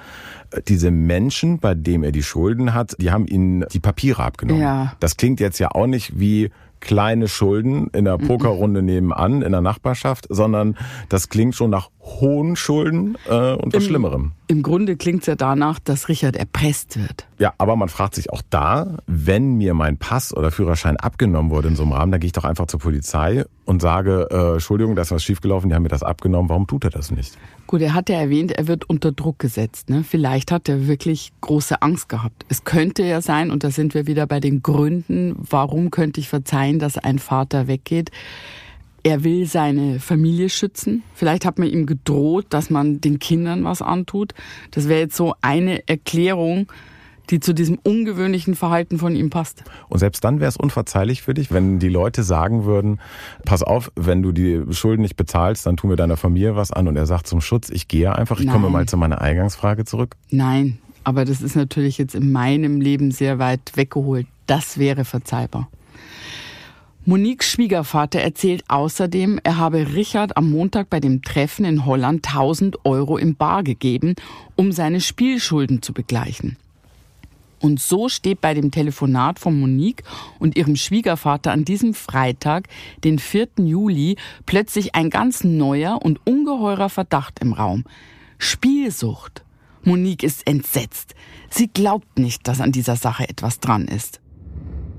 diese 0.69 0.91
Menschen, 0.91 1.59
bei 1.59 1.75
denen 1.75 2.05
er 2.05 2.13
die 2.13 2.23
Schulden 2.23 2.75
hat, 2.75 2.97
die 2.99 3.11
haben 3.11 3.27
ihnen 3.27 3.65
die 3.73 3.81
Papiere 3.81 4.23
abgenommen. 4.23 4.61
Ja. 4.61 4.93
Das 5.01 5.17
klingt 5.17 5.41
jetzt 5.41 5.59
ja 5.59 5.71
auch 5.71 5.87
nicht 5.87 6.21
wie 6.21 6.51
kleine 6.83 7.29
Schulden 7.29 7.89
in 7.95 8.05
der 8.05 8.19
Pokerrunde 8.19 8.83
nebenan, 8.83 9.41
in 9.41 9.53
der 9.53 9.63
Nachbarschaft, 9.63 10.27
sondern 10.29 10.77
das 11.09 11.31
klingt 11.31 11.55
schon 11.55 11.71
nach 11.71 11.89
hohen 12.03 12.57
Schulden 12.57 13.17
äh, 13.29 13.53
und 13.53 13.73
was 13.73 13.85
Im, 13.85 13.89
Schlimmerem. 13.89 14.33
Im 14.49 14.63
Grunde 14.63 14.97
klingt 14.97 15.21
es 15.21 15.27
ja 15.27 15.37
danach, 15.37 15.79
dass 15.79 16.09
Richard 16.09 16.37
erpresst 16.37 16.99
wird. 17.01 17.27
Ja, 17.39 17.55
aber 17.59 17.77
man 17.77 17.89
fragt 17.89 18.17
sich 18.17 18.31
auch 18.31 18.43
da, 18.51 18.99
wenn 19.07 19.55
mir 19.55 19.75
mein 19.75 19.99
Pass 19.99 20.37
oder 20.37 20.51
Führerschein 20.51 20.97
abgenommen 20.97 21.51
wurde 21.53 21.69
in 21.69 21.77
so 21.77 21.85
einem 21.85 21.93
Rahmen, 21.93 22.11
dann 22.11 22.21
gehe 22.21 22.27
ich 22.27 22.33
doch 22.33 22.45
einfach 22.45 22.67
zur 22.67 22.81
Polizei 22.81 23.45
und 23.67 23.81
sage, 23.81 24.29
äh, 24.33 24.55
Entschuldigung, 24.55 24.97
da 24.97 25.03
ist 25.03 25.13
was 25.13 25.23
schiefgelaufen, 25.23 25.69
die 25.69 25.77
haben 25.77 25.85
mir 25.85 25.89
das 25.89 26.03
abgenommen, 26.03 26.49
warum 26.49 26.67
tut 26.67 26.85
er 26.85 26.91
das 26.91 27.13
nicht? 27.13 27.39
Gut, 27.69 27.81
er 27.81 27.95
hat 27.95 28.09
ja 28.09 28.17
erwähnt, 28.17 28.51
er 28.51 28.67
wird 28.67 28.89
unter 28.91 29.13
Druck 29.13 29.39
gesetzt. 29.39 29.89
Ne? 29.89 30.03
Vielleicht 30.03 30.51
hat 30.51 30.69
er 30.69 30.89
wirklich 30.89 31.33
große 31.41 31.83
Angst 31.83 32.09
gehabt. 32.09 32.45
Es 32.49 32.65
könnte 32.65 33.05
ja 33.05 33.23
sein, 33.23 33.53
und 33.53 33.63
da 33.63 33.71
sind 33.71 33.95
wir 33.95 34.09
wieder 34.09 34.27
bei 34.27 34.41
den 34.41 34.63
Gründen, 34.63 35.37
warum 35.39 35.93
könnte 35.93 36.21
ich 36.21 36.29
verzeihen, 36.29 36.81
dass 36.81 36.99
ein 36.99 37.21
Vater 37.21 37.69
weggeht. 37.69 38.11
Er 39.03 39.25
will 39.25 39.47
seine 39.47 39.99
Familie 39.99 40.49
schützen. 40.49 41.03
Vielleicht 41.15 41.45
hat 41.45 41.59
man 41.59 41.69
ihm 41.69 41.87
gedroht, 41.87 42.47
dass 42.51 42.71
man 42.71 43.01
den 43.01 43.19
Kindern 43.19 43.65
was 43.65 43.83
antut. 43.83 44.33
Das 44.71 44.89
wäre 44.89 45.01
jetzt 45.01 45.17
so 45.17 45.35
eine 45.41 45.89
Erklärung, 45.89 46.69
die 47.31 47.41
zu 47.41 47.53
diesem 47.53 47.79
ungewöhnlichen 47.83 48.55
Verhalten 48.55 48.99
von 48.99 49.17
ihm 49.17 49.31
passt. 49.31 49.65
Und 49.89 49.99
selbst 49.99 50.23
dann 50.25 50.41
wäre 50.41 50.49
es 50.49 50.57
unverzeihlich 50.57 51.23
für 51.23 51.35
dich, 51.35 51.51
wenn 51.51 51.79
die 51.79 51.89
Leute 51.89 52.23
sagen 52.23 52.65
würden, 52.65 53.01
pass 53.45 53.63
auf, 53.63 53.91
wenn 53.97 54.23
du 54.23 54.33
die 54.33 54.63
Schulden 54.71 55.03
nicht 55.03 55.17
bezahlst, 55.17 55.67
dann 55.67 55.77
tun 55.77 55.91
wir 55.91 55.97
deiner 55.97 56.17
Familie 56.17 56.57
was 56.57 56.73
an 56.73 56.89
und 56.89 56.97
er 56.97 57.07
sagt 57.07 57.27
zum 57.27 57.41
Schutz, 57.41 57.71
ich 57.71 57.89
gehe 57.89 58.15
einfach, 58.15 58.39
ich 58.39 58.47
Nein. 58.47 58.55
komme 58.55 58.71
mal 58.71 58.87
zu 58.87 58.97
meiner 58.97 59.21
Eingangsfrage 59.21 59.85
zurück. 59.85 60.17
Nein, 60.31 60.79
aber 61.05 61.25
das 61.25 61.43
ist 61.43 61.57
natürlich 61.57 61.99
jetzt 61.99 62.15
in 62.15 62.33
meinem 62.33 62.81
Leben 62.81 63.11
sehr 63.11 63.39
weit 63.39 63.73
weggeholt. 63.75 64.27
Das 64.47 64.79
wäre 64.79 65.05
verzeihbar. 65.05 65.69
Moniques 67.05 67.51
Schwiegervater 67.51 68.21
erzählt 68.21 68.63
außerdem, 68.69 69.41
er 69.43 69.57
habe 69.57 69.95
Richard 69.95 70.37
am 70.37 70.49
Montag 70.51 70.89
bei 70.89 71.01
dem 71.01 71.21
Treffen 71.21 71.65
in 71.65 71.85
Holland 71.85 72.25
1000 72.29 72.85
Euro 72.85 73.19
im 73.19 73.35
Bar 73.35 73.65
gegeben, 73.65 74.15
um 74.55 74.71
seine 74.71 75.01
Spielschulden 75.01 75.83
zu 75.83 75.93
begleichen. 75.93 76.57
Und 77.59 77.81
so 77.81 78.09
steht 78.09 78.41
bei 78.41 78.55
dem 78.55 78.71
Telefonat 78.71 79.41
von 79.41 79.59
Monique 79.59 80.05
und 80.39 80.57
ihrem 80.57 80.77
Schwiegervater 80.77 81.51
an 81.51 81.65
diesem 81.65 81.93
Freitag, 81.93 82.69
den 83.03 83.19
4. 83.19 83.49
Juli, 83.59 84.17
plötzlich 84.47 84.95
ein 84.95 85.11
ganz 85.11 85.43
neuer 85.43 86.01
und 86.03 86.21
ungeheurer 86.25 86.89
Verdacht 86.89 87.41
im 87.41 87.53
Raum. 87.53 87.83
Spielsucht. 88.39 89.43
Monique 89.83 90.23
ist 90.23 90.47
entsetzt. 90.47 91.17
Sie 91.51 91.67
glaubt 91.67 92.17
nicht, 92.17 92.47
dass 92.47 92.61
an 92.61 92.71
dieser 92.71 92.95
Sache 92.95 93.29
etwas 93.29 93.59
dran 93.59 93.89
ist. 93.89 94.22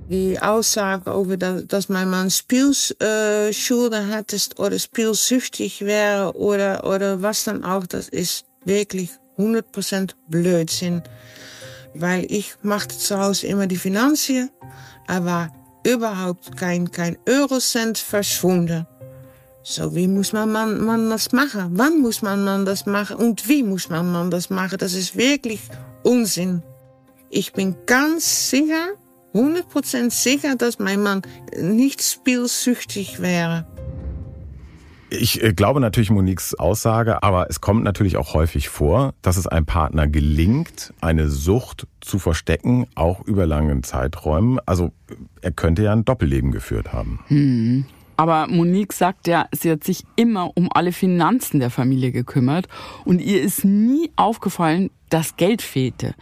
Die 0.10 0.40
Aussage 0.40 1.12
over 1.12 1.38
dass 1.38 1.90
mein 1.90 2.10
Mann 2.10 2.30
Spielschulden 2.30 4.10
hat 4.10 4.36
oder 4.58 4.78
spielsüchtig 4.78 5.82
wäre 5.82 6.36
oder, 6.36 6.84
oder 6.86 7.22
was 7.22 7.46
dann 7.46 7.64
auch, 7.64 7.88
das 7.88 8.10
ist 8.10 8.46
wirklich 8.66 9.10
100% 9.38 10.12
Blödsinn 10.28 11.02
weil 11.94 12.26
ich 12.32 12.56
machte 12.62 12.98
zu 12.98 13.20
Hause 13.20 13.48
immer 13.48 13.68
die 13.68 13.78
Finanzen. 13.78 14.50
Er 15.08 15.26
war 15.26 15.52
überhaupt 15.86 16.56
kein, 16.58 16.90
kein 16.92 17.18
Eurocent 17.28 17.98
verschwunden. 17.98 18.88
So, 19.64 19.96
wie 19.96 20.08
muss 20.08 20.34
man, 20.34 20.52
man, 20.52 20.84
man 20.84 21.10
das 21.10 21.32
machen? 21.32 21.72
Wann 21.74 22.02
muss 22.02 22.22
man, 22.22 22.44
man 22.44 22.66
das 22.66 22.86
machen? 22.86 23.16
Und 23.18 23.48
wie 23.48 23.64
muss 23.64 23.90
man, 23.90 24.12
man 24.12 24.30
das 24.30 24.50
machen? 24.50 24.78
Das 24.78 24.94
ist 24.94 25.16
wirklich 25.16 25.62
Unsinn. 26.04 26.62
Ich 27.30 27.54
bin 27.54 27.76
ganz 27.86 28.50
sicher, 28.50 28.90
100% 29.34 30.12
sicher, 30.12 30.56
dass 30.56 30.80
mein 30.80 31.02
Mann 31.02 31.22
nicht 31.60 32.02
spielsüchtig 32.02 33.22
wäre. 33.22 33.66
Ich 35.10 35.44
äh, 35.44 35.54
glaube 35.54 35.80
natürlich 35.80 36.10
Moniques 36.10 36.56
Aussage, 36.56 37.22
aber 37.22 37.48
es 37.50 37.62
kommt 37.62 37.84
natürlich 37.84 38.18
auch 38.18 38.34
häufig 38.34 38.70
vor, 38.70 39.14
dass 39.22 39.38
es 39.38 39.46
einem 39.46 39.66
Partner 39.66 40.08
gelingt, 40.08 40.92
eine 41.02 41.30
Sucht 41.30 41.88
zu 42.02 42.18
verstecken, 42.18 42.88
auch 42.96 43.22
über 43.22 43.46
langen 43.46 43.84
Zeiträumen. 43.84 44.60
Also 44.66 44.92
er 45.42 45.52
könnte 45.52 45.84
ja 45.84 45.94
ein 45.94 46.04
Doppelleben 46.04 46.52
geführt 46.52 46.94
haben. 46.94 47.20
Hm. 47.28 47.86
Aber 48.18 48.48
Monique 48.48 48.94
sagt 48.94 49.28
ja, 49.28 49.48
sie 49.52 49.72
hat 49.72 49.84
sich 49.84 50.04
immer 50.16 50.52
um 50.56 50.70
alle 50.74 50.92
Finanzen 50.92 51.60
der 51.60 51.70
Familie 51.70 52.12
gekümmert 52.12 52.68
und 53.06 53.20
ihr 53.20 53.42
ist 53.42 53.66
nie 53.66 54.12
aufgefallen, 54.16 54.92
dass 55.10 55.36
Geld 55.36 55.62
fehlte. 55.62 56.16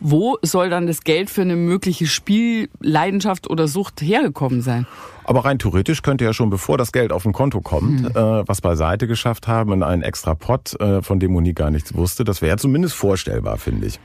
Wo 0.00 0.38
soll 0.42 0.70
dann 0.70 0.86
das 0.86 1.02
Geld 1.02 1.28
für 1.28 1.42
eine 1.42 1.56
mögliche 1.56 2.06
Spielleidenschaft 2.06 3.50
oder 3.50 3.66
Sucht 3.66 4.00
hergekommen 4.00 4.62
sein? 4.62 4.86
Aber 5.24 5.44
rein 5.44 5.58
theoretisch 5.58 6.02
könnte 6.02 6.24
ja 6.24 6.32
schon, 6.32 6.50
bevor 6.50 6.78
das 6.78 6.92
Geld 6.92 7.12
auf 7.12 7.24
dem 7.24 7.32
Konto 7.32 7.60
kommt, 7.60 8.00
hm. 8.00 8.06
äh, 8.06 8.48
was 8.48 8.60
beiseite 8.60 9.06
geschafft 9.06 9.48
haben 9.48 9.72
in 9.72 9.82
einen 9.82 10.02
extra 10.02 10.34
Pot, 10.34 10.80
äh, 10.80 11.02
von 11.02 11.20
dem 11.20 11.32
Monique 11.32 11.56
gar 11.56 11.70
nichts 11.70 11.94
wusste. 11.94 12.24
Das 12.24 12.42
wäre 12.42 12.56
zumindest 12.56 12.94
vorstellbar, 12.94 13.58
finde 13.58 13.88
ich. 13.88 14.00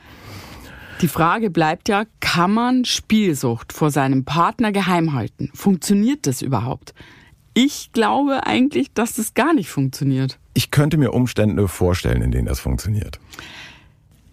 Die 1.02 1.08
Frage 1.08 1.50
bleibt 1.50 1.90
ja, 1.90 2.04
kann 2.20 2.54
man 2.54 2.86
Spielsucht 2.86 3.74
vor 3.74 3.90
seinem 3.90 4.26
Partner 4.26 4.72
geheim 4.72 5.14
halten? 5.14 5.50
Funktioniert 5.54 6.28
das 6.28 6.42
überhaupt? 6.42 6.94
Ich 7.54 7.92
glaube 7.92 8.46
eigentlich, 8.48 8.94
dass 8.94 9.14
das 9.14 9.34
gar 9.34 9.54
nicht 9.54 9.70
funktioniert. 9.70 10.40
Ich 10.54 10.72
könnte 10.72 10.98
mir 10.98 11.12
Umstände 11.14 11.68
vorstellen, 11.68 12.22
in 12.22 12.32
denen 12.32 12.48
das 12.48 12.60
funktioniert. 12.60 13.20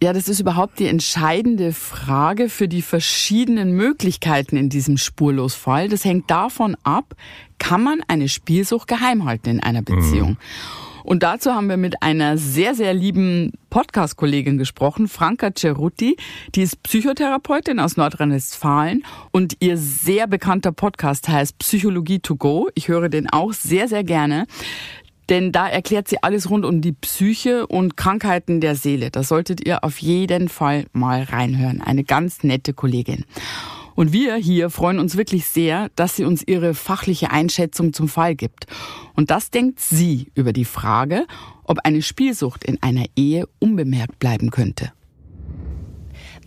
Ja, 0.03 0.15
das 0.15 0.29
ist 0.29 0.41
überhaupt 0.41 0.79
die 0.79 0.87
entscheidende 0.87 1.75
Frage 1.75 2.49
für 2.49 2.69
die 2.69 2.81
verschiedenen 2.81 3.73
Möglichkeiten 3.73 4.57
in 4.57 4.71
diesem 4.71 4.97
Spurlosfall. 4.97 5.91
Das 5.91 6.07
hängt 6.07 6.31
davon 6.31 6.75
ab, 6.85 7.15
kann 7.59 7.83
man 7.83 8.01
eine 8.09 8.31
Spielsucht 8.31 8.89
geheim 8.89 9.27
halten 9.27 9.51
in 9.51 9.61
einer 9.61 9.83
Beziehung. 9.83 10.31
Mhm. 10.31 10.37
Und 11.05 11.23
dazu 11.23 11.53
haben 11.53 11.69
wir 11.69 11.77
mit 11.77 12.03
einer 12.03 12.39
sehr, 12.39 12.75
sehr 12.75 12.95
lieben 12.95 13.53
Podcast-Kollegin 13.71 14.59
gesprochen, 14.59 15.09
Franka 15.09 15.51
Cerutti. 15.57 16.17
Die 16.55 16.63
ist 16.63 16.83
Psychotherapeutin 16.83 17.79
aus 17.79 17.97
Nordrhein-Westfalen 17.97 19.05
und 19.31 19.57
ihr 19.61 19.77
sehr 19.77 20.27
bekannter 20.27 20.73
Podcast 20.73 21.29
heißt 21.29 21.59
Psychologie 21.59 22.21
to 22.21 22.37
go. 22.37 22.69
Ich 22.75 22.89
höre 22.89 23.09
den 23.09 23.29
auch 23.29 23.53
sehr, 23.53 23.89
sehr 23.89 24.05
gerne 24.05 24.47
denn 25.31 25.53
da 25.53 25.69
erklärt 25.69 26.09
sie 26.09 26.23
alles 26.23 26.51
rund 26.51 26.65
um 26.65 26.81
die 26.81 26.93
Psyche 26.93 27.67
und 27.67 27.97
Krankheiten 27.97 28.61
der 28.61 28.75
Seele. 28.75 29.11
Da 29.11 29.23
solltet 29.23 29.65
ihr 29.67 29.85
auf 29.85 29.99
jeden 29.99 30.49
Fall 30.49 30.87
mal 30.93 31.23
reinhören. 31.23 31.81
Eine 31.81 32.05
ganz 32.05 32.43
nette 32.43 32.75
Kollegin. 32.75 33.25
Und 33.95 34.13
wir 34.13 34.37
hier 34.37 34.71
freuen 34.71 34.99
uns 34.99 35.17
wirklich 35.17 35.47
sehr, 35.47 35.91
dass 35.95 36.17
sie 36.17 36.25
uns 36.25 36.43
ihre 36.47 36.75
fachliche 36.75 37.31
Einschätzung 37.31 37.93
zum 37.93 38.09
Fall 38.09 38.35
gibt. 38.35 38.67
Und 39.15 39.31
das 39.31 39.51
denkt 39.51 39.79
sie 39.79 40.33
über 40.35 40.53
die 40.53 40.65
Frage, 40.65 41.27
ob 41.65 41.79
eine 41.85 42.03
Spielsucht 42.03 42.65
in 42.65 42.83
einer 42.83 43.05
Ehe 43.15 43.47
unbemerkt 43.59 44.19
bleiben 44.19 44.51
könnte. 44.51 44.93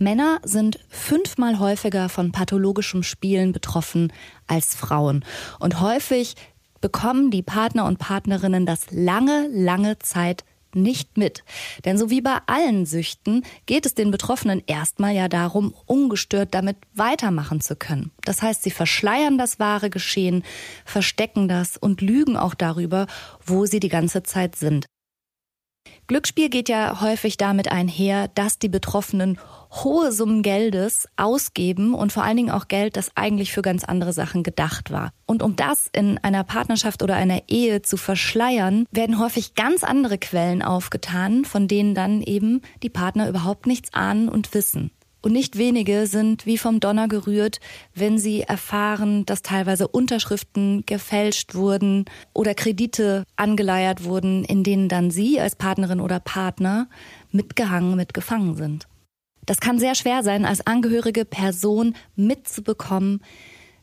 Männer 0.00 0.40
sind 0.42 0.80
fünfmal 0.88 1.58
häufiger 1.60 2.08
von 2.08 2.32
pathologischem 2.32 3.02
Spielen 3.02 3.52
betroffen 3.52 4.12
als 4.46 4.74
Frauen. 4.74 5.24
Und 5.60 5.80
häufig 5.80 6.34
bekommen 6.84 7.30
die 7.30 7.40
Partner 7.40 7.86
und 7.86 7.98
Partnerinnen 7.98 8.66
das 8.66 8.90
lange, 8.90 9.48
lange 9.50 9.98
Zeit 10.00 10.44
nicht 10.74 11.16
mit. 11.16 11.42
Denn 11.86 11.96
so 11.96 12.10
wie 12.10 12.20
bei 12.20 12.36
allen 12.46 12.84
Süchten 12.84 13.42
geht 13.64 13.86
es 13.86 13.94
den 13.94 14.10
Betroffenen 14.10 14.62
erstmal 14.66 15.14
ja 15.14 15.28
darum, 15.28 15.74
ungestört 15.86 16.52
damit 16.52 16.76
weitermachen 16.92 17.62
zu 17.62 17.74
können. 17.74 18.10
Das 18.26 18.42
heißt, 18.42 18.62
sie 18.62 18.70
verschleiern 18.70 19.38
das 19.38 19.58
wahre 19.58 19.88
Geschehen, 19.88 20.44
verstecken 20.84 21.48
das 21.48 21.78
und 21.78 22.02
lügen 22.02 22.36
auch 22.36 22.52
darüber, 22.52 23.06
wo 23.42 23.64
sie 23.64 23.80
die 23.80 23.88
ganze 23.88 24.22
Zeit 24.22 24.54
sind. 24.54 24.84
Glücksspiel 26.06 26.50
geht 26.50 26.68
ja 26.68 27.00
häufig 27.00 27.38
damit 27.38 27.70
einher, 27.72 28.28
dass 28.28 28.58
die 28.58 28.68
Betroffenen 28.68 29.38
hohe 29.70 30.12
Summen 30.12 30.42
Geldes 30.42 31.08
ausgeben 31.16 31.94
und 31.94 32.12
vor 32.12 32.22
allen 32.22 32.36
Dingen 32.36 32.50
auch 32.50 32.68
Geld, 32.68 32.96
das 32.96 33.10
eigentlich 33.14 33.52
für 33.52 33.62
ganz 33.62 33.84
andere 33.84 34.12
Sachen 34.12 34.42
gedacht 34.42 34.90
war. 34.90 35.12
Und 35.24 35.42
um 35.42 35.56
das 35.56 35.88
in 35.92 36.18
einer 36.18 36.44
Partnerschaft 36.44 37.02
oder 37.02 37.16
einer 37.16 37.42
Ehe 37.48 37.80
zu 37.80 37.96
verschleiern, 37.96 38.86
werden 38.90 39.18
häufig 39.18 39.54
ganz 39.54 39.82
andere 39.82 40.18
Quellen 40.18 40.62
aufgetan, 40.62 41.46
von 41.46 41.68
denen 41.68 41.94
dann 41.94 42.20
eben 42.20 42.60
die 42.82 42.90
Partner 42.90 43.28
überhaupt 43.28 43.66
nichts 43.66 43.94
ahnen 43.94 44.28
und 44.28 44.52
wissen. 44.52 44.90
Und 45.24 45.32
nicht 45.32 45.56
wenige 45.56 46.06
sind 46.06 46.44
wie 46.44 46.58
vom 46.58 46.80
Donner 46.80 47.08
gerührt, 47.08 47.58
wenn 47.94 48.18
sie 48.18 48.42
erfahren, 48.42 49.24
dass 49.24 49.40
teilweise 49.40 49.88
Unterschriften 49.88 50.84
gefälscht 50.84 51.54
wurden 51.54 52.04
oder 52.34 52.54
Kredite 52.54 53.24
angeleiert 53.34 54.04
wurden, 54.04 54.44
in 54.44 54.62
denen 54.64 54.90
dann 54.90 55.10
sie 55.10 55.40
als 55.40 55.56
Partnerin 55.56 56.02
oder 56.02 56.20
Partner 56.20 56.90
mitgehangen, 57.30 57.96
mitgefangen 57.96 58.54
sind. 58.56 58.86
Das 59.46 59.60
kann 59.60 59.78
sehr 59.78 59.94
schwer 59.94 60.22
sein, 60.22 60.44
als 60.44 60.66
angehörige 60.66 61.24
Person 61.24 61.96
mitzubekommen, 62.16 63.22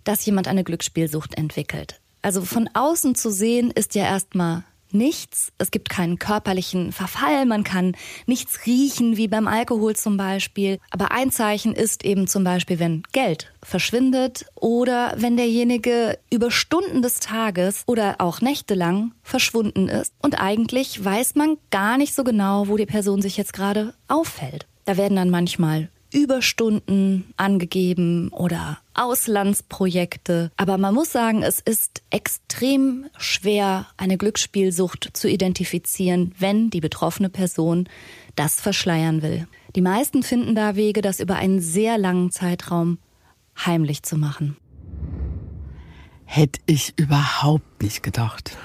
dass 0.03 0.23
jemand 0.23 0.47
eine 0.47 0.63
Glücksspielsucht 0.63 1.39
entwickelt. 1.39 2.01
Also 2.21 2.43
von 2.43 2.69
außen 2.75 3.15
zu 3.15 3.31
sehen 3.31 3.71
ist 3.71 3.95
ja 3.95 4.03
erstmal 4.03 4.63
nichts. 4.93 5.51
Es 5.57 5.71
gibt 5.71 5.89
keinen 5.89 6.19
körperlichen 6.19 6.91
Verfall. 6.91 7.45
Man 7.45 7.63
kann 7.63 7.95
nichts 8.25 8.65
riechen, 8.65 9.17
wie 9.17 9.27
beim 9.27 9.47
Alkohol 9.47 9.95
zum 9.95 10.17
Beispiel. 10.17 10.79
Aber 10.89 11.11
ein 11.11 11.31
Zeichen 11.31 11.73
ist 11.73 12.03
eben 12.05 12.27
zum 12.27 12.43
Beispiel, 12.43 12.79
wenn 12.79 13.03
Geld 13.11 13.53
verschwindet 13.63 14.45
oder 14.55 15.13
wenn 15.17 15.37
derjenige 15.37 16.17
über 16.31 16.51
Stunden 16.51 17.01
des 17.01 17.19
Tages 17.19 17.83
oder 17.87 18.15
auch 18.19 18.41
nächtelang 18.41 19.13
verschwunden 19.23 19.87
ist. 19.87 20.13
Und 20.21 20.41
eigentlich 20.41 21.03
weiß 21.03 21.35
man 21.35 21.57
gar 21.69 21.97
nicht 21.97 22.13
so 22.13 22.23
genau, 22.23 22.67
wo 22.67 22.77
die 22.77 22.85
Person 22.85 23.21
sich 23.21 23.37
jetzt 23.37 23.53
gerade 23.53 23.93
auffällt. 24.07 24.67
Da 24.85 24.97
werden 24.97 25.15
dann 25.15 25.29
manchmal 25.29 25.89
Überstunden 26.11 27.33
angegeben 27.37 28.29
oder 28.29 28.79
Auslandsprojekte. 28.93 30.51
Aber 30.57 30.77
man 30.77 30.93
muss 30.93 31.11
sagen, 31.11 31.43
es 31.43 31.59
ist 31.59 32.03
extrem 32.09 33.05
schwer, 33.17 33.87
eine 33.97 34.17
Glücksspielsucht 34.17 35.09
zu 35.13 35.29
identifizieren, 35.29 36.33
wenn 36.37 36.69
die 36.69 36.81
betroffene 36.81 37.29
Person 37.29 37.87
das 38.35 38.59
verschleiern 38.59 39.21
will. 39.21 39.47
Die 39.75 39.81
meisten 39.81 40.23
finden 40.23 40.55
da 40.55 40.75
Wege, 40.75 41.01
das 41.01 41.19
über 41.19 41.35
einen 41.35 41.61
sehr 41.61 41.97
langen 41.97 42.31
Zeitraum 42.31 42.99
heimlich 43.57 44.03
zu 44.03 44.17
machen. 44.17 44.57
Hätte 46.25 46.61
ich 46.65 46.93
überhaupt 46.97 47.81
nicht 47.81 48.03
gedacht. 48.03 48.57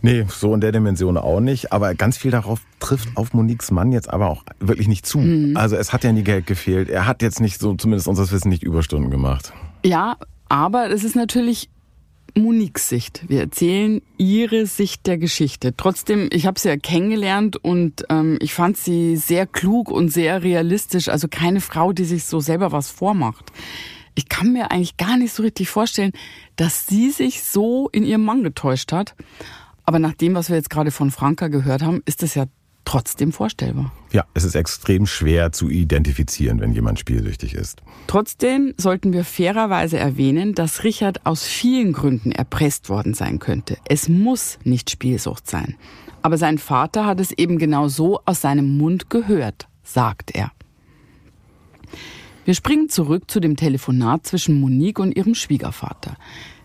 Nee, 0.00 0.24
so 0.28 0.54
in 0.54 0.60
der 0.60 0.72
Dimension 0.72 1.16
auch 1.16 1.40
nicht. 1.40 1.72
Aber 1.72 1.94
ganz 1.94 2.16
viel 2.16 2.30
darauf 2.30 2.60
trifft 2.80 3.08
auf 3.16 3.32
Moniques 3.32 3.70
Mann 3.70 3.92
jetzt 3.92 4.10
aber 4.10 4.30
auch 4.30 4.44
wirklich 4.60 4.88
nicht 4.88 5.06
zu. 5.06 5.18
Mhm. 5.18 5.56
Also 5.56 5.76
es 5.76 5.92
hat 5.92 6.04
ja 6.04 6.12
nie 6.12 6.22
Geld 6.22 6.46
gefehlt. 6.46 6.88
Er 6.88 7.06
hat 7.06 7.22
jetzt 7.22 7.40
nicht 7.40 7.60
so, 7.60 7.74
zumindest 7.74 8.08
unseres 8.08 8.32
Wissen, 8.32 8.48
nicht 8.48 8.62
Überstunden 8.62 9.10
gemacht. 9.10 9.52
Ja, 9.84 10.16
aber 10.48 10.90
es 10.90 11.04
ist 11.04 11.16
natürlich 11.16 11.68
Moniques 12.34 12.88
Sicht. 12.88 13.28
Wir 13.28 13.40
erzählen 13.40 14.00
ihre 14.16 14.66
Sicht 14.66 15.06
der 15.06 15.18
Geschichte. 15.18 15.74
Trotzdem, 15.76 16.28
ich 16.32 16.46
habe 16.46 16.58
sie 16.58 16.68
ja 16.68 16.76
kennengelernt 16.76 17.56
und 17.56 18.04
ähm, 18.10 18.38
ich 18.40 18.54
fand 18.54 18.76
sie 18.76 19.16
sehr 19.16 19.46
klug 19.46 19.90
und 19.90 20.10
sehr 20.10 20.42
realistisch. 20.42 21.08
Also 21.08 21.26
keine 21.28 21.60
Frau, 21.60 21.92
die 21.92 22.04
sich 22.04 22.24
so 22.24 22.40
selber 22.40 22.72
was 22.72 22.90
vormacht. 22.90 23.52
Ich 24.14 24.28
kann 24.28 24.52
mir 24.52 24.70
eigentlich 24.70 24.96
gar 24.96 25.16
nicht 25.16 25.32
so 25.32 25.42
richtig 25.42 25.68
vorstellen, 25.68 26.12
dass 26.56 26.86
sie 26.86 27.10
sich 27.10 27.42
so 27.42 27.88
in 27.92 28.04
ihrem 28.04 28.24
Mann 28.24 28.42
getäuscht 28.42 28.92
hat. 28.92 29.14
Aber 29.88 29.98
nach 29.98 30.12
dem, 30.12 30.34
was 30.34 30.50
wir 30.50 30.56
jetzt 30.56 30.68
gerade 30.68 30.90
von 30.90 31.10
Franka 31.10 31.48
gehört 31.48 31.80
haben, 31.80 32.02
ist 32.04 32.22
es 32.22 32.34
ja 32.34 32.44
trotzdem 32.84 33.32
vorstellbar. 33.32 33.90
Ja, 34.12 34.26
es 34.34 34.44
ist 34.44 34.54
extrem 34.54 35.06
schwer 35.06 35.50
zu 35.50 35.70
identifizieren, 35.70 36.60
wenn 36.60 36.74
jemand 36.74 36.98
spielsüchtig 36.98 37.54
ist. 37.54 37.80
Trotzdem 38.06 38.74
sollten 38.76 39.14
wir 39.14 39.24
fairerweise 39.24 39.96
erwähnen, 39.96 40.54
dass 40.54 40.84
Richard 40.84 41.24
aus 41.24 41.44
vielen 41.44 41.94
Gründen 41.94 42.32
erpresst 42.32 42.90
worden 42.90 43.14
sein 43.14 43.38
könnte. 43.38 43.78
Es 43.88 44.10
muss 44.10 44.58
nicht 44.62 44.90
Spielsucht 44.90 45.48
sein. 45.48 45.76
Aber 46.20 46.36
sein 46.36 46.58
Vater 46.58 47.06
hat 47.06 47.18
es 47.18 47.32
eben 47.32 47.56
genau 47.56 47.88
so 47.88 48.20
aus 48.26 48.42
seinem 48.42 48.76
Mund 48.76 49.08
gehört, 49.08 49.68
sagt 49.84 50.32
er. 50.34 50.52
Wir 52.44 52.52
springen 52.52 52.90
zurück 52.90 53.30
zu 53.30 53.40
dem 53.40 53.56
Telefonat 53.56 54.26
zwischen 54.26 54.60
Monique 54.60 54.98
und 54.98 55.16
ihrem 55.16 55.34
Schwiegervater. 55.34 56.18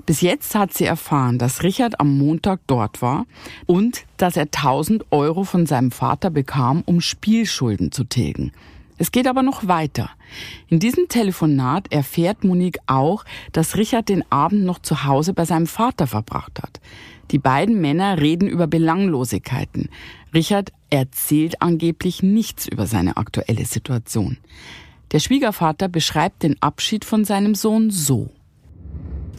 Bis 0.06 0.20
jetzt 0.20 0.54
hat 0.56 0.74
sie 0.74 0.86
erfahren, 0.86 1.38
dass 1.38 1.64
Richard 1.64 2.00
am 2.02 2.18
Montag 2.18 2.60
dort 2.68 3.02
war 3.02 3.26
und 3.66 4.04
dass 4.18 4.36
er 4.36 4.44
1000 4.44 5.06
Euro 5.12 5.46
von 5.46 5.66
seinem 5.66 5.92
Vater 5.92 6.30
bekam, 6.30 6.84
um 6.86 7.00
Spielschulden 7.00 7.92
zu 7.92 8.04
tilgen. 8.04 8.52
Es 8.98 9.12
geht 9.12 9.28
aber 9.28 9.44
noch 9.44 9.68
weiter. 9.68 10.10
In 10.68 10.80
diesem 10.80 11.08
Telefonat 11.08 11.92
erfährt 11.92 12.44
Monique 12.44 12.80
auch, 12.86 13.24
dass 13.54 13.78
Richard 13.78 14.10
den 14.10 14.30
Abend 14.30 14.66
noch 14.66 14.80
zu 14.80 15.06
Hause 15.06 15.34
bei 15.34 15.46
seinem 15.46 15.68
Vater 15.68 16.06
verbracht 16.06 16.62
hat. 16.62 16.80
Die 17.32 17.40
beiden 17.40 17.80
Männer 17.80 18.20
reden 18.20 18.48
über 18.48 18.68
Belanglosigkeiten. 18.68 19.90
Richard 20.34 20.72
erzählt 20.90 21.62
angeblich 21.62 22.22
nichts 22.22 22.68
über 22.68 22.88
seine 22.88 23.18
aktuelle 23.18 23.66
Situation. 23.66 24.38
Der 25.12 25.20
Schwiegervater 25.20 25.88
beschreibt 25.88 26.44
den 26.44 26.62
Abschied 26.62 27.06
von 27.06 27.24
seinem 27.24 27.56
Sohn 27.56 27.90
so. 27.90 28.30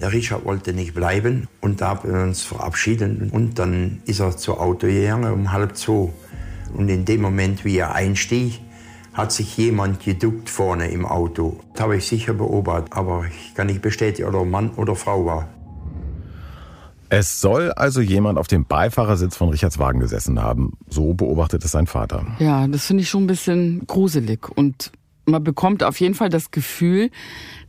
Der 0.01 0.13
Richard 0.13 0.45
wollte 0.45 0.73
nicht 0.73 0.95
bleiben 0.95 1.49
und 1.61 1.81
da 1.81 1.89
haben 1.89 2.13
wir 2.13 2.23
uns 2.23 2.43
verabschiedet. 2.43 3.33
Und 3.33 3.59
dann 3.59 4.03
ist 4.07 4.21
er 4.21 4.37
zur 4.37 4.61
Auto 4.61 4.87
gegangen 4.87 5.33
um 5.33 5.53
halb 5.53 5.77
zwei. 5.77 6.11
Und 6.75 6.89
in 6.89 7.05
dem 7.05 7.21
Moment, 7.21 7.65
wie 7.65 7.79
er 7.79 7.95
einstieg, 7.95 8.61
hat 9.13 9.31
sich 9.31 9.57
jemand 9.57 10.05
geduckt 10.05 10.51
vorne 10.51 10.91
im 10.91 11.07
Auto. 11.07 11.61
Das 11.73 11.83
habe 11.83 11.97
ich 11.97 12.07
sicher 12.07 12.35
beobachtet, 12.35 12.93
aber 12.93 13.25
ich 13.27 13.55
kann 13.55 13.69
nicht 13.69 13.81
bestätigen, 13.81 14.29
ob 14.29 14.35
er 14.35 14.45
Mann 14.45 14.71
oder 14.71 14.97
Frau 14.97 15.25
war. 15.25 15.49
Es 17.11 17.41
soll 17.41 17.71
also 17.73 18.01
jemand 18.01 18.39
auf 18.39 18.49
dem 18.49 18.65
Beifahrersitz 18.65 19.37
von 19.37 19.51
Richards 19.51 19.79
Wagen 19.79 20.01
gesessen 20.01 20.43
haben. 20.43 20.73
So 20.89 21.15
beobachtet 21.15 21.65
es 21.65 21.71
sein 21.71 21.87
Vater. 21.87 22.27
Ja, 22.41 22.67
das 22.67 22.87
finde 22.87 23.05
ich 23.05 23.09
schon 23.09 23.25
ein 23.25 23.27
bisschen 23.29 23.87
gruselig. 23.87 24.49
Und 24.49 24.91
man 25.27 25.43
bekommt 25.43 25.83
auf 25.83 26.01
jeden 26.01 26.15
Fall 26.15 26.29
das 26.29 26.51
Gefühl, 26.51 27.11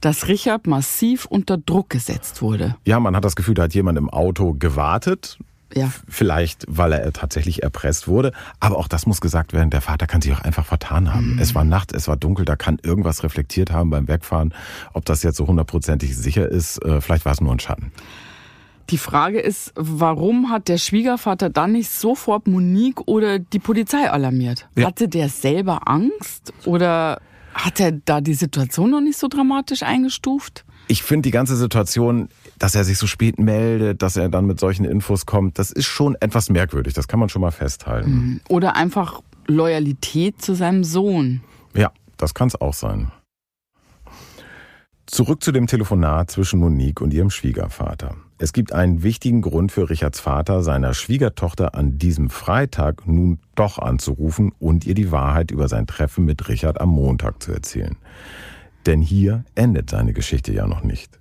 dass 0.01 0.27
Richard 0.27 0.67
massiv 0.67 1.25
unter 1.25 1.57
Druck 1.57 1.89
gesetzt 1.89 2.41
wurde. 2.41 2.75
Ja, 2.85 2.99
man 2.99 3.15
hat 3.15 3.25
das 3.25 3.35
Gefühl, 3.35 3.53
da 3.53 3.63
hat 3.63 3.73
jemand 3.73 3.97
im 3.97 4.09
Auto 4.09 4.53
gewartet. 4.53 5.37
Ja. 5.73 5.91
Vielleicht, 6.07 6.65
weil 6.69 6.93
er 6.93 7.11
tatsächlich 7.11 7.63
erpresst 7.63 8.07
wurde. 8.07 8.31
Aber 8.59 8.77
auch 8.77 8.87
das 8.87 9.05
muss 9.07 9.19
gesagt 9.19 9.51
werden, 9.51 9.71
der 9.71 9.81
Vater 9.81 10.07
kann 10.07 10.21
sich 10.21 10.31
auch 10.33 10.41
einfach 10.41 10.65
vertan 10.65 11.13
haben. 11.13 11.33
Mhm. 11.33 11.39
Es 11.39 11.55
war 11.55 11.63
Nacht, 11.63 11.91
es 11.91 12.07
war 12.07 12.15
dunkel, 12.15 12.45
da 12.45 12.55
kann 12.55 12.77
irgendwas 12.81 13.23
reflektiert 13.23 13.71
haben 13.71 13.89
beim 13.89 14.07
Wegfahren. 14.07 14.53
Ob 14.93 15.05
das 15.05 15.23
jetzt 15.23 15.37
so 15.37 15.47
hundertprozentig 15.47 16.15
sicher 16.15 16.47
ist, 16.47 16.83
äh, 16.85 17.01
vielleicht 17.01 17.25
war 17.25 17.33
es 17.33 17.41
nur 17.41 17.51
ein 17.51 17.59
Schatten. 17.59 17.91
Die 18.91 18.99
Frage 18.99 19.39
ist, 19.39 19.73
warum 19.75 20.51
hat 20.51 20.67
der 20.67 20.77
Schwiegervater 20.77 21.49
dann 21.49 21.71
nicht 21.71 21.89
sofort 21.89 22.47
Monique 22.47 23.07
oder 23.07 23.39
die 23.39 23.59
Polizei 23.59 24.09
alarmiert? 24.09 24.67
Ja. 24.77 24.85
Hatte 24.85 25.07
der 25.07 25.29
selber 25.29 25.87
Angst 25.87 26.53
oder 26.65 27.19
hat 27.55 27.79
er 27.79 27.93
da 27.93 28.21
die 28.21 28.33
Situation 28.33 28.91
noch 28.91 29.01
nicht 29.01 29.17
so 29.17 29.27
dramatisch 29.27 29.81
eingestuft? 29.81 30.65
Ich 30.87 31.01
finde 31.01 31.23
die 31.23 31.31
ganze 31.31 31.55
Situation, 31.55 32.29
dass 32.59 32.75
er 32.75 32.83
sich 32.83 32.97
so 32.97 33.07
spät 33.07 33.39
meldet, 33.39 34.01
dass 34.01 34.17
er 34.17 34.29
dann 34.29 34.45
mit 34.45 34.59
solchen 34.59 34.85
Infos 34.85 35.25
kommt, 35.25 35.57
das 35.57 35.71
ist 35.71 35.85
schon 35.85 36.15
etwas 36.19 36.49
merkwürdig. 36.49 36.93
Das 36.93 37.07
kann 37.07 37.19
man 37.19 37.29
schon 37.29 37.41
mal 37.41 37.51
festhalten. 37.51 38.11
Mhm. 38.11 38.41
Oder 38.49 38.75
einfach 38.75 39.21
Loyalität 39.47 40.41
zu 40.41 40.53
seinem 40.53 40.83
Sohn. 40.83 41.41
Ja, 41.73 41.91
das 42.17 42.33
kann 42.33 42.49
es 42.49 42.59
auch 42.59 42.73
sein. 42.73 43.11
Zurück 45.07 45.43
zu 45.43 45.51
dem 45.51 45.67
Telefonat 45.67 46.31
zwischen 46.31 46.59
Monique 46.59 47.01
und 47.01 47.13
ihrem 47.13 47.29
Schwiegervater. 47.29 48.15
Es 48.37 48.51
gibt 48.51 48.73
einen 48.73 49.01
wichtigen 49.01 49.41
Grund 49.41 49.71
für 49.71 49.89
Richards 49.89 50.19
Vater, 50.19 50.61
seiner 50.61 50.93
Schwiegertochter 50.93 51.73
an 51.73 51.97
diesem 51.97 52.29
Freitag 52.29 53.07
nun 53.07 53.39
doch 53.55 53.79
anzurufen 53.79 54.51
und 54.59 54.85
ihr 54.85 54.93
die 54.93 55.09
Wahrheit 55.11 55.51
über 55.51 55.69
sein 55.69 55.87
Treffen 55.87 56.25
mit 56.25 56.49
Richard 56.49 56.81
am 56.81 56.89
Montag 56.89 57.41
zu 57.41 57.53
erzählen. 57.53 57.95
Denn 58.85 59.01
hier 59.01 59.45
endet 59.55 59.89
seine 59.89 60.11
Geschichte 60.11 60.51
ja 60.51 60.67
noch 60.67 60.83
nicht. 60.83 61.17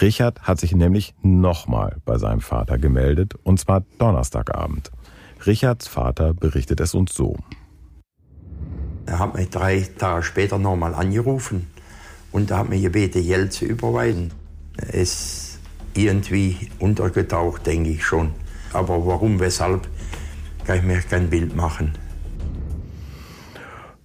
Richard 0.00 0.42
hat 0.42 0.58
sich 0.58 0.74
nämlich 0.74 1.14
nochmal 1.20 1.98
bei 2.06 2.16
seinem 2.16 2.40
Vater 2.40 2.78
gemeldet, 2.78 3.34
und 3.42 3.60
zwar 3.60 3.82
Donnerstagabend. 3.98 4.90
Richards 5.44 5.88
Vater 5.88 6.32
berichtet 6.32 6.80
es 6.80 6.94
uns 6.94 7.14
so. 7.14 7.36
Er 9.04 9.18
hat 9.18 9.34
mich 9.34 9.50
drei 9.50 9.86
Tage 9.98 10.22
später 10.22 10.58
nochmal 10.58 10.94
angerufen 10.94 11.66
und 12.32 12.50
hat 12.50 12.70
mir 12.70 12.80
gebeten, 12.80 13.22
Geld 13.22 13.52
zu 13.52 13.66
überweisen. 13.66 14.32
Es 14.76 15.49
irgendwie 15.94 16.68
untergetaucht, 16.78 17.66
denke 17.66 17.90
ich 17.90 18.04
schon. 18.04 18.32
Aber 18.72 19.04
warum, 19.06 19.40
weshalb, 19.40 19.88
kann 20.64 20.78
ich 20.78 20.84
mir 20.84 21.00
kein 21.00 21.28
Bild 21.30 21.56
machen. 21.56 21.92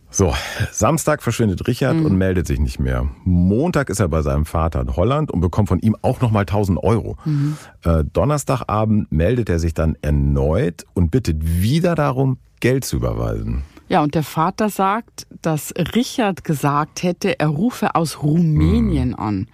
So, 0.09 0.33
Samstag 0.71 1.21
verschwindet 1.21 1.67
Richard 1.67 1.97
mhm. 1.97 2.05
und 2.05 2.15
meldet 2.15 2.47
sich 2.47 2.57
nicht 2.57 2.79
mehr. 2.79 3.09
Montag 3.25 3.89
ist 3.89 3.99
er 3.99 4.07
bei 4.07 4.21
seinem 4.21 4.45
Vater 4.45 4.79
in 4.79 4.95
Holland 4.95 5.29
und 5.29 5.41
bekommt 5.41 5.67
von 5.67 5.79
ihm 5.79 5.97
auch 6.01 6.21
nochmal 6.21 6.43
1000 6.43 6.81
Euro. 6.81 7.17
Mhm. 7.25 7.57
Äh, 7.83 8.05
Donnerstagabend 8.13 9.11
meldet 9.11 9.49
er 9.49 9.59
sich 9.59 9.73
dann 9.73 9.97
erneut 10.01 10.85
und 10.93 11.11
bittet 11.11 11.61
wieder 11.61 11.95
darum, 11.95 12.37
Geld 12.61 12.85
zu 12.85 12.95
überweisen. 12.95 13.63
Ja, 13.89 14.01
und 14.01 14.15
der 14.15 14.23
Vater 14.23 14.69
sagt, 14.69 15.27
dass 15.41 15.73
Richard 15.93 16.45
gesagt 16.45 17.03
hätte, 17.03 17.37
er 17.37 17.49
rufe 17.49 17.93
aus 17.95 18.23
Rumänien 18.23 19.09
mhm. 19.09 19.15
an 19.15 19.47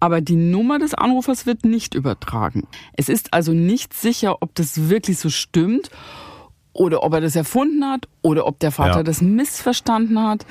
aber 0.00 0.20
die 0.20 0.36
Nummer 0.36 0.78
des 0.78 0.94
Anrufers 0.94 1.46
wird 1.46 1.64
nicht 1.64 1.94
übertragen. 1.94 2.66
Es 2.94 3.08
ist 3.08 3.32
also 3.32 3.52
nicht 3.52 3.94
sicher, 3.94 4.42
ob 4.42 4.54
das 4.54 4.88
wirklich 4.88 5.18
so 5.18 5.30
stimmt 5.30 5.90
oder 6.72 7.02
ob 7.02 7.14
er 7.14 7.20
das 7.20 7.36
erfunden 7.36 7.84
hat 7.84 8.08
oder 8.22 8.46
ob 8.46 8.58
der 8.58 8.72
Vater 8.72 8.98
ja. 8.98 9.02
das 9.02 9.22
missverstanden 9.22 10.22
hat. 10.22 10.46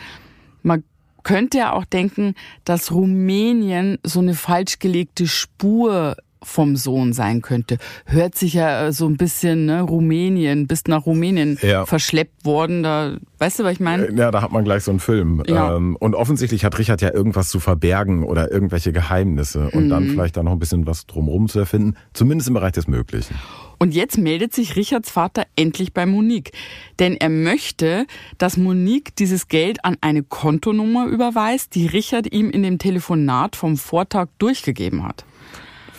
Man 0.63 0.83
könnte 1.23 1.57
ja 1.57 1.73
auch 1.73 1.85
denken, 1.85 2.35
dass 2.63 2.91
Rumänien 2.91 3.99
so 4.03 4.19
eine 4.19 4.33
falsch 4.33 4.79
gelegte 4.79 5.27
Spur 5.27 6.15
vom 6.43 6.75
Sohn 6.75 7.13
sein 7.13 7.41
könnte. 7.41 7.77
Hört 8.05 8.35
sich 8.35 8.53
ja 8.53 8.87
äh, 8.87 8.91
so 8.91 9.07
ein 9.07 9.17
bisschen, 9.17 9.65
ne, 9.65 9.81
Rumänien, 9.81 10.67
bist 10.67 10.87
nach 10.87 11.05
Rumänien 11.05 11.57
ja. 11.61 11.85
verschleppt 11.85 12.45
worden. 12.45 12.83
Da, 12.83 13.17
weißt 13.39 13.59
du, 13.59 13.63
was 13.63 13.73
ich 13.73 13.79
meine? 13.79 14.07
Äh, 14.07 14.15
ja, 14.15 14.31
da 14.31 14.41
hat 14.41 14.51
man 14.51 14.63
gleich 14.63 14.83
so 14.83 14.91
einen 14.91 14.99
Film. 14.99 15.43
Ja. 15.47 15.75
Ähm, 15.75 15.95
und 15.95 16.15
offensichtlich 16.15 16.65
hat 16.65 16.77
Richard 16.77 17.01
ja 17.01 17.13
irgendwas 17.13 17.49
zu 17.49 17.59
verbergen 17.59 18.23
oder 18.23 18.51
irgendwelche 18.51 18.91
Geheimnisse 18.91 19.69
und 19.71 19.85
mhm. 19.85 19.89
dann 19.89 20.09
vielleicht 20.09 20.37
da 20.37 20.43
noch 20.43 20.51
ein 20.51 20.59
bisschen 20.59 20.85
was 20.85 21.05
drumherum 21.07 21.47
zu 21.47 21.59
erfinden, 21.59 21.95
zumindest 22.13 22.47
im 22.47 22.53
Bereich 22.53 22.73
des 22.73 22.87
Möglichen. 22.87 23.35
Und 23.77 23.93
jetzt 23.93 24.17
meldet 24.17 24.53
sich 24.53 24.75
Richards 24.75 25.11
Vater 25.11 25.43
endlich 25.55 25.93
bei 25.93 26.05
Monique. 26.05 26.51
Denn 26.99 27.15
er 27.15 27.29
möchte, 27.29 28.05
dass 28.37 28.57
Monique 28.57 29.15
dieses 29.15 29.47
Geld 29.47 29.83
an 29.83 29.97
eine 30.01 30.23
Kontonummer 30.23 31.07
überweist, 31.07 31.75
die 31.75 31.87
Richard 31.87 32.31
ihm 32.31 32.49
in 32.49 32.63
dem 32.63 32.77
Telefonat 32.77 33.55
vom 33.55 33.77
Vortag 33.77 34.27
durchgegeben 34.37 35.03
hat. 35.03 35.25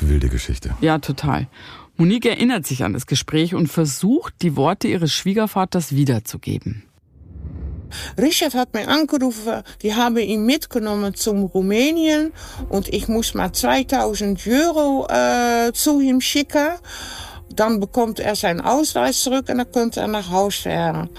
Wilde 0.01 0.29
Geschichte. 0.29 0.75
Ja, 0.81 0.99
total. 0.99 1.49
Monique 1.97 2.27
erinnert 2.27 2.67
sich 2.67 2.85
an 2.85 2.93
das 2.93 3.07
Gespräch 3.07 3.55
und 3.55 3.69
versucht, 3.69 4.35
die 4.43 4.57
Worte 4.57 4.89
ihres 4.89 5.13
Schwiegervaters 5.13 5.95
wiederzugeben. 5.95 6.83
Richard 8.19 8.55
hat 8.55 8.75
mir 8.75 8.89
angerufen, 8.89 9.63
die 9.83 9.95
haben 9.95 10.17
ihn 10.19 10.45
mitgenommen 10.45 11.15
zum 11.15 11.45
Rumänien 11.45 12.33
und 12.69 12.89
ich 12.89 13.09
muss 13.09 13.35
mal 13.35 13.53
2000 13.53 14.47
Euro 14.47 15.07
äh, 15.09 15.73
zu 15.73 16.01
ihm 16.01 16.21
schicken. 16.21 16.69
Dann 17.55 17.81
bekommt 17.81 18.19
er 18.19 18.37
sein 18.37 18.61
Ausweis 18.61 19.23
zurück 19.23 19.49
und 19.49 19.59
dann 19.59 19.73
könnte 19.73 20.01
er 20.01 20.09
nach 20.09 20.31
Hause 20.31 20.63
fahren. 20.63 21.11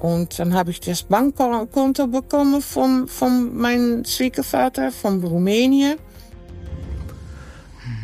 Und 0.00 0.38
dann 0.38 0.52
habe 0.52 0.70
ich 0.70 0.80
das 0.80 1.02
Bankkonto 1.04 2.06
bekommen 2.06 2.60
von, 2.60 3.08
von 3.08 3.56
meinem 3.56 4.04
Schwiegervater 4.04 4.92
von 4.92 5.24
Rumänien. 5.24 5.96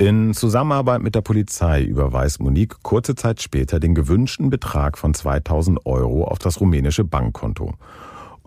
In 0.01 0.33
Zusammenarbeit 0.33 1.03
mit 1.03 1.15
der 1.15 1.21
Polizei 1.21 1.83
überweist 1.83 2.41
Monique 2.41 2.83
kurze 2.83 3.15
Zeit 3.15 3.43
später 3.43 3.79
den 3.79 3.95
gewünschten 3.95 4.49
Betrag 4.49 4.97
von 4.97 5.13
2000 5.13 5.85
Euro 5.85 6.25
auf 6.25 6.39
das 6.39 6.59
rumänische 6.59 7.05
Bankkonto. 7.05 7.75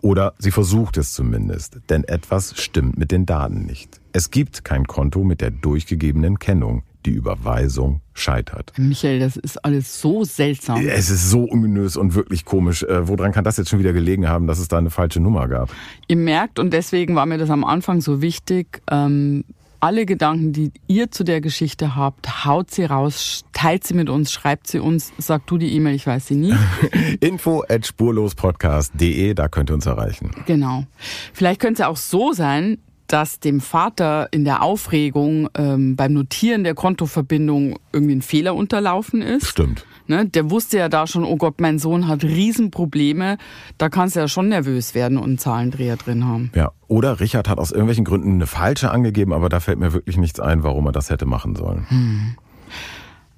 Oder 0.02 0.34
sie 0.38 0.50
versucht 0.50 0.96
es 0.96 1.12
zumindest, 1.12 1.78
denn 1.90 2.02
etwas 2.02 2.60
stimmt 2.60 2.98
mit 2.98 3.12
den 3.12 3.24
Daten 3.24 3.66
nicht. 3.66 4.00
Es 4.12 4.32
gibt 4.32 4.64
kein 4.64 4.88
Konto 4.88 5.22
mit 5.22 5.40
der 5.40 5.52
durchgegebenen 5.52 6.40
Kennung. 6.40 6.82
Die 7.06 7.12
Überweisung 7.12 8.00
scheitert. 8.14 8.72
Michael, 8.76 9.20
das 9.20 9.36
ist 9.36 9.64
alles 9.64 10.00
so 10.00 10.24
seltsam. 10.24 10.84
Es 10.84 11.08
ist 11.08 11.30
so 11.30 11.48
ominös 11.48 11.96
und 11.96 12.16
wirklich 12.16 12.44
komisch. 12.44 12.82
Äh, 12.82 13.06
woran 13.06 13.30
kann 13.30 13.44
das 13.44 13.58
jetzt 13.58 13.68
schon 13.68 13.78
wieder 13.78 13.92
gelegen 13.92 14.26
haben, 14.28 14.48
dass 14.48 14.58
es 14.58 14.66
da 14.66 14.78
eine 14.78 14.90
falsche 14.90 15.20
Nummer 15.20 15.46
gab? 15.46 15.70
Ihr 16.08 16.16
merkt, 16.16 16.58
und 16.58 16.72
deswegen 16.72 17.14
war 17.14 17.26
mir 17.26 17.38
das 17.38 17.50
am 17.50 17.62
Anfang 17.62 18.00
so 18.00 18.22
wichtig, 18.22 18.82
ähm, 18.90 19.44
alle 19.84 20.06
Gedanken, 20.06 20.54
die 20.54 20.72
ihr 20.86 21.10
zu 21.10 21.24
der 21.24 21.42
Geschichte 21.42 21.94
habt, 21.94 22.46
haut 22.46 22.70
sie 22.70 22.84
raus, 22.84 23.44
teilt 23.52 23.84
sie 23.84 23.92
mit 23.92 24.08
uns, 24.08 24.32
schreibt 24.32 24.66
sie 24.66 24.78
uns, 24.78 25.12
sagt 25.18 25.50
du 25.50 25.58
die 25.58 25.74
E-Mail, 25.74 25.94
ich 25.94 26.06
weiß 26.06 26.26
sie 26.26 26.36
nie. 26.36 26.54
Info 27.20 27.62
at 27.68 27.84
spurlospodcast.de, 27.84 29.34
da 29.34 29.48
könnt 29.48 29.70
ihr 29.70 29.74
uns 29.74 29.84
erreichen. 29.84 30.30
Genau. 30.46 30.86
Vielleicht 31.34 31.60
könnte 31.60 31.82
es 31.82 31.86
auch 31.86 31.98
so 31.98 32.32
sein, 32.32 32.78
dass 33.06 33.40
dem 33.40 33.60
Vater 33.60 34.28
in 34.30 34.44
der 34.44 34.62
Aufregung 34.62 35.48
ähm, 35.56 35.96
beim 35.96 36.12
Notieren 36.12 36.64
der 36.64 36.74
Kontoverbindung 36.74 37.78
irgendwie 37.92 38.14
ein 38.14 38.22
Fehler 38.22 38.54
unterlaufen 38.54 39.22
ist. 39.22 39.46
Stimmt. 39.46 39.86
Ne, 40.06 40.26
der 40.26 40.50
wusste 40.50 40.76
ja 40.76 40.90
da 40.90 41.06
schon, 41.06 41.24
oh 41.24 41.36
Gott, 41.36 41.62
mein 41.62 41.78
Sohn 41.78 42.08
hat 42.08 42.24
Riesenprobleme. 42.24 43.38
Da 43.78 43.88
kannst 43.88 44.16
du 44.16 44.20
ja 44.20 44.28
schon 44.28 44.48
nervös 44.48 44.94
werden 44.94 45.16
und 45.16 45.24
einen 45.24 45.38
Zahlendreher 45.38 45.96
drin 45.96 46.26
haben. 46.26 46.50
Ja, 46.54 46.72
oder 46.88 47.20
Richard 47.20 47.48
hat 47.48 47.58
aus 47.58 47.70
irgendwelchen 47.70 48.04
Gründen 48.04 48.34
eine 48.34 48.46
falsche 48.46 48.90
angegeben, 48.90 49.32
aber 49.32 49.48
da 49.48 49.60
fällt 49.60 49.78
mir 49.78 49.94
wirklich 49.94 50.18
nichts 50.18 50.40
ein, 50.40 50.62
warum 50.62 50.86
er 50.86 50.92
das 50.92 51.08
hätte 51.08 51.24
machen 51.24 51.56
sollen. 51.56 51.86
Hm. 51.88 52.36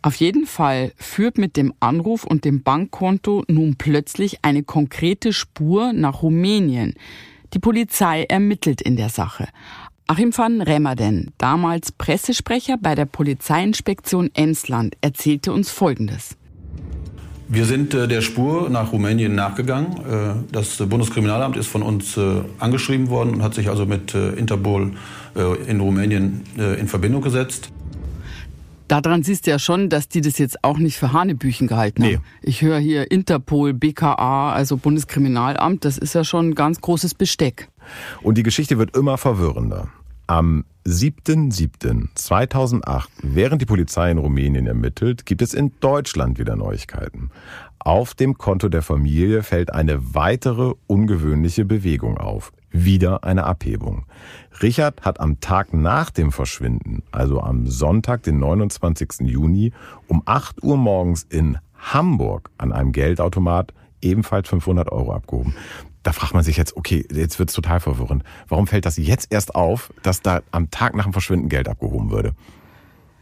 Auf 0.03 0.17
jeden 0.17 0.47
Fall 0.47 0.93
führt 0.97 1.39
mit 1.39 1.57
dem 1.57 1.73
Anruf 1.81 2.25
und 2.25 2.45
dem 2.45 2.63
Bankkonto 2.63 3.45
nun 3.49 3.77
plötzlich 3.77 4.45
eine 4.45 4.63
konkrete 4.63 5.33
Spur 5.33 5.93
nach 5.93 6.23
Rumänien. 6.23 6.95
Die 7.55 7.59
Polizei 7.59 8.25
ermittelt 8.25 8.81
in 8.81 8.97
der 8.97 9.09
Sache. 9.09 9.49
Achim 10.09 10.37
van 10.37 10.63
Remmerden, 10.63 11.33
damals 11.39 11.91
Pressesprecher 11.93 12.77
bei 12.81 12.95
der 12.95 13.07
Polizeiinspektion 13.07 14.31
Emsland, 14.35 14.97
erzählte 15.01 15.53
uns 15.53 15.71
Folgendes. 15.71 16.37
Wir 17.49 17.65
sind 17.65 17.95
äh, 17.95 18.09
der 18.09 18.23
Spur 18.23 18.69
nach 18.71 18.93
Rumänien 18.93 19.35
nachgegangen. 19.37 19.93
Äh, 19.99 20.53
das 20.53 20.79
Bundeskriminalamt 20.79 21.57
ist 21.57 21.69
von 21.69 21.83
uns 21.83 22.17
äh, 22.17 22.43
angeschrieben 22.59 23.09
worden 23.09 23.35
und 23.35 23.43
hat 23.43 23.55
sich 23.55 23.69
also 23.69 23.87
mit 23.87 24.15
Interpol 24.15 24.93
in 25.67 25.81
Rumänien 25.81 26.45
in 26.57 26.89
Verbindung 26.89 27.21
gesetzt. 27.21 27.71
Daran 28.89 29.23
siehst 29.23 29.47
du 29.47 29.51
ja 29.51 29.59
schon, 29.59 29.89
dass 29.89 30.09
die 30.09 30.21
das 30.21 30.39
jetzt 30.39 30.63
auch 30.63 30.79
nicht 30.79 30.97
für 30.97 31.13
Hanebüchen 31.13 31.67
gehalten 31.67 32.05
haben. 32.05 32.13
Nee. 32.13 32.21
Ich 32.43 32.63
höre 32.63 32.79
hier 32.79 33.11
Interpol, 33.11 33.75
BKA, 33.75 34.53
also 34.53 34.77
Bundeskriminalamt, 34.77 35.85
das 35.85 35.99
ist 35.99 36.15
ja 36.15 36.25
schon 36.25 36.51
ein 36.51 36.55
ganz 36.55 36.81
großes 36.81 37.15
Besteck. 37.15 37.69
Und 38.23 38.39
die 38.39 38.45
Geschichte 38.45 38.79
wird 38.79 38.97
immer 38.97 39.19
verwirrender. 39.19 39.89
Am 40.29 40.65
7.7.2008, 40.87 43.07
während 43.23 43.63
die 43.63 43.67
Polizei 43.67 44.11
in 44.11 44.19
Rumänien 44.19 44.67
ermittelt, 44.67 45.25
gibt 45.27 45.43
es 45.43 45.55
in 45.55 45.73
Deutschland 45.81 46.39
wieder 46.39 46.57
Neuigkeiten. 46.57 47.31
Auf 47.79 48.15
dem 48.15 48.39
Konto 48.39 48.69
der 48.69 48.83
Familie 48.83 49.45
fällt 49.45 49.73
eine 49.73 50.15
weitere 50.15 50.75
ungewöhnliche 50.87 51.65
Bewegung 51.65 52.19
auf. 52.19 52.53
Wieder 52.85 53.25
eine 53.25 53.45
Abhebung. 53.45 54.05
Richard 54.63 55.01
hat 55.03 55.19
am 55.19 55.41
Tag 55.41 55.73
nach 55.73 56.11
dem 56.11 56.31
Verschwinden, 56.31 57.03
also 57.11 57.41
am 57.41 57.67
Sonntag, 57.67 58.23
den 58.23 58.39
29. 58.39 59.21
Juni, 59.21 59.73
um 60.09 60.23
8 60.27 60.63
Uhr 60.63 60.77
morgens 60.77 61.23
in 61.23 61.57
Hamburg 61.79 62.51
an 62.59 62.73
einem 62.73 62.93
Geldautomat 62.93 63.73
ebenfalls 64.03 64.51
500 64.51 64.93
Euro 64.93 65.15
abgehoben. 65.15 65.55
Da 66.03 66.13
fragt 66.13 66.35
man 66.35 66.45
sich 66.45 66.59
jetzt, 66.59 66.77
okay, 66.77 67.07
jetzt 67.11 67.39
wird's 67.39 67.55
total 67.55 67.81
verwirrend. 67.81 68.25
Warum 68.47 68.67
fällt 68.67 68.85
das 68.85 68.99
jetzt 68.99 69.33
erst 69.33 69.55
auf, 69.55 69.91
dass 70.03 70.21
da 70.21 70.43
am 70.51 70.71
Tag 70.71 70.95
nach 70.95 71.05
dem 71.05 71.15
Verschwinden 71.15 71.49
Geld 71.49 71.69
abgehoben 71.69 72.11
würde? 72.11 72.35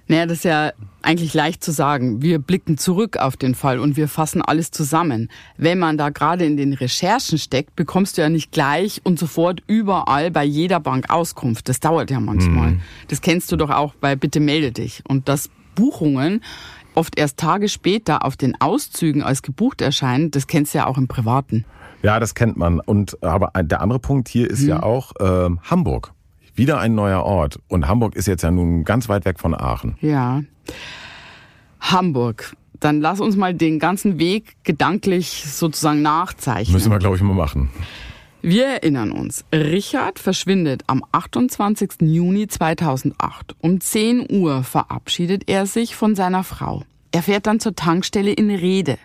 Naja, 0.07 0.27
das 0.27 0.39
ist 0.39 0.45
ja 0.45 0.73
eigentlich 1.03 1.35
leicht 1.35 1.65
zu 1.65 1.73
sagen. 1.73 2.23
Wir 2.23 2.39
blicken 2.39 2.79
zurück 2.79 3.17
auf 3.17 3.37
den 3.37 3.55
Fall 3.55 3.79
und 3.79 3.97
wir 3.97 4.09
fassen 4.09 4.43
alles 4.43 4.71
zusammen. 4.71 5.31
Wenn 5.57 5.79
man 5.79 5.97
da 5.97 6.11
gerade 6.11 6.45
in 6.45 6.57
den 6.57 6.73
Recherchen 6.73 7.39
steckt, 7.39 7.77
bekommst 7.77 8.17
du 8.17 8.23
ja 8.23 8.29
nicht 8.29 8.53
gleich 8.53 9.01
und 9.05 9.19
sofort 9.19 9.63
überall 9.67 10.31
bei 10.31 10.45
jeder 10.45 10.81
Bank 10.81 11.11
Auskunft. 11.11 11.69
Das 11.69 11.81
dauert 11.81 12.11
ja 12.11 12.21
manchmal. 12.21 12.73
Mhm. 12.73 12.81
Das 13.09 13.21
kennst 13.21 13.51
du 13.53 13.57
doch 13.57 13.71
auch 13.71 13.95
bei 13.95 14.17
Bitte 14.17 14.41
melde 14.41 14.73
dich. 14.73 15.03
Und 15.09 15.29
dass 15.29 15.51
Buchungen 15.75 16.43
oft 16.95 17.19
erst 17.19 17.39
Tage 17.39 17.69
später 17.69 18.25
auf 18.25 18.37
den 18.37 18.61
Auszügen 18.61 19.23
als 19.23 19.43
gebucht 19.43 19.81
erscheinen, 19.81 20.31
das 20.31 20.47
kennst 20.47 20.75
du 20.75 20.79
ja 20.79 20.87
auch 20.87 20.99
im 20.99 21.09
Privaten. 21.09 21.65
Ja, 22.03 22.21
das 22.21 22.35
kennt 22.35 22.57
man. 22.57 22.81
Und 22.81 23.23
aber 23.23 23.51
der 23.63 23.81
andere 23.81 23.99
Punkt 23.99 24.29
hier 24.29 24.49
ist 24.51 24.63
mhm. 24.63 24.69
ja 24.69 24.83
auch 24.83 25.13
äh, 25.19 25.51
Hamburg. 25.65 26.14
Wieder 26.55 26.79
ein 26.79 26.95
neuer 26.95 27.25
Ort. 27.25 27.59
Und 27.69 27.89
Hamburg 27.89 28.15
ist 28.15 28.27
jetzt 28.27 28.43
ja 28.43 28.51
nun 28.51 28.85
ganz 28.85 29.09
weit 29.09 29.25
weg 29.25 29.41
von 29.41 29.55
Aachen. 29.55 29.97
Ja. 30.01 30.43
Hamburg. 31.81 32.57
Dann 32.81 33.01
lass 33.01 33.21
uns 33.21 33.37
mal 33.37 33.55
den 33.55 33.79
ganzen 33.79 34.19
Weg 34.19 34.57
gedanklich 34.63 35.45
sozusagen 35.47 36.03
nachzeichnen. 36.03 36.75
Müssen 36.75 36.93
wir, 36.93 36.99
glaube 36.99 37.17
ich, 37.17 37.23
mal 37.23 37.35
machen. 37.35 37.71
Wir 38.43 38.67
erinnern 38.67 39.11
uns, 39.11 39.47
Richard 39.55 40.19
verschwindet 40.19 40.83
am 40.87 41.03
28. 41.13 41.93
Juni 42.03 42.47
2008. 42.47 43.57
Um 43.61 43.81
10 43.81 44.27
Uhr 44.31 44.63
verabschiedet 44.65 45.45
er 45.47 45.65
sich 45.65 45.97
von 45.97 46.15
seiner 46.15 46.45
Frau. 46.45 46.83
Er 47.11 47.23
fährt 47.23 47.47
dann 47.47 47.59
zur 47.59 47.75
Tankstelle 47.75 48.33
in 48.33 48.51
Rede. 48.51 48.99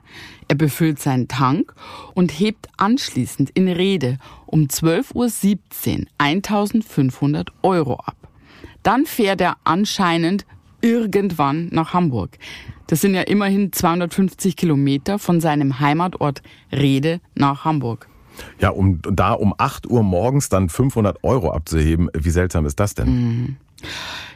Er 0.49 0.55
befüllt 0.55 0.99
seinen 0.99 1.27
Tank 1.27 1.75
und 2.15 2.31
hebt 2.31 2.69
anschließend 2.77 3.51
in 3.51 3.67
Rede 3.67 4.17
um 4.47 4.63
12.17 4.63 5.99
Uhr 5.99 6.05
1500 6.17 7.51
Euro 7.61 7.93
ab. 7.99 8.15
Dann 8.81 9.05
fährt 9.05 9.41
er 9.41 9.57
anscheinend 9.63 10.47
irgendwann 10.81 11.69
nach 11.71 11.93
Hamburg. 11.93 12.39
Das 12.87 13.01
sind 13.01 13.13
ja 13.13 13.21
immerhin 13.21 13.71
250 13.71 14.55
Kilometer 14.55 15.19
von 15.19 15.39
seinem 15.39 15.79
Heimatort 15.79 16.41
Rede 16.71 17.21
nach 17.35 17.63
Hamburg. 17.63 18.08
Ja, 18.59 18.69
um 18.69 18.99
da 19.01 19.33
um 19.33 19.53
8 19.57 19.89
Uhr 19.89 20.03
morgens 20.03 20.49
dann 20.49 20.69
500 20.69 21.23
Euro 21.23 21.51
abzuheben, 21.51 22.09
wie 22.13 22.29
seltsam 22.29 22.65
ist 22.65 22.79
das 22.79 22.93
denn? 22.93 23.07
Mhm. 23.07 23.57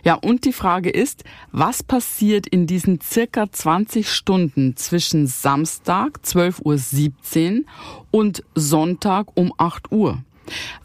Ja, 0.04 0.16
und 0.16 0.46
die 0.46 0.54
Frage 0.54 0.90
ist, 0.90 1.24
was 1.52 1.84
passiert 1.84 2.48
in 2.48 2.68
diesen 2.68 3.00
circa 3.02 3.52
20 3.52 4.10
Stunden 4.10 4.76
zwischen 4.76 5.28
Samstag 5.28 6.20
12.17 6.26 7.60
Uhr 7.60 7.64
und 8.12 8.44
Sonntag 8.56 9.28
um 9.36 9.54
8 9.58 9.92
Uhr? 9.92 10.24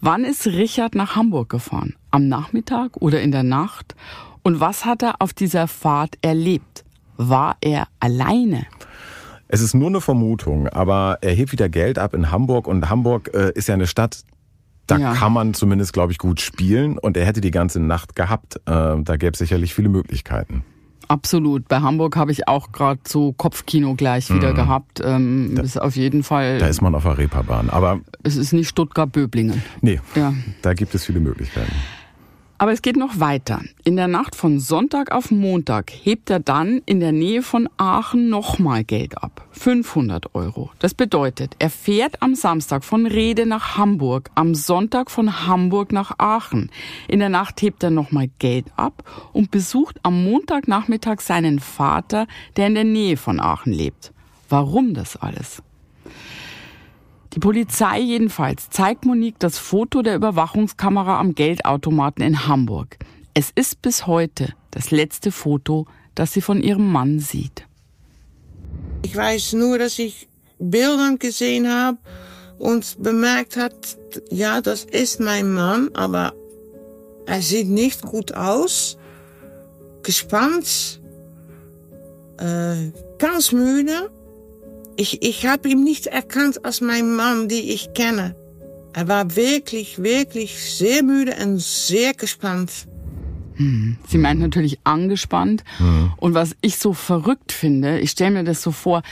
Wann 0.00 0.24
ist 0.24 0.46
Richard 0.46 0.94
nach 0.94 1.16
Hamburg 1.16 1.48
gefahren? 1.48 1.96
Am 2.10 2.28
Nachmittag 2.28 2.96
oder 2.96 3.20
in 3.20 3.32
der 3.32 3.42
Nacht? 3.42 3.96
Und 4.42 4.60
was 4.60 4.84
hat 4.84 5.02
er 5.02 5.16
auf 5.20 5.32
dieser 5.32 5.66
Fahrt 5.66 6.16
erlebt? 6.22 6.84
War 7.16 7.56
er 7.60 7.88
alleine? 7.98 8.66
Es 9.48 9.62
ist 9.62 9.74
nur 9.74 9.88
eine 9.88 10.02
Vermutung, 10.02 10.68
aber 10.68 11.18
er 11.22 11.32
hebt 11.32 11.52
wieder 11.52 11.70
Geld 11.70 11.98
ab 11.98 12.12
in 12.12 12.30
Hamburg 12.30 12.66
und 12.66 12.90
Hamburg 12.90 13.30
äh, 13.32 13.50
ist 13.54 13.66
ja 13.68 13.74
eine 13.74 13.86
Stadt, 13.86 14.24
da 14.86 14.98
ja. 14.98 15.14
kann 15.14 15.32
man 15.32 15.54
zumindest, 15.54 15.92
glaube 15.92 16.12
ich, 16.12 16.18
gut 16.18 16.40
spielen 16.40 16.98
und 16.98 17.16
er 17.16 17.24
hätte 17.24 17.40
die 17.40 17.50
ganze 17.50 17.80
Nacht 17.80 18.14
gehabt. 18.14 18.56
Äh, 18.66 19.02
da 19.02 19.16
gäbe 19.16 19.32
es 19.32 19.38
sicherlich 19.38 19.74
viele 19.74 19.88
Möglichkeiten. 19.88 20.64
Absolut. 21.08 21.66
Bei 21.68 21.80
Hamburg 21.80 22.16
habe 22.16 22.32
ich 22.32 22.48
auch 22.48 22.72
gerade 22.72 23.00
so 23.06 23.32
Kopfkino 23.32 23.94
gleich 23.94 24.32
wieder 24.32 24.52
mhm. 24.52 24.56
gehabt. 24.56 25.00
Ähm, 25.02 25.52
da, 25.54 25.62
ist 25.62 25.80
auf 25.80 25.96
jeden 25.96 26.22
Fall. 26.22 26.58
Da 26.58 26.66
ist 26.66 26.82
man 26.82 26.94
auf 26.94 27.04
der 27.04 27.16
Reeperbahn. 27.16 27.70
Aber 27.70 28.00
es 28.22 28.36
ist 28.36 28.52
nicht 28.52 28.68
Stuttgart-Böblingen. 28.68 29.62
Nee. 29.80 30.00
Ja. 30.14 30.34
Da 30.60 30.74
gibt 30.74 30.94
es 30.94 31.06
viele 31.06 31.20
Möglichkeiten. 31.20 31.72
Aber 32.60 32.72
es 32.72 32.82
geht 32.82 32.96
noch 32.96 33.20
weiter. 33.20 33.60
In 33.84 33.94
der 33.94 34.08
Nacht 34.08 34.34
von 34.34 34.58
Sonntag 34.58 35.12
auf 35.12 35.30
Montag 35.30 35.92
hebt 35.92 36.28
er 36.28 36.40
dann 36.40 36.82
in 36.86 36.98
der 36.98 37.12
Nähe 37.12 37.42
von 37.42 37.68
Aachen 37.76 38.28
nochmal 38.28 38.82
Geld 38.82 39.16
ab. 39.16 39.46
500 39.52 40.34
Euro. 40.34 40.70
Das 40.80 40.92
bedeutet, 40.92 41.54
er 41.60 41.70
fährt 41.70 42.20
am 42.20 42.34
Samstag 42.34 42.84
von 42.84 43.06
Rede 43.06 43.46
nach 43.46 43.76
Hamburg, 43.76 44.30
am 44.34 44.56
Sonntag 44.56 45.08
von 45.12 45.46
Hamburg 45.46 45.92
nach 45.92 46.18
Aachen. 46.18 46.70
In 47.06 47.20
der 47.20 47.28
Nacht 47.28 47.62
hebt 47.62 47.84
er 47.84 47.90
nochmal 47.90 48.28
Geld 48.40 48.66
ab 48.76 49.04
und 49.32 49.52
besucht 49.52 50.00
am 50.02 50.24
Montagnachmittag 50.24 51.20
seinen 51.20 51.60
Vater, 51.60 52.26
der 52.56 52.66
in 52.66 52.74
der 52.74 52.84
Nähe 52.84 53.16
von 53.16 53.38
Aachen 53.38 53.72
lebt. 53.72 54.12
Warum 54.48 54.94
das 54.94 55.16
alles? 55.16 55.62
Die 57.34 57.40
Polizei 57.40 58.00
jedenfalls 58.00 58.70
zeigt 58.70 59.04
Monique 59.04 59.38
das 59.38 59.58
Foto 59.58 60.02
der 60.02 60.16
Überwachungskamera 60.16 61.20
am 61.20 61.34
Geldautomaten 61.34 62.24
in 62.24 62.46
Hamburg. 62.48 62.96
Es 63.34 63.50
ist 63.54 63.82
bis 63.82 64.06
heute 64.06 64.54
das 64.70 64.90
letzte 64.90 65.30
Foto, 65.30 65.86
das 66.14 66.32
sie 66.32 66.40
von 66.40 66.62
ihrem 66.62 66.90
Mann 66.90 67.20
sieht. 67.20 67.66
Ich 69.02 69.14
weiß 69.14 69.52
nur, 69.52 69.78
dass 69.78 69.98
ich 69.98 70.28
Bilder 70.58 71.16
gesehen 71.18 71.68
habe 71.68 71.98
und 72.58 73.00
bemerkt 73.02 73.56
hat, 73.56 73.96
ja, 74.30 74.60
das 74.60 74.84
ist 74.84 75.20
mein 75.20 75.52
Mann, 75.52 75.90
aber 75.94 76.32
er 77.26 77.42
sieht 77.42 77.68
nicht 77.68 78.02
gut 78.02 78.32
aus, 78.32 78.96
gespannt, 80.02 81.00
äh, 82.38 82.90
ganz 83.18 83.52
müde. 83.52 84.10
Ich, 85.00 85.22
ich 85.22 85.46
habe 85.46 85.68
ihn 85.68 85.84
nicht 85.84 86.08
erkannt 86.08 86.64
als 86.64 86.80
mein 86.80 87.14
Mann, 87.14 87.46
die 87.48 87.72
ich 87.72 87.94
kenne. 87.94 88.34
Er 88.92 89.06
war 89.06 89.36
wirklich, 89.36 90.02
wirklich 90.02 90.58
sehr 90.58 91.04
müde 91.04 91.36
und 91.40 91.60
sehr 91.60 92.14
gespannt. 92.14 92.88
Hm. 93.54 93.96
Sie 94.08 94.18
meint 94.18 94.40
natürlich 94.40 94.80
angespannt. 94.82 95.62
Mhm. 95.78 96.12
Und 96.16 96.34
was 96.34 96.56
ich 96.62 96.78
so 96.78 96.94
verrückt 96.94 97.52
finde, 97.52 98.00
ich 98.00 98.10
stelle 98.10 98.32
mir 98.32 98.44
das 98.44 98.60
so 98.60 98.72
vor, 98.72 99.02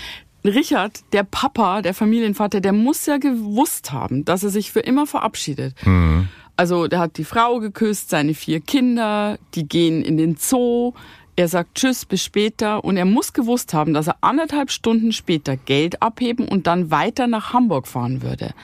Richard, 0.45 1.05
der 1.13 1.23
Papa, 1.23 1.83
der 1.83 1.95
Familienvater, 1.95 2.61
der 2.61 2.73
muss 2.73 3.07
ja 3.07 3.19
gewusst 3.19 3.93
haben, 3.93 4.25
dass 4.25 4.43
er 4.43 4.51
sich 4.51 4.73
für 4.73 4.81
immer 4.81 5.07
verabschiedet. 5.07 5.77
Mhm. 5.87 6.27
Also 6.57 6.89
der 6.89 6.99
hat 6.99 7.17
die 7.17 7.25
Frau 7.25 7.61
geküsst, 7.61 8.11
seine 8.11 8.35
vier 8.35 8.61
Kinder, 8.61 9.39
die 9.55 9.69
gehen 9.69 10.03
in 10.03 10.17
den 10.17 10.35
Zoo, 10.37 10.95
er 11.37 11.49
sagt 11.49 11.75
Tschüss, 11.75 12.07
bis 12.07 12.25
später 12.25 12.83
und 12.83 12.97
er 12.97 13.05
muss 13.05 13.33
gewusst 13.33 13.75
haben, 13.75 13.95
dass 13.95 14.09
er 14.09 14.17
anderthalb 14.23 14.71
Stunden 14.71 15.13
später 15.13 15.57
Geld 15.57 16.03
abheben 16.03 16.49
und 16.49 16.67
dann 16.67 16.91
weiter 16.91 17.27
nach 17.27 17.53
Hamburg 17.53 17.87
fahren 17.87 18.23
würde. 18.23 18.55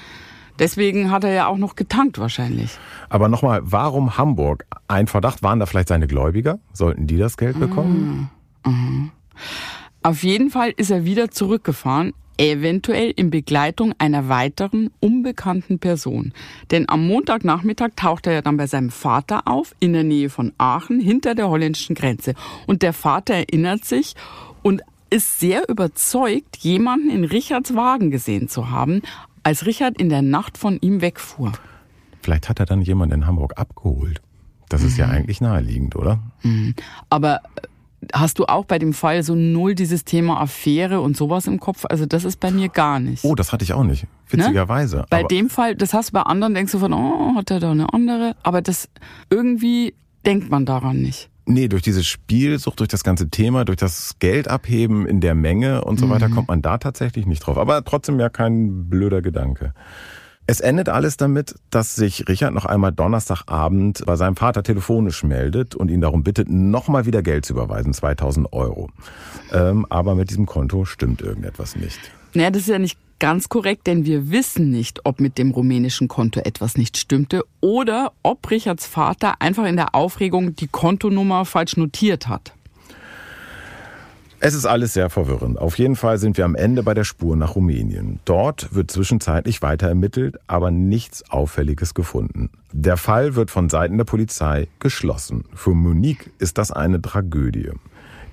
Deswegen 0.59 1.11
hat 1.11 1.25
er 1.25 1.33
ja 1.33 1.47
auch 1.47 1.59
noch 1.59 1.77
getankt 1.77 2.19
wahrscheinlich. 2.19 2.79
Aber 3.09 3.29
nochmal, 3.29 3.61
warum 3.65 4.17
Hamburg? 4.17 4.67
Ein 4.89 5.07
Verdacht, 5.07 5.43
waren 5.43 5.59
da 5.61 5.67
vielleicht 5.67 5.89
seine 5.89 6.07
Gläubiger? 6.07 6.59
Sollten 6.73 7.07
die 7.07 7.19
das 7.19 7.37
Geld 7.37 7.59
bekommen? 7.59 8.31
Mhm. 8.65 9.11
Auf 10.03 10.23
jeden 10.23 10.51
Fall 10.51 10.73
ist 10.77 10.91
er 10.91 11.05
wieder 11.05 11.31
zurückgefahren 11.31 12.13
eventuell 12.39 13.11
in 13.11 13.31
Begleitung 13.31 13.95
einer 13.99 14.29
weiteren 14.29 14.91
unbekannten 15.01 15.79
Person. 15.79 16.33
Denn 16.71 16.89
am 16.89 17.07
Montagnachmittag 17.07 17.91
taucht 17.97 18.27
er 18.27 18.35
ja 18.35 18.43
dann 18.43 18.57
bei 18.57 18.67
seinem 18.67 18.91
Vater 18.91 19.47
auf, 19.47 19.75
in 19.81 19.93
der 19.93 20.05
Nähe 20.05 20.31
von 20.31 20.53
Aachen, 20.59 21.01
hinter 21.01 21.35
der 21.35 21.49
holländischen 21.49 21.95
Grenze. 21.95 22.35
Und 22.67 22.83
der 22.83 22.93
Vater 22.93 23.35
erinnert 23.35 23.85
sich 23.85 24.15
und 24.63 24.83
ist 25.11 25.41
sehr 25.41 25.69
überzeugt, 25.69 26.57
jemanden 26.59 27.11
in 27.11 27.25
Richards 27.25 27.75
Wagen 27.75 28.11
gesehen 28.11 28.49
zu 28.49 28.71
haben, 28.71 29.03
als 29.43 29.67
Richard 29.67 30.01
in 30.01 30.09
der 30.09 30.23
Nacht 30.23 30.57
von 30.57 30.79
ihm 30.81 31.01
wegfuhr. 31.01 31.53
Vielleicht 32.23 32.49
hat 32.49 32.61
er 32.61 32.67
dann 32.67 32.81
jemanden 32.81 33.17
in 33.17 33.27
Hamburg 33.27 33.59
abgeholt. 33.59 34.23
Das 34.69 34.83
ist 34.83 34.95
mhm. 34.95 35.01
ja 35.01 35.09
eigentlich 35.09 35.41
naheliegend, 35.41 35.97
oder? 35.97 36.21
Mhm. 36.43 36.75
Aber 37.11 37.41
Hast 38.13 38.39
du 38.39 38.47
auch 38.47 38.65
bei 38.65 38.79
dem 38.79 38.93
Fall 38.93 39.23
so 39.23 39.35
null 39.35 39.75
dieses 39.75 40.05
Thema 40.05 40.41
Affäre 40.41 41.01
und 41.01 41.17
sowas 41.17 41.47
im 41.47 41.61
Kopf? 41.61 41.85
Also 41.89 42.07
das 42.07 42.25
ist 42.25 42.41
bei 42.41 42.51
mir 42.51 42.69
gar 42.69 42.99
nicht. 42.99 43.25
Oh, 43.25 43.35
das 43.35 43.53
hatte 43.53 43.65
ich 43.65 43.73
auch 43.73 43.85
nicht. 43.85 44.07
Witzigerweise. 44.29 44.99
Ne? 44.99 45.07
Bei 45.11 45.23
dem 45.23 45.49
Fall, 45.51 45.77
das 45.77 45.95
hast 45.95 46.11
du 46.11 46.13
bei 46.15 46.23
anderen, 46.23 46.55
denkst 46.55 46.73
du 46.73 46.79
von, 46.79 46.93
oh, 46.93 47.35
hat 47.37 47.51
er 47.51 47.61
da 47.61 47.71
eine 47.71 47.93
andere? 47.93 48.35
Aber 48.43 48.63
das 48.63 48.89
irgendwie 49.31 49.95
denkt 50.27 50.51
man 50.51 50.67
daran 50.67 51.01
nicht. 51.01 51.29
Nee, 51.45 51.69
durch 51.69 51.83
diese 51.83 52.05
Spielsucht, 52.05 52.79
durch 52.79 52.89
das 52.89 53.03
ganze 53.03 53.29
Thema, 53.29 53.65
durch 53.65 53.77
das 53.77 54.17
Geld 54.21 54.47
abheben 54.47 55.07
in 55.07 55.21
der 55.21 55.35
Menge 55.35 55.85
und 55.85 55.99
so 55.99 56.07
mhm. 56.07 56.11
weiter 56.11 56.29
kommt 56.29 56.49
man 56.49 56.63
da 56.63 56.79
tatsächlich 56.79 57.27
nicht 57.27 57.41
drauf. 57.41 57.59
Aber 57.59 57.85
trotzdem 57.85 58.21
ja 58.21 58.29
kein 58.29 58.89
blöder 58.89 59.23
Gedanke. 59.23 59.75
Es 60.47 60.61
endet 60.61 60.89
alles 60.89 61.17
damit, 61.17 61.55
dass 61.71 61.95
sich 61.95 62.29
Richard 62.29 62.53
noch 62.53 62.65
einmal 62.65 62.93
Donnerstagabend 62.93 64.05
bei 64.05 64.17
seinem 64.17 64.35
Vater 64.35 64.63
telefonisch 64.65 65.23
meldet 65.23 65.77
und 65.77 65.89
ihn 65.89 66.01
darum 66.01 66.25
bittet, 66.25 66.49
nochmal 66.51 67.07
wieder 67.07 67.23
Geld 67.23 67.47
zu 67.47 67.53
überweisen, 67.53 67.95
2000 67.95 68.53
Euro. 68.53 68.91
Ähm, 69.53 69.87
aber 69.89 70.17
mit 70.17 70.31
diesem 70.31 70.47
Konto 70.47 70.85
stimmt 70.85 71.23
irgendetwas 71.23 71.77
nicht. 71.77 71.99
Naja, 72.35 72.51
das 72.51 72.63
ist 72.63 72.69
ja 72.69 72.79
nicht 72.79 72.99
ganz 73.21 73.49
korrekt, 73.49 73.87
denn 73.87 74.05
wir 74.05 74.33
wissen 74.33 74.71
nicht, 74.71 75.07
ob 75.07 75.21
mit 75.21 75.39
dem 75.39 75.53
rumänischen 75.53 76.09
Konto 76.09 76.41
etwas 76.41 76.77
nicht 76.77 76.97
stimmte 76.97 77.45
oder 77.61 78.13
ob 78.25 78.51
Richards 78.51 78.85
Vater 78.85 79.35
einfach 79.39 79.65
in 79.65 79.77
der 79.77 79.95
Aufregung 79.95 80.57
die 80.57 80.67
Kontonummer 80.67 81.45
falsch 81.45 81.77
notiert 81.77 82.27
hat. 82.27 82.53
Es 84.45 84.55
ist 84.55 84.67
alles 84.67 84.93
sehr 84.93 85.09
verwirrend. 85.09 85.57
Auf 85.57 85.79
jeden 85.79 85.95
Fall 85.95 86.19
sind 86.19 86.37
wir 86.37 86.45
am 86.45 86.57
Ende 86.57 86.83
bei 86.83 86.95
der 86.95 87.05
Spur 87.05 87.37
nach 87.37 87.55
Rumänien. 87.55 88.19
Dort 88.25 88.75
wird 88.75 88.91
zwischenzeitlich 88.91 89.63
weiter 89.63 89.87
ermittelt, 89.87 90.37
aber 90.49 90.73
nichts 90.73 91.31
Auffälliges 91.31 91.95
gefunden. 91.95 92.51
Der 92.73 92.97
Fall 92.97 93.37
wird 93.37 93.53
von 93.53 93.69
Seiten 93.69 93.99
der 93.99 94.05
Polizei 94.05 94.67
geschlossen. 94.81 95.45
Für 95.55 95.75
Monique 95.75 96.33
ist 96.41 96.59
das 96.59 96.73
eine 96.73 97.01
Tragödie. 97.01 97.71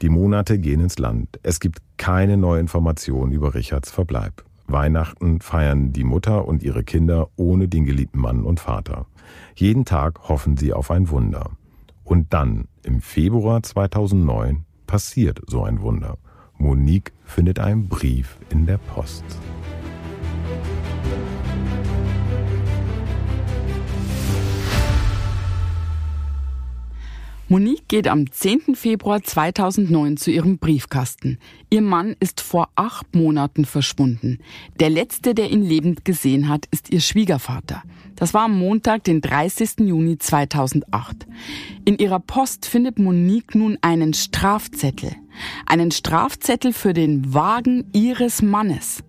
Die 0.02 0.10
Monate 0.10 0.58
gehen 0.58 0.82
ins 0.82 0.98
Land. 0.98 1.40
Es 1.44 1.60
gibt 1.60 1.78
keine 1.98 2.38
neue 2.38 2.60
Information 2.60 3.32
über 3.32 3.54
Richards 3.54 3.92
Verbleib. 3.92 4.44
Weihnachten 4.66 5.42
feiern 5.42 5.94
die 5.94 6.06
Mutter 6.06 6.48
und 6.48 6.64
ihre 6.64 6.84
Kinder 6.84 7.28
ohne 7.36 7.68
den 7.68 7.86
geliebten 7.86 8.20
Mann 8.20 8.46
und 8.46 8.60
Vater. 8.60 9.06
Jeden 9.54 9.86
Tag 9.86 10.28
hoffen 10.28 10.58
sie 10.58 10.74
auf 10.74 10.90
ein 10.90 11.12
Wunder. 11.12 11.52
Und 12.04 12.34
dann, 12.34 12.68
im 12.82 13.00
Februar 13.00 13.62
2009, 13.62 14.66
passiert 14.90 15.40
so 15.46 15.64
ein 15.66 15.82
Wunder. 15.82 16.18
Monique 16.58 17.14
findet 17.24 17.60
einen 17.60 17.88
Brief 17.88 18.40
in 18.50 18.66
der 18.66 18.80
Post. 18.80 19.24
Monique 27.52 27.88
geht 27.88 28.08
am 28.08 28.32
10. 28.32 28.76
Februar 28.76 29.24
2009 29.24 30.18
zu 30.18 30.30
ihrem 30.30 30.60
Briefkasten. 30.60 31.40
Ihr 31.72 31.82
Mann 31.82 32.16
ist 32.20 32.42
vor 32.42 32.70
acht 32.76 33.16
Monaten 33.16 33.66
verschwunden. 33.66 34.38
Der 34.80 34.92
letzte, 34.92 35.34
der 35.34 35.50
ihn 35.50 35.64
lebend 35.64 36.06
gesehen 36.06 36.48
hat, 36.48 36.68
ist 36.70 36.92
ihr 36.92 37.02
Schwiegervater. 37.02 37.82
Das 38.16 38.36
war 38.36 38.44
am 38.44 38.60
Montag, 38.60 39.04
den 39.04 39.22
30. 39.22 39.80
Juni 39.80 40.20
2008. 40.20 41.26
In 41.86 41.98
ihrer 41.98 42.20
Post 42.20 42.68
findet 42.68 43.00
Monique 43.00 43.56
nun 43.56 43.80
einen 43.82 44.14
Strafzettel. 44.14 45.16
Einen 45.66 45.92
Strafzettel 45.92 46.74
für 46.74 46.94
den 46.94 47.34
Wagen 47.34 47.90
ihres 47.94 48.42
Mannes. 48.42 49.04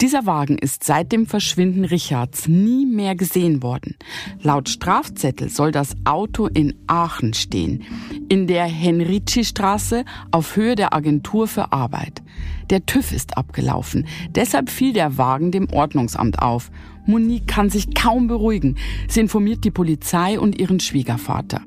Dieser 0.00 0.26
Wagen 0.26 0.56
ist 0.58 0.84
seit 0.84 1.12
dem 1.12 1.26
Verschwinden 1.26 1.84
Richards 1.84 2.48
nie 2.48 2.86
mehr 2.86 3.14
gesehen 3.14 3.62
worden. 3.62 3.96
Laut 4.40 4.68
Strafzettel 4.68 5.50
soll 5.50 5.70
das 5.70 5.94
Auto 6.04 6.46
in 6.46 6.74
Aachen 6.86 7.34
stehen, 7.34 7.84
in 8.28 8.46
der 8.46 8.64
Henrici-Straße 8.64 10.04
auf 10.30 10.56
Höhe 10.56 10.76
der 10.76 10.94
Agentur 10.94 11.46
für 11.46 11.72
Arbeit. 11.72 12.22
Der 12.70 12.86
TÜV 12.86 13.12
ist 13.12 13.36
abgelaufen, 13.36 14.06
deshalb 14.30 14.70
fiel 14.70 14.92
der 14.92 15.18
Wagen 15.18 15.50
dem 15.50 15.68
Ordnungsamt 15.70 16.40
auf. 16.40 16.70
Monique 17.06 17.46
kann 17.46 17.70
sich 17.70 17.94
kaum 17.94 18.28
beruhigen. 18.28 18.76
Sie 19.08 19.20
informiert 19.20 19.64
die 19.64 19.70
Polizei 19.70 20.38
und 20.38 20.58
ihren 20.58 20.80
Schwiegervater. 20.80 21.62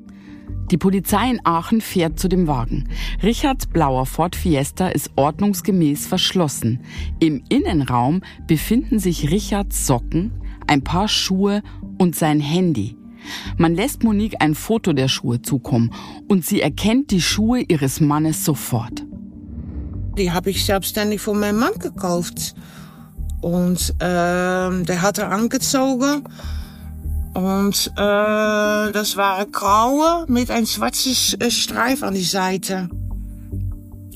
Die 0.70 0.78
Polizei 0.78 1.30
in 1.30 1.40
Aachen 1.44 1.80
fährt 1.80 2.18
zu 2.18 2.28
dem 2.28 2.46
Wagen. 2.46 2.88
Richards 3.22 3.66
blauer 3.66 4.06
Ford 4.06 4.34
Fiesta 4.34 4.88
ist 4.88 5.10
ordnungsgemäß 5.16 6.06
verschlossen. 6.06 6.80
Im 7.20 7.44
Innenraum 7.48 8.22
befinden 8.46 8.98
sich 8.98 9.30
Richards 9.30 9.86
Socken, 9.86 10.32
ein 10.66 10.82
paar 10.82 11.08
Schuhe 11.08 11.62
und 11.98 12.16
sein 12.16 12.40
Handy. 12.40 12.96
Man 13.56 13.74
lässt 13.74 14.02
Monique 14.02 14.36
ein 14.40 14.54
Foto 14.54 14.92
der 14.92 15.08
Schuhe 15.08 15.42
zukommen 15.42 15.92
und 16.28 16.44
sie 16.44 16.60
erkennt 16.60 17.10
die 17.10 17.22
Schuhe 17.22 17.60
ihres 17.60 18.00
Mannes 18.00 18.44
sofort. 18.44 19.04
Die 20.16 20.30
habe 20.30 20.50
ich 20.50 20.64
selbstständig 20.64 21.20
von 21.20 21.40
meinem 21.40 21.58
Mann 21.58 21.78
gekauft. 21.78 22.54
Und 23.40 23.90
äh, 23.98 24.02
der 24.84 25.02
hat 25.02 25.18
er 25.18 25.30
angezogen 25.30 26.24
und 27.34 27.92
äh, 27.96 28.92
das 28.92 29.16
waren 29.16 29.50
graue 29.50 30.24
mit 30.28 30.50
ein 30.50 30.66
schwarzes 30.66 31.34
äh, 31.34 31.50
Streif 31.50 32.02
an 32.02 32.14
die 32.14 32.22
Seite. 32.22 32.88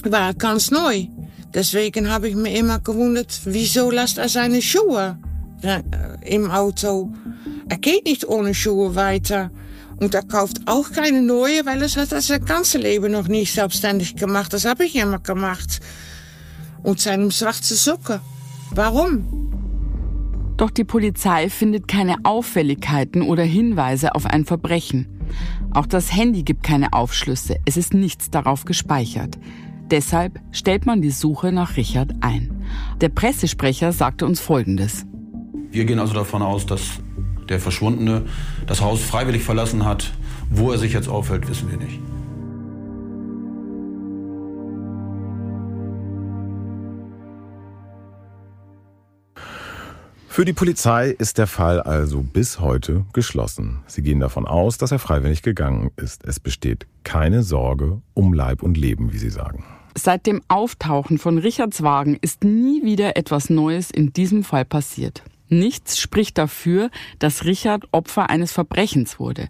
War 0.04 0.34
ganz 0.34 0.70
neu. 0.70 1.06
Deswegen 1.52 2.10
habe 2.10 2.28
ich 2.28 2.36
mir 2.36 2.56
immer 2.56 2.78
gewundert, 2.78 3.40
wieso 3.44 3.90
lässt 3.90 4.18
er 4.18 4.28
seine 4.28 4.62
Schuhe 4.62 5.18
im 6.22 6.50
Auto? 6.50 7.10
Er 7.68 7.78
geht 7.78 8.04
nicht 8.04 8.28
ohne 8.28 8.54
Schuhe 8.54 8.94
weiter. 8.94 9.50
Und 9.96 10.14
er 10.14 10.22
kauft 10.22 10.60
auch 10.66 10.92
keine 10.92 11.20
neue, 11.20 11.66
weil 11.66 11.82
er 11.82 11.88
hat 11.88 12.12
das 12.12 12.28
sein 12.28 12.44
ganzes 12.44 12.80
Leben 12.80 13.10
noch 13.10 13.26
nicht 13.26 13.52
selbstständig 13.52 14.14
gemacht. 14.14 14.52
Das 14.52 14.64
habe 14.64 14.84
ich 14.84 14.94
immer 14.94 15.18
gemacht. 15.18 15.80
Und 16.84 17.00
seinem 17.00 17.32
schwarzen 17.32 17.76
Socken. 17.76 18.20
Warum? 18.70 19.57
Doch 20.58 20.70
die 20.70 20.84
Polizei 20.84 21.48
findet 21.50 21.86
keine 21.86 22.16
Auffälligkeiten 22.24 23.22
oder 23.22 23.44
Hinweise 23.44 24.16
auf 24.16 24.26
ein 24.26 24.44
Verbrechen. 24.44 25.06
Auch 25.70 25.86
das 25.86 26.12
Handy 26.12 26.42
gibt 26.42 26.64
keine 26.64 26.92
Aufschlüsse. 26.92 27.58
Es 27.64 27.76
ist 27.76 27.94
nichts 27.94 28.28
darauf 28.28 28.64
gespeichert. 28.64 29.38
Deshalb 29.88 30.40
stellt 30.50 30.84
man 30.84 31.00
die 31.00 31.12
Suche 31.12 31.52
nach 31.52 31.76
Richard 31.76 32.12
ein. 32.22 32.64
Der 33.00 33.08
Pressesprecher 33.08 33.92
sagte 33.92 34.26
uns 34.26 34.40
Folgendes. 34.40 35.06
Wir 35.70 35.84
gehen 35.84 36.00
also 36.00 36.12
davon 36.12 36.42
aus, 36.42 36.66
dass 36.66 36.98
der 37.48 37.60
Verschwundene 37.60 38.24
das 38.66 38.82
Haus 38.82 39.00
freiwillig 39.00 39.44
verlassen 39.44 39.84
hat. 39.84 40.12
Wo 40.50 40.72
er 40.72 40.78
sich 40.78 40.92
jetzt 40.92 41.08
aufhält, 41.08 41.48
wissen 41.48 41.70
wir 41.70 41.78
nicht. 41.78 42.00
Für 50.38 50.44
die 50.44 50.52
Polizei 50.52 51.08
ist 51.18 51.38
der 51.38 51.48
Fall 51.48 51.80
also 51.82 52.22
bis 52.22 52.60
heute 52.60 53.04
geschlossen. 53.12 53.80
Sie 53.88 54.02
gehen 54.02 54.20
davon 54.20 54.46
aus, 54.46 54.78
dass 54.78 54.92
er 54.92 55.00
freiwillig 55.00 55.42
gegangen 55.42 55.90
ist. 55.96 56.24
Es 56.24 56.38
besteht 56.38 56.86
keine 57.02 57.42
Sorge 57.42 58.02
um 58.14 58.32
Leib 58.32 58.62
und 58.62 58.76
Leben, 58.76 59.12
wie 59.12 59.18
Sie 59.18 59.30
sagen. 59.30 59.64
Seit 59.96 60.28
dem 60.28 60.40
Auftauchen 60.46 61.18
von 61.18 61.38
Richards 61.38 61.82
Wagen 61.82 62.16
ist 62.20 62.44
nie 62.44 62.84
wieder 62.84 63.16
etwas 63.16 63.50
Neues 63.50 63.90
in 63.90 64.12
diesem 64.12 64.44
Fall 64.44 64.64
passiert. 64.64 65.24
Nichts 65.48 65.98
spricht 65.98 66.38
dafür, 66.38 66.90
dass 67.18 67.44
Richard 67.44 67.88
Opfer 67.90 68.30
eines 68.30 68.52
Verbrechens 68.52 69.18
wurde. 69.18 69.48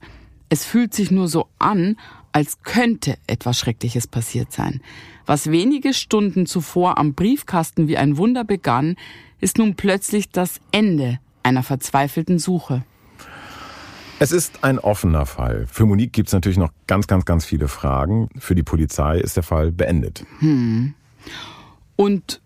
Es 0.49 0.65
fühlt 0.65 0.95
sich 0.95 1.11
nur 1.11 1.29
so 1.29 1.49
an, 1.59 1.99
als 2.33 2.63
könnte 2.63 3.19
etwas 3.27 3.59
Schreckliches 3.59 4.07
passiert 4.07 4.53
sein. 4.53 4.81
Was 5.27 5.51
wenige 5.51 5.93
Stunden 5.93 6.47
zuvor 6.47 6.97
am 6.97 7.13
Briefkasten 7.13 7.89
wie 7.89 7.99
ein 7.99 8.17
Wunder 8.17 8.45
begann, 8.45 8.97
ist 9.41 9.59
nun 9.59 9.75
plötzlich 9.75 10.31
das 10.31 10.61
Ende 10.73 11.19
einer 11.43 11.63
verzweifelten 11.63 12.39
Suche. 12.39 12.85
Es 14.21 14.33
ist 14.33 14.65
ein 14.65 14.79
offener 14.79 15.27
Fall. 15.27 15.67
Für 15.71 15.87
Monique 15.87 16.13
gibt 16.13 16.29
es 16.29 16.33
natürlich 16.33 16.59
noch 16.59 16.73
ganz, 16.89 17.07
ganz, 17.07 17.25
ganz 17.25 17.45
viele 17.45 17.69
Fragen. 17.69 18.29
Für 18.37 18.57
die 18.57 18.65
Polizei 18.65 19.19
ist 19.19 19.37
der 19.37 19.45
Fall 19.45 19.71
beendet. 19.71 20.25
Hm. 20.41 20.95
Und 21.95 22.41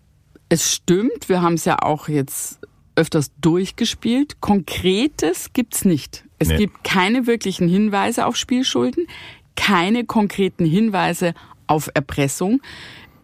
es 0.49 0.71
stimmt, 0.71 1.29
wir 1.29 1.41
haben 1.41 1.55
es 1.55 1.65
ja 1.65 1.81
auch 1.81 2.07
jetzt 2.07 2.59
öfters 2.95 3.31
durchgespielt. 3.41 4.39
Konkretes 4.39 5.51
gibt's 5.53 5.83
nicht. 5.83 6.25
Es 6.37 6.49
nee. 6.49 6.57
gibt 6.57 6.83
keine 6.83 7.25
wirklichen 7.25 7.67
Hinweise 7.67 8.27
auf 8.27 8.35
Spielschulden, 8.35 9.07
keine 9.55 10.05
konkreten 10.05 10.65
Hinweise 10.65 11.33
auf 11.65 11.89
Erpressung. 11.93 12.61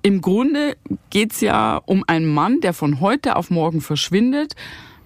Im 0.01 0.21
Grunde 0.21 0.77
geht's 1.09 1.41
ja 1.41 1.77
um 1.85 2.03
einen 2.07 2.25
Mann, 2.25 2.61
der 2.61 2.73
von 2.73 2.99
heute 3.01 3.35
auf 3.35 3.49
morgen 3.49 3.81
verschwindet, 3.81 4.55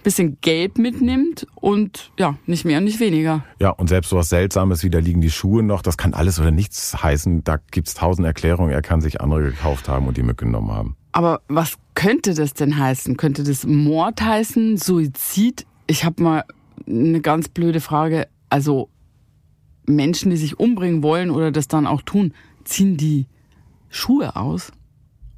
bisschen 0.03 0.37
Geld 0.41 0.77
mitnimmt 0.77 1.47
und 1.55 2.11
ja, 2.19 2.37
nicht 2.45 2.65
mehr 2.65 2.77
und 2.77 2.83
nicht 2.83 2.99
weniger. 2.99 3.43
Ja, 3.59 3.69
und 3.69 3.87
selbst 3.87 4.09
so 4.09 4.17
was 4.17 4.29
Seltsames 4.29 4.83
wie 4.83 4.89
da 4.89 4.99
liegen 4.99 5.21
die 5.21 5.31
Schuhe 5.31 5.63
noch, 5.63 5.81
das 5.81 5.97
kann 5.97 6.13
alles 6.13 6.39
oder 6.39 6.51
nichts 6.51 7.01
heißen. 7.01 7.43
Da 7.43 7.57
gibt's 7.71 7.95
tausend 7.95 8.27
Erklärungen. 8.27 8.71
Er 8.71 8.81
kann 8.81 9.01
sich 9.01 9.21
andere 9.21 9.43
gekauft 9.43 9.87
haben 9.87 10.07
und 10.07 10.17
die 10.17 10.23
mitgenommen 10.23 10.71
haben. 10.71 10.95
Aber 11.13 11.41
was 11.47 11.75
könnte 11.95 12.33
das 12.33 12.53
denn 12.53 12.77
heißen? 12.77 13.17
Könnte 13.17 13.43
das 13.43 13.65
Mord 13.65 14.21
heißen? 14.21 14.77
Suizid? 14.77 15.65
Ich 15.87 16.03
habe 16.03 16.21
mal 16.21 16.43
eine 16.87 17.21
ganz 17.21 17.49
blöde 17.49 17.81
Frage. 17.81 18.27
Also 18.49 18.89
Menschen, 19.85 20.31
die 20.31 20.37
sich 20.37 20.59
umbringen 20.59 21.01
wollen 21.03 21.31
oder 21.31 21.51
das 21.51 21.67
dann 21.67 21.87
auch 21.87 22.01
tun, 22.01 22.33
ziehen 22.63 22.97
die 22.97 23.27
Schuhe 23.89 24.35
aus? 24.35 24.71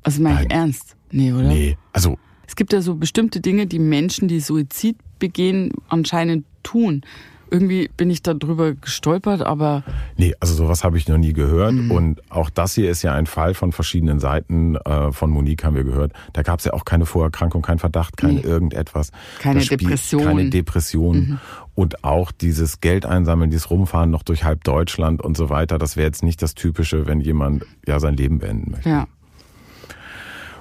Also 0.06 0.22
meine 0.22 0.44
ich 0.44 0.52
ernst? 0.52 0.96
Nee, 1.12 1.34
oder? 1.34 1.48
Nee, 1.48 1.78
also. 1.92 2.18
Es 2.48 2.56
gibt 2.56 2.72
ja 2.74 2.82
so 2.82 2.94
bestimmte 2.94 3.42
Dinge, 3.42 3.66
die 3.66 3.80
Menschen, 3.80 4.28
die 4.28 4.40
Suizid 4.40 4.98
begehen, 5.18 5.74
anscheinend 5.90 6.46
tun. 6.62 7.02
irgendwie 7.50 7.90
bin 7.96 8.10
ich 8.10 8.22
darüber 8.22 8.74
gestolpert, 8.74 9.42
aber. 9.42 9.84
Nee, 10.18 10.34
also 10.40 10.54
sowas 10.54 10.84
habe 10.84 10.98
ich 10.98 11.08
noch 11.08 11.18
nie 11.18 11.34
gehört. 11.34 11.74
Mhm. 11.74 11.92
Und 11.92 12.32
auch 12.32 12.50
das 12.50 12.76
hier 12.76 12.90
ist 12.90 13.02
ja 13.02 13.14
ein 13.14 13.26
Fall 13.26 13.54
von 13.54 13.72
verschiedenen 13.72 14.20
Seiten. 14.20 14.76
Äh, 14.76 15.12
von 15.12 15.30
Monique 15.30 15.64
haben 15.64 15.76
wir 15.76 15.84
gehört. 15.84 16.14
Da 16.34 16.42
gab 16.42 16.60
es 16.60 16.66
ja 16.66 16.74
auch 16.74 16.86
keine 16.86 17.06
Vorerkrankung, 17.06 17.62
kein 17.62 17.80
Verdacht, 17.80 18.18
kein 18.18 18.36
nee. 18.36 18.42
irgendetwas. 18.42 19.12
Keine 19.40 19.64
Depression. 19.64 20.24
Keine 20.24 20.50
Depression. 20.50 21.18
Mhm. 21.18 21.40
Und 21.76 22.04
auch 22.04 22.32
dieses 22.32 22.80
Geld 22.80 23.06
einsammeln, 23.06 23.50
dieses 23.50 23.70
Rumfahren 23.70 24.10
noch 24.10 24.24
durch 24.24 24.44
halb 24.44 24.64
Deutschland 24.64 25.22
und 25.22 25.36
so 25.36 25.50
weiter, 25.50 25.78
das 25.78 25.98
wäre 25.98 26.08
jetzt 26.08 26.24
nicht 26.24 26.42
das 26.42 26.56
Typische, 26.56 27.06
wenn 27.06 27.20
jemand 27.20 27.66
ja 27.86 28.00
sein 28.00 28.16
Leben 28.16 28.40
beenden 28.40 28.72
möchte. 28.72 28.90
Ja. 28.90 29.08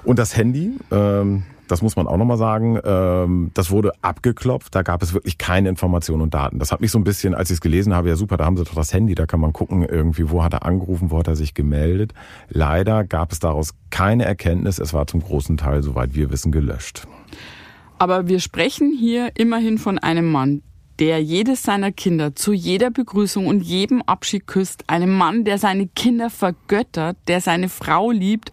Und 0.05 0.19
das 0.19 0.37
Handy, 0.37 0.71
ähm, 0.91 1.43
das 1.67 1.81
muss 1.81 1.95
man 1.95 2.05
auch 2.05 2.17
nochmal 2.17 2.37
sagen, 2.37 2.79
ähm, 2.85 3.49
das 3.55 3.71
wurde 3.71 3.91
abgeklopft, 4.03 4.75
da 4.75 4.83
gab 4.83 5.01
es 5.01 5.13
wirklich 5.13 5.39
keine 5.39 5.67
Informationen 5.67 6.21
und 6.21 6.33
Daten. 6.33 6.59
Das 6.59 6.71
hat 6.71 6.79
mich 6.79 6.91
so 6.91 6.99
ein 6.99 7.03
bisschen, 7.03 7.33
als 7.33 7.49
ich 7.49 7.55
es 7.55 7.61
gelesen 7.61 7.93
habe, 7.95 8.09
ja 8.09 8.15
super, 8.15 8.37
da 8.37 8.45
haben 8.45 8.55
sie 8.55 8.63
doch 8.63 8.75
das 8.75 8.93
Handy, 8.93 9.15
da 9.15 9.25
kann 9.25 9.39
man 9.39 9.51
gucken 9.51 9.83
irgendwie, 9.83 10.29
wo 10.29 10.43
hat 10.43 10.53
er 10.53 10.63
angerufen, 10.63 11.09
wo 11.09 11.17
hat 11.17 11.27
er 11.27 11.35
sich 11.35 11.55
gemeldet. 11.55 12.13
Leider 12.49 13.03
gab 13.03 13.31
es 13.31 13.39
daraus 13.39 13.73
keine 13.89 14.25
Erkenntnis, 14.25 14.77
es 14.77 14.93
war 14.93 15.07
zum 15.07 15.21
großen 15.21 15.57
Teil, 15.57 15.81
soweit 15.81 16.13
wir 16.13 16.29
wissen, 16.29 16.51
gelöscht. 16.51 17.07
Aber 17.97 18.27
wir 18.27 18.39
sprechen 18.39 18.91
hier 18.91 19.31
immerhin 19.35 19.79
von 19.79 19.97
einem 19.97 20.31
Mann, 20.31 20.61
der 20.99 21.21
jedes 21.21 21.63
seiner 21.63 21.91
Kinder 21.91 22.35
zu 22.35 22.53
jeder 22.53 22.91
Begrüßung 22.91 23.47
und 23.47 23.61
jedem 23.61 24.01
Abschied 24.03 24.45
küsst, 24.45 24.83
einem 24.87 25.17
Mann, 25.17 25.45
der 25.45 25.57
seine 25.57 25.87
Kinder 25.87 26.29
vergöttert, 26.29 27.17
der 27.27 27.41
seine 27.41 27.69
Frau 27.69 28.11
liebt, 28.11 28.51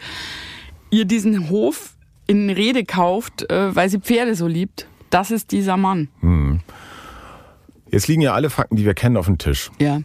ihr 0.92 1.06
diesen 1.06 1.50
Hof 1.50 1.96
in 2.28 2.48
Rede 2.50 2.84
kauft, 2.84 3.50
äh, 3.50 3.74
weil 3.74 3.88
sie 3.88 3.98
Pferde 3.98 4.36
so 4.36 4.46
liebt. 4.46 4.86
Das 5.10 5.32
ist 5.32 5.50
dieser 5.50 5.76
Mann. 5.76 6.08
Hm. 6.20 6.60
Jetzt 7.90 8.08
liegen 8.08 8.22
ja 8.22 8.32
alle 8.32 8.48
Fakten, 8.48 8.76
die 8.76 8.84
wir 8.84 8.94
kennen, 8.94 9.16
auf 9.16 9.26
dem 9.26 9.38
Tisch. 9.38 9.70
Ja. 9.80 10.00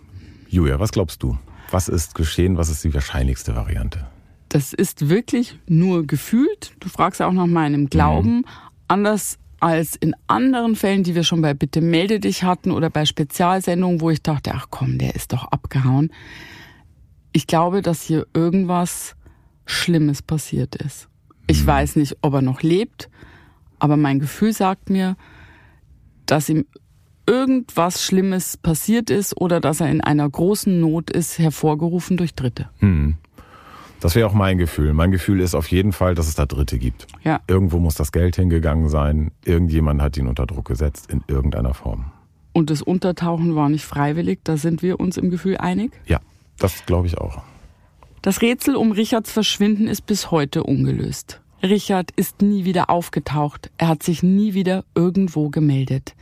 Julia, 0.50 0.80
was 0.80 0.92
glaubst 0.92 1.22
du? 1.22 1.38
Was 1.70 1.88
ist 1.88 2.16
geschehen? 2.16 2.58
Was 2.58 2.70
ist 2.70 2.84
die 2.84 2.94
wahrscheinlichste 2.94 3.56
Variante? 3.56 4.08
Das 4.50 4.74
ist 4.74 5.10
wirklich 5.10 5.60
nur 5.68 6.08
gefühlt. 6.08 6.72
Du 6.80 6.90
fragst 6.90 7.22
auch 7.22 7.34
nach 7.34 7.48
meinem 7.48 7.90
Glauben. 7.90 8.38
Mhm. 8.38 8.46
Anders 8.88 9.38
als 9.60 9.96
in 9.96 10.16
anderen 10.28 10.76
Fällen, 10.76 11.04
die 11.04 11.16
wir 11.16 11.24
schon 11.24 11.42
bei 11.42 11.54
Bitte 11.54 11.82
melde 11.82 12.20
dich 12.20 12.44
hatten 12.44 12.72
oder 12.72 12.90
bei 12.90 13.06
Spezialsendungen, 13.06 14.02
wo 14.02 14.10
ich 14.10 14.22
dachte, 14.22 14.52
ach 14.54 14.68
komm, 14.70 14.98
der 14.98 15.16
ist 15.16 15.34
doch 15.34 15.46
abgehauen. 15.46 16.12
Ich 17.34 17.48
glaube, 17.48 17.82
dass 17.82 18.04
hier 18.04 18.26
irgendwas 18.34 19.17
Schlimmes 19.68 20.22
passiert 20.22 20.76
ist. 20.76 21.08
Ich 21.46 21.64
mhm. 21.64 21.68
weiß 21.68 21.96
nicht, 21.98 22.18
ob 22.22 22.34
er 22.34 22.42
noch 22.42 22.64
lebt, 22.64 23.10
aber 23.80 23.98
mein 23.98 24.20
Gefühl 24.20 24.54
sagt 24.54 24.90
mir, 24.90 25.16
dass 26.26 26.50
ihm 26.50 26.66
irgendwas 27.28 28.04
Schlimmes 28.04 28.58
passiert 28.58 29.10
ist 29.10 29.40
oder 29.40 29.60
dass 29.60 29.82
er 29.82 29.90
in 29.90 30.02
einer 30.02 30.28
großen 30.28 30.80
Not 30.80 31.12
ist, 31.12 31.38
hervorgerufen 31.38 32.18
durch 32.18 32.34
Dritte. 32.34 32.70
Mhm. 32.80 33.18
Das 34.00 34.16
wäre 34.16 34.28
auch 34.28 34.34
mein 34.34 34.58
Gefühl. 34.58 34.94
Mein 34.94 35.12
Gefühl 35.12 35.40
ist 35.42 35.56
auf 35.56 35.68
jeden 35.70 35.92
Fall, 35.92 36.14
dass 36.14 36.28
es 36.28 36.36
da 36.36 36.46
Dritte 36.46 36.78
gibt. 36.78 37.08
Ja. 37.24 37.42
Irgendwo 37.48 37.80
muss 37.80 37.96
das 37.96 38.12
Geld 38.12 38.36
hingegangen 38.36 38.90
sein. 38.90 39.32
Irgendjemand 39.44 40.02
hat 40.02 40.18
ihn 40.18 40.28
unter 40.28 40.46
Druck 40.46 40.66
gesetzt 40.66 41.12
in 41.12 41.24
irgendeiner 41.28 41.74
Form. 41.74 42.12
Und 42.54 42.70
das 42.70 42.82
Untertauchen 42.82 43.56
war 43.56 43.70
nicht 43.70 43.86
freiwillig. 43.86 44.40
Da 44.44 44.58
sind 44.58 44.82
wir 44.84 45.00
uns 45.00 45.18
im 45.18 45.32
Gefühl 45.32 45.58
einig? 45.58 45.92
Ja, 46.06 46.20
das 46.60 46.86
glaube 46.86 47.08
ich 47.08 47.18
auch. 47.18 47.42
Das 48.28 48.42
Rätsel 48.42 48.76
um 48.76 48.92
Richards 48.92 49.32
Verschwinden 49.32 49.88
ist 49.88 50.06
bis 50.06 50.32
heute 50.32 50.64
ungelöst. 50.64 51.40
Richard 51.64 52.12
ist 52.18 52.42
nie 52.42 52.66
wieder 52.66 52.90
aufgetaucht. 52.90 53.72
Er 53.78 53.88
hat 53.88 54.04
sich 54.04 54.22
nie 54.22 54.54
wieder 54.54 54.84
irgendwo 54.96 55.48
gemeldet. 55.48 56.14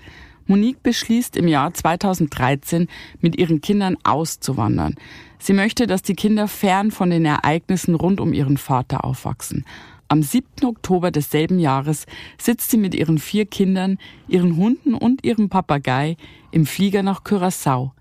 Monique 0.45 0.84
beschließt 0.84 1.36
im 1.36 1.47
Jahr 1.47 1.74
2013, 1.74 2.89
mit 3.22 3.39
ihren 3.39 3.60
Kindern 3.60 3.97
auszuwandern. 4.03 4.93
Sie 5.39 5.53
möchte, 5.53 5.88
dass 5.88 6.03
die 6.03 6.14
Kinder 6.14 6.47
fern 6.47 6.91
von 6.91 7.10
den 7.10 7.26
Ereignissen 7.26 7.95
rund 7.95 8.22
um 8.22 8.34
ihren 8.34 8.58
Vater 8.58 9.03
aufwachsen. 9.03 9.66
Am 10.08 10.22
7. 10.22 10.64
Oktober 10.64 11.10
desselben 11.10 11.58
Jahres 11.58 12.06
sitzt 12.38 12.70
sie 12.70 12.78
mit 12.78 12.93
ihren 12.93 13.18
vier 13.18 13.47
Kindern, 13.47 13.97
ihren 14.28 14.58
Hunden 14.58 14.93
und 14.93 15.26
ihrem 15.26 15.49
Papagei 15.49 16.18
im 16.51 16.68
Flieger 16.68 17.01
nach 17.01 17.24
Curaçao. 17.24 17.93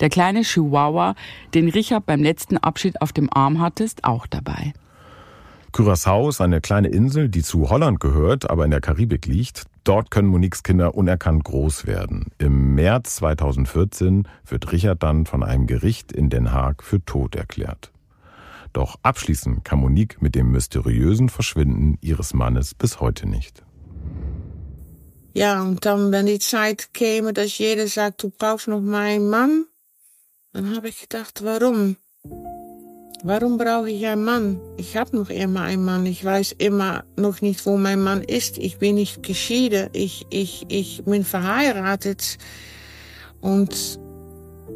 Der 0.00 0.08
kleine 0.08 0.42
Chihuahua, 0.42 1.14
den 1.54 1.68
Richard 1.68 2.06
beim 2.06 2.22
letzten 2.22 2.58
Abschied 2.58 3.00
auf 3.00 3.12
dem 3.12 3.28
Arm 3.32 3.60
hatte, 3.60 3.84
ist 3.84 4.04
auch 4.04 4.26
dabei. 4.26 4.72
Curaçao 5.72 6.28
ist 6.28 6.42
eine 6.42 6.60
kleine 6.60 6.88
Insel, 6.88 7.30
die 7.30 7.42
zu 7.42 7.70
Holland 7.70 7.98
gehört, 7.98 8.50
aber 8.50 8.66
in 8.66 8.70
der 8.70 8.82
Karibik 8.82 9.24
liegt. 9.26 9.64
Dort 9.84 10.10
können 10.10 10.28
Moniques 10.28 10.62
Kinder 10.62 10.94
unerkannt 10.94 11.44
groß 11.44 11.86
werden. 11.86 12.26
Im 12.36 12.74
März 12.74 13.16
2014 13.16 14.28
wird 14.46 14.70
Richard 14.70 15.02
dann 15.02 15.24
von 15.24 15.42
einem 15.42 15.66
Gericht 15.66 16.12
in 16.12 16.28
Den 16.28 16.52
Haag 16.52 16.82
für 16.82 17.02
tot 17.04 17.36
erklärt. 17.36 17.90
Doch 18.74 18.96
abschließen 19.02 19.64
kann 19.64 19.80
Monique 19.80 20.20
mit 20.20 20.34
dem 20.34 20.50
mysteriösen 20.50 21.30
Verschwinden 21.30 21.98
ihres 22.00 22.34
Mannes 22.34 22.74
bis 22.74 23.00
heute 23.00 23.28
nicht. 23.28 23.62
Ja, 25.34 25.62
und 25.62 25.84
dann, 25.86 26.12
wenn 26.12 26.26
die 26.26 26.38
Zeit 26.38 26.92
käme, 26.92 27.32
dass 27.32 27.56
jeder 27.56 27.86
sagt, 27.86 28.22
du 28.22 28.30
brauchst 28.30 28.68
noch 28.68 28.80
meinen 28.80 29.30
Mann, 29.30 29.66
dann 30.52 30.76
habe 30.76 30.88
ich 30.88 31.00
gedacht, 31.00 31.42
warum? 31.42 31.96
Warum 33.24 33.56
brauche 33.56 33.88
ich 33.88 34.04
einen 34.04 34.24
Mann? 34.24 34.60
Ich 34.76 34.96
habe 34.96 35.16
noch 35.16 35.30
immer 35.30 35.62
einen 35.62 35.84
Mann. 35.84 36.04
Ich 36.06 36.24
weiß 36.24 36.56
immer 36.58 37.04
noch 37.16 37.40
nicht, 37.40 37.64
wo 37.64 37.76
mein 37.76 38.02
Mann 38.02 38.22
ist. 38.22 38.58
Ich 38.58 38.78
bin 38.78 38.96
nicht 38.96 39.22
geschieden. 39.22 39.88
Ich, 39.92 40.26
ich, 40.30 40.66
ich 40.68 41.04
bin 41.04 41.24
verheiratet. 41.24 42.36
Und 43.40 44.00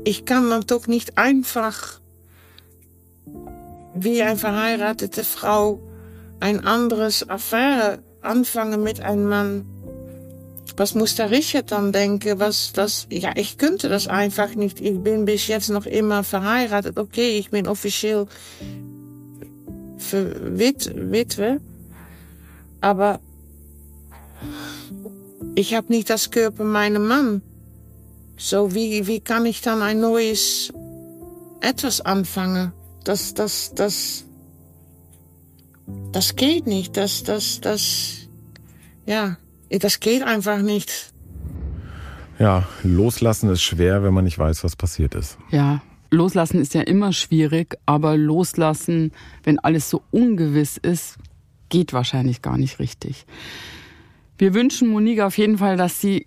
ich 0.05 0.25
kann 0.25 0.49
dann 0.49 0.63
doch 0.63 0.87
nicht 0.87 1.19
einfach 1.19 2.01
wie 3.95 4.23
eine 4.23 4.37
verheiratete 4.37 5.25
Frau 5.25 5.81
ein 6.39 6.65
anderes 6.65 7.29
Affäre 7.29 7.99
anfangen 8.23 8.83
mit 8.83 9.01
einem 9.01 9.29
Mann 9.29 9.76
was 10.77 10.95
muss 10.95 11.15
der 11.15 11.31
Richard 11.31 11.73
dann 11.73 11.93
denken? 11.93 12.39
Was 12.39 12.73
das, 12.73 13.07
ja, 13.11 13.33
ich 13.35 13.57
könnte 13.57 13.89
das 13.89 14.09
einfach 14.09 14.55
nicht. 14.55 14.81
Ich 14.81 14.99
bin 14.99 15.25
bis 15.25 15.47
jetzt 15.47 15.71
noch 15.71 15.87
immer 15.87 16.23
verheiratet. 16.23 16.99
Okay, 16.99 17.39
ich 17.39 17.51
bin 17.51 17.67
offiziell 17.67 18.27
Wit 20.13 20.93
Witwe. 20.95 21.61
Aber 22.81 23.21
ich 25.55 25.75
habe 25.75 25.89
nicht 25.89 26.11
das 26.11 26.31
Körper 26.31 26.65
meiner 26.65 26.99
Mann. 26.99 27.41
So, 28.37 28.75
wie, 28.75 29.07
wie 29.07 29.21
kann 29.21 29.47
ich 29.47 29.63
dann 29.63 29.81
ein 29.81 30.01
neues 30.01 30.73
etwas 31.63 32.03
anfangen? 32.03 32.73
Das, 33.05 33.33
das, 33.33 33.73
das, 33.75 34.25
das 36.13 36.37
geht 36.37 36.67
nicht. 36.67 36.99
Das, 36.99 37.23
das, 37.23 37.63
das, 37.63 38.29
ja. 39.07 39.39
Das 39.71 40.01
geht 40.01 40.23
einfach 40.23 40.63
nicht. 40.63 41.13
Ja, 42.39 42.65
loslassen 42.83 43.51
ist 43.51 43.63
schwer, 43.63 44.03
wenn 44.03 44.13
man 44.13 44.25
nicht 44.25 44.39
weiß, 44.39 44.63
was 44.63 44.77
passiert 44.77 45.15
ist. 45.15 45.39
Ja, 45.51 45.83
loslassen 46.11 46.61
ist 46.61 46.75
ja 46.75 46.83
immer 46.83 47.13
schwierig, 47.13 47.77
aber 47.87 48.17
loslassen, 48.17 49.13
wenn 49.43 49.59
alles 49.59 49.89
so 49.89 50.03
ungewiss 50.11 50.77
ist, 50.77 51.17
geht 51.69 51.93
wahrscheinlich 51.93 52.43
gar 52.43 52.59
nicht 52.59 52.79
richtig. 52.79 53.25
Wir 54.39 54.55
wünschen 54.55 54.89
Monique 54.89 55.21
auf 55.21 55.39
jeden 55.39 55.59
Fall, 55.59 55.77
dass 55.77 56.01
sie 56.01 56.27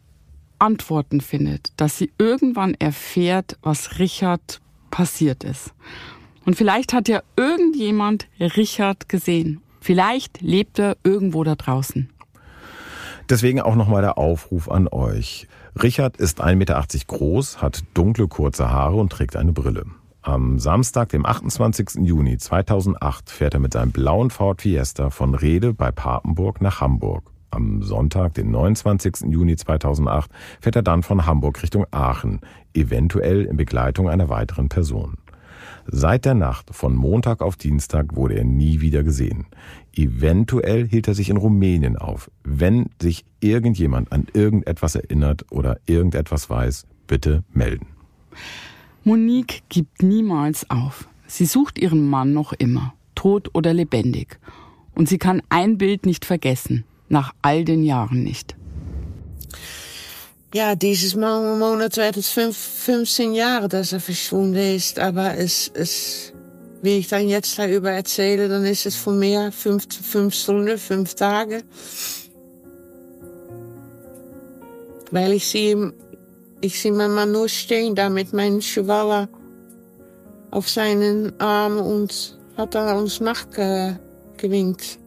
Antworten 0.57 1.21
findet, 1.21 1.71
dass 1.77 1.97
sie 1.97 2.11
irgendwann 2.17 2.73
erfährt, 2.73 3.57
was 3.61 3.99
Richard 3.99 4.61
passiert 4.91 5.43
ist. 5.43 5.73
Und 6.45 6.55
vielleicht 6.55 6.93
hat 6.93 7.07
ja 7.07 7.21
irgendjemand 7.37 8.27
Richard 8.39 9.07
gesehen. 9.07 9.61
Vielleicht 9.79 10.41
lebt 10.41 10.79
er 10.79 10.97
irgendwo 11.03 11.43
da 11.43 11.55
draußen. 11.55 12.09
Deswegen 13.29 13.61
auch 13.61 13.75
nochmal 13.75 14.01
der 14.01 14.17
Aufruf 14.17 14.71
an 14.71 14.87
euch. 14.87 15.47
Richard 15.81 16.17
ist 16.17 16.41
1,80 16.41 16.55
Meter 16.55 16.83
groß, 17.05 17.61
hat 17.61 17.83
dunkle 17.93 18.27
kurze 18.27 18.71
Haare 18.71 18.95
und 18.95 19.11
trägt 19.11 19.35
eine 19.35 19.53
Brille. 19.53 19.85
Am 20.23 20.57
Samstag, 20.57 21.09
dem 21.09 21.27
28. 21.27 22.01
Juni 22.01 22.37
2008, 22.37 23.29
fährt 23.29 23.53
er 23.53 23.59
mit 23.59 23.73
seinem 23.73 23.91
blauen 23.91 24.31
Ford 24.31 24.63
Fiesta 24.63 25.11
von 25.11 25.35
Rede 25.35 25.73
bei 25.73 25.91
Papenburg 25.91 26.59
nach 26.59 26.81
Hamburg. 26.81 27.31
Am 27.51 27.83
Sonntag, 27.83 28.33
den 28.33 28.49
29. 28.51 29.29
Juni 29.29 29.55
2008, 29.55 30.29
fährt 30.59 30.75
er 30.75 30.81
dann 30.81 31.03
von 31.03 31.25
Hamburg 31.25 31.61
Richtung 31.61 31.85
Aachen, 31.91 32.41
eventuell 32.73 33.45
in 33.45 33.57
Begleitung 33.57 34.09
einer 34.09 34.29
weiteren 34.29 34.69
Person. 34.69 35.17
Seit 35.91 36.25
der 36.25 36.35
Nacht 36.35 36.75
von 36.75 36.95
Montag 36.95 37.41
auf 37.41 37.57
Dienstag 37.57 38.15
wurde 38.15 38.35
er 38.35 38.43
nie 38.43 38.79
wieder 38.79 39.03
gesehen. 39.03 39.47
Eventuell 39.95 40.87
hielt 40.87 41.07
er 41.07 41.15
sich 41.15 41.31
in 41.31 41.37
Rumänien 41.37 41.97
auf. 41.97 42.29
Wenn 42.43 42.89
sich 43.01 43.25
irgendjemand 43.39 44.11
an 44.11 44.27
irgendetwas 44.33 44.93
erinnert 44.95 45.45
oder 45.49 45.79
irgendetwas 45.87 46.49
weiß, 46.49 46.85
bitte 47.07 47.43
melden. 47.51 47.87
Monique 49.03 49.63
gibt 49.69 50.03
niemals 50.03 50.69
auf. 50.69 51.09
Sie 51.25 51.45
sucht 51.45 51.79
ihren 51.79 52.07
Mann 52.07 52.33
noch 52.33 52.53
immer, 52.53 52.93
tot 53.15 53.49
oder 53.53 53.73
lebendig. 53.73 54.39
Und 54.93 55.09
sie 55.09 55.17
kann 55.17 55.41
ein 55.49 55.79
Bild 55.79 56.05
nicht 56.05 56.23
vergessen, 56.23 56.83
nach 57.07 57.33
all 57.41 57.65
den 57.65 57.83
Jahren 57.83 58.23
nicht. 58.23 58.55
Ja, 60.51 60.73
dieses 60.73 61.15
Monat 61.15 61.95
wird 61.97 62.17
es 62.17 62.29
fünf, 62.29 62.57
15 62.57 63.35
Jahre, 63.35 63.69
dass 63.69 63.93
er 63.93 63.99
verschwunden 63.99 64.55
ist. 64.55 64.97
Aber 64.97 65.37
es, 65.37 65.69
es, 65.75 66.33
wie 66.81 66.97
ich 66.97 67.07
dann 67.07 67.29
jetzt 67.29 67.59
darüber 67.59 67.91
erzähle, 67.91 68.49
dann 68.49 68.65
ist 68.65 68.87
es 68.87 68.95
von 68.95 69.19
mir 69.19 69.51
fünf, 69.51 69.85
fünf 70.01 70.33
Stunden, 70.33 70.79
fünf 70.79 71.13
Tage. 71.13 71.61
Weil 75.11 75.33
ich 75.33 75.47
sehe, 75.47 75.93
ich 76.61 76.81
sehe 76.81 76.93
meinen 76.93 77.13
Mann 77.13 77.31
nur 77.31 77.47
stehen, 77.47 77.93
da 77.93 78.09
mit 78.09 78.33
meinem 78.33 78.59
Chihuahua 78.59 79.29
auf 80.49 80.67
seinen 80.67 81.39
Arm 81.39 81.77
und 81.77 82.39
hat 82.57 82.73
er 82.73 82.97
uns 82.97 83.19
nachgewinkt. 83.19 84.97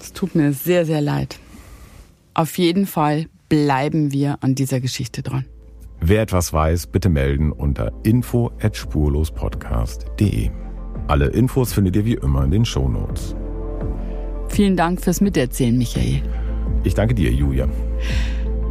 Es 0.00 0.12
tut 0.14 0.34
mir 0.34 0.54
sehr, 0.54 0.86
sehr 0.86 1.02
leid. 1.02 1.38
Auf 2.38 2.56
jeden 2.56 2.86
Fall 2.86 3.26
bleiben 3.48 4.12
wir 4.12 4.38
an 4.42 4.54
dieser 4.54 4.78
Geschichte 4.78 5.24
dran. 5.24 5.44
Wer 6.00 6.22
etwas 6.22 6.52
weiß, 6.52 6.86
bitte 6.86 7.08
melden 7.08 7.50
unter 7.50 7.90
info@spurlospodcast.de. 8.04 10.50
Alle 11.08 11.30
Infos 11.30 11.72
findet 11.72 11.96
ihr 11.96 12.04
wie 12.04 12.14
immer 12.14 12.44
in 12.44 12.52
den 12.52 12.64
Shownotes. 12.64 13.34
Vielen 14.46 14.76
Dank 14.76 15.00
fürs 15.00 15.20
Miterzählen, 15.20 15.76
Michael. 15.76 16.22
Ich 16.84 16.94
danke 16.94 17.16
dir, 17.16 17.32
Julia. 17.32 17.68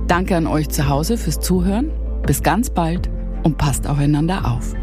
Danke 0.07 0.37
an 0.37 0.47
euch 0.47 0.69
zu 0.69 0.87
Hause 0.87 1.17
fürs 1.17 1.41
Zuhören. 1.41 1.91
Bis 2.25 2.41
ganz 2.41 2.69
bald 2.69 3.09
und 3.43 3.57
passt 3.57 3.85
aufeinander 3.85 4.49
auf. 4.49 4.73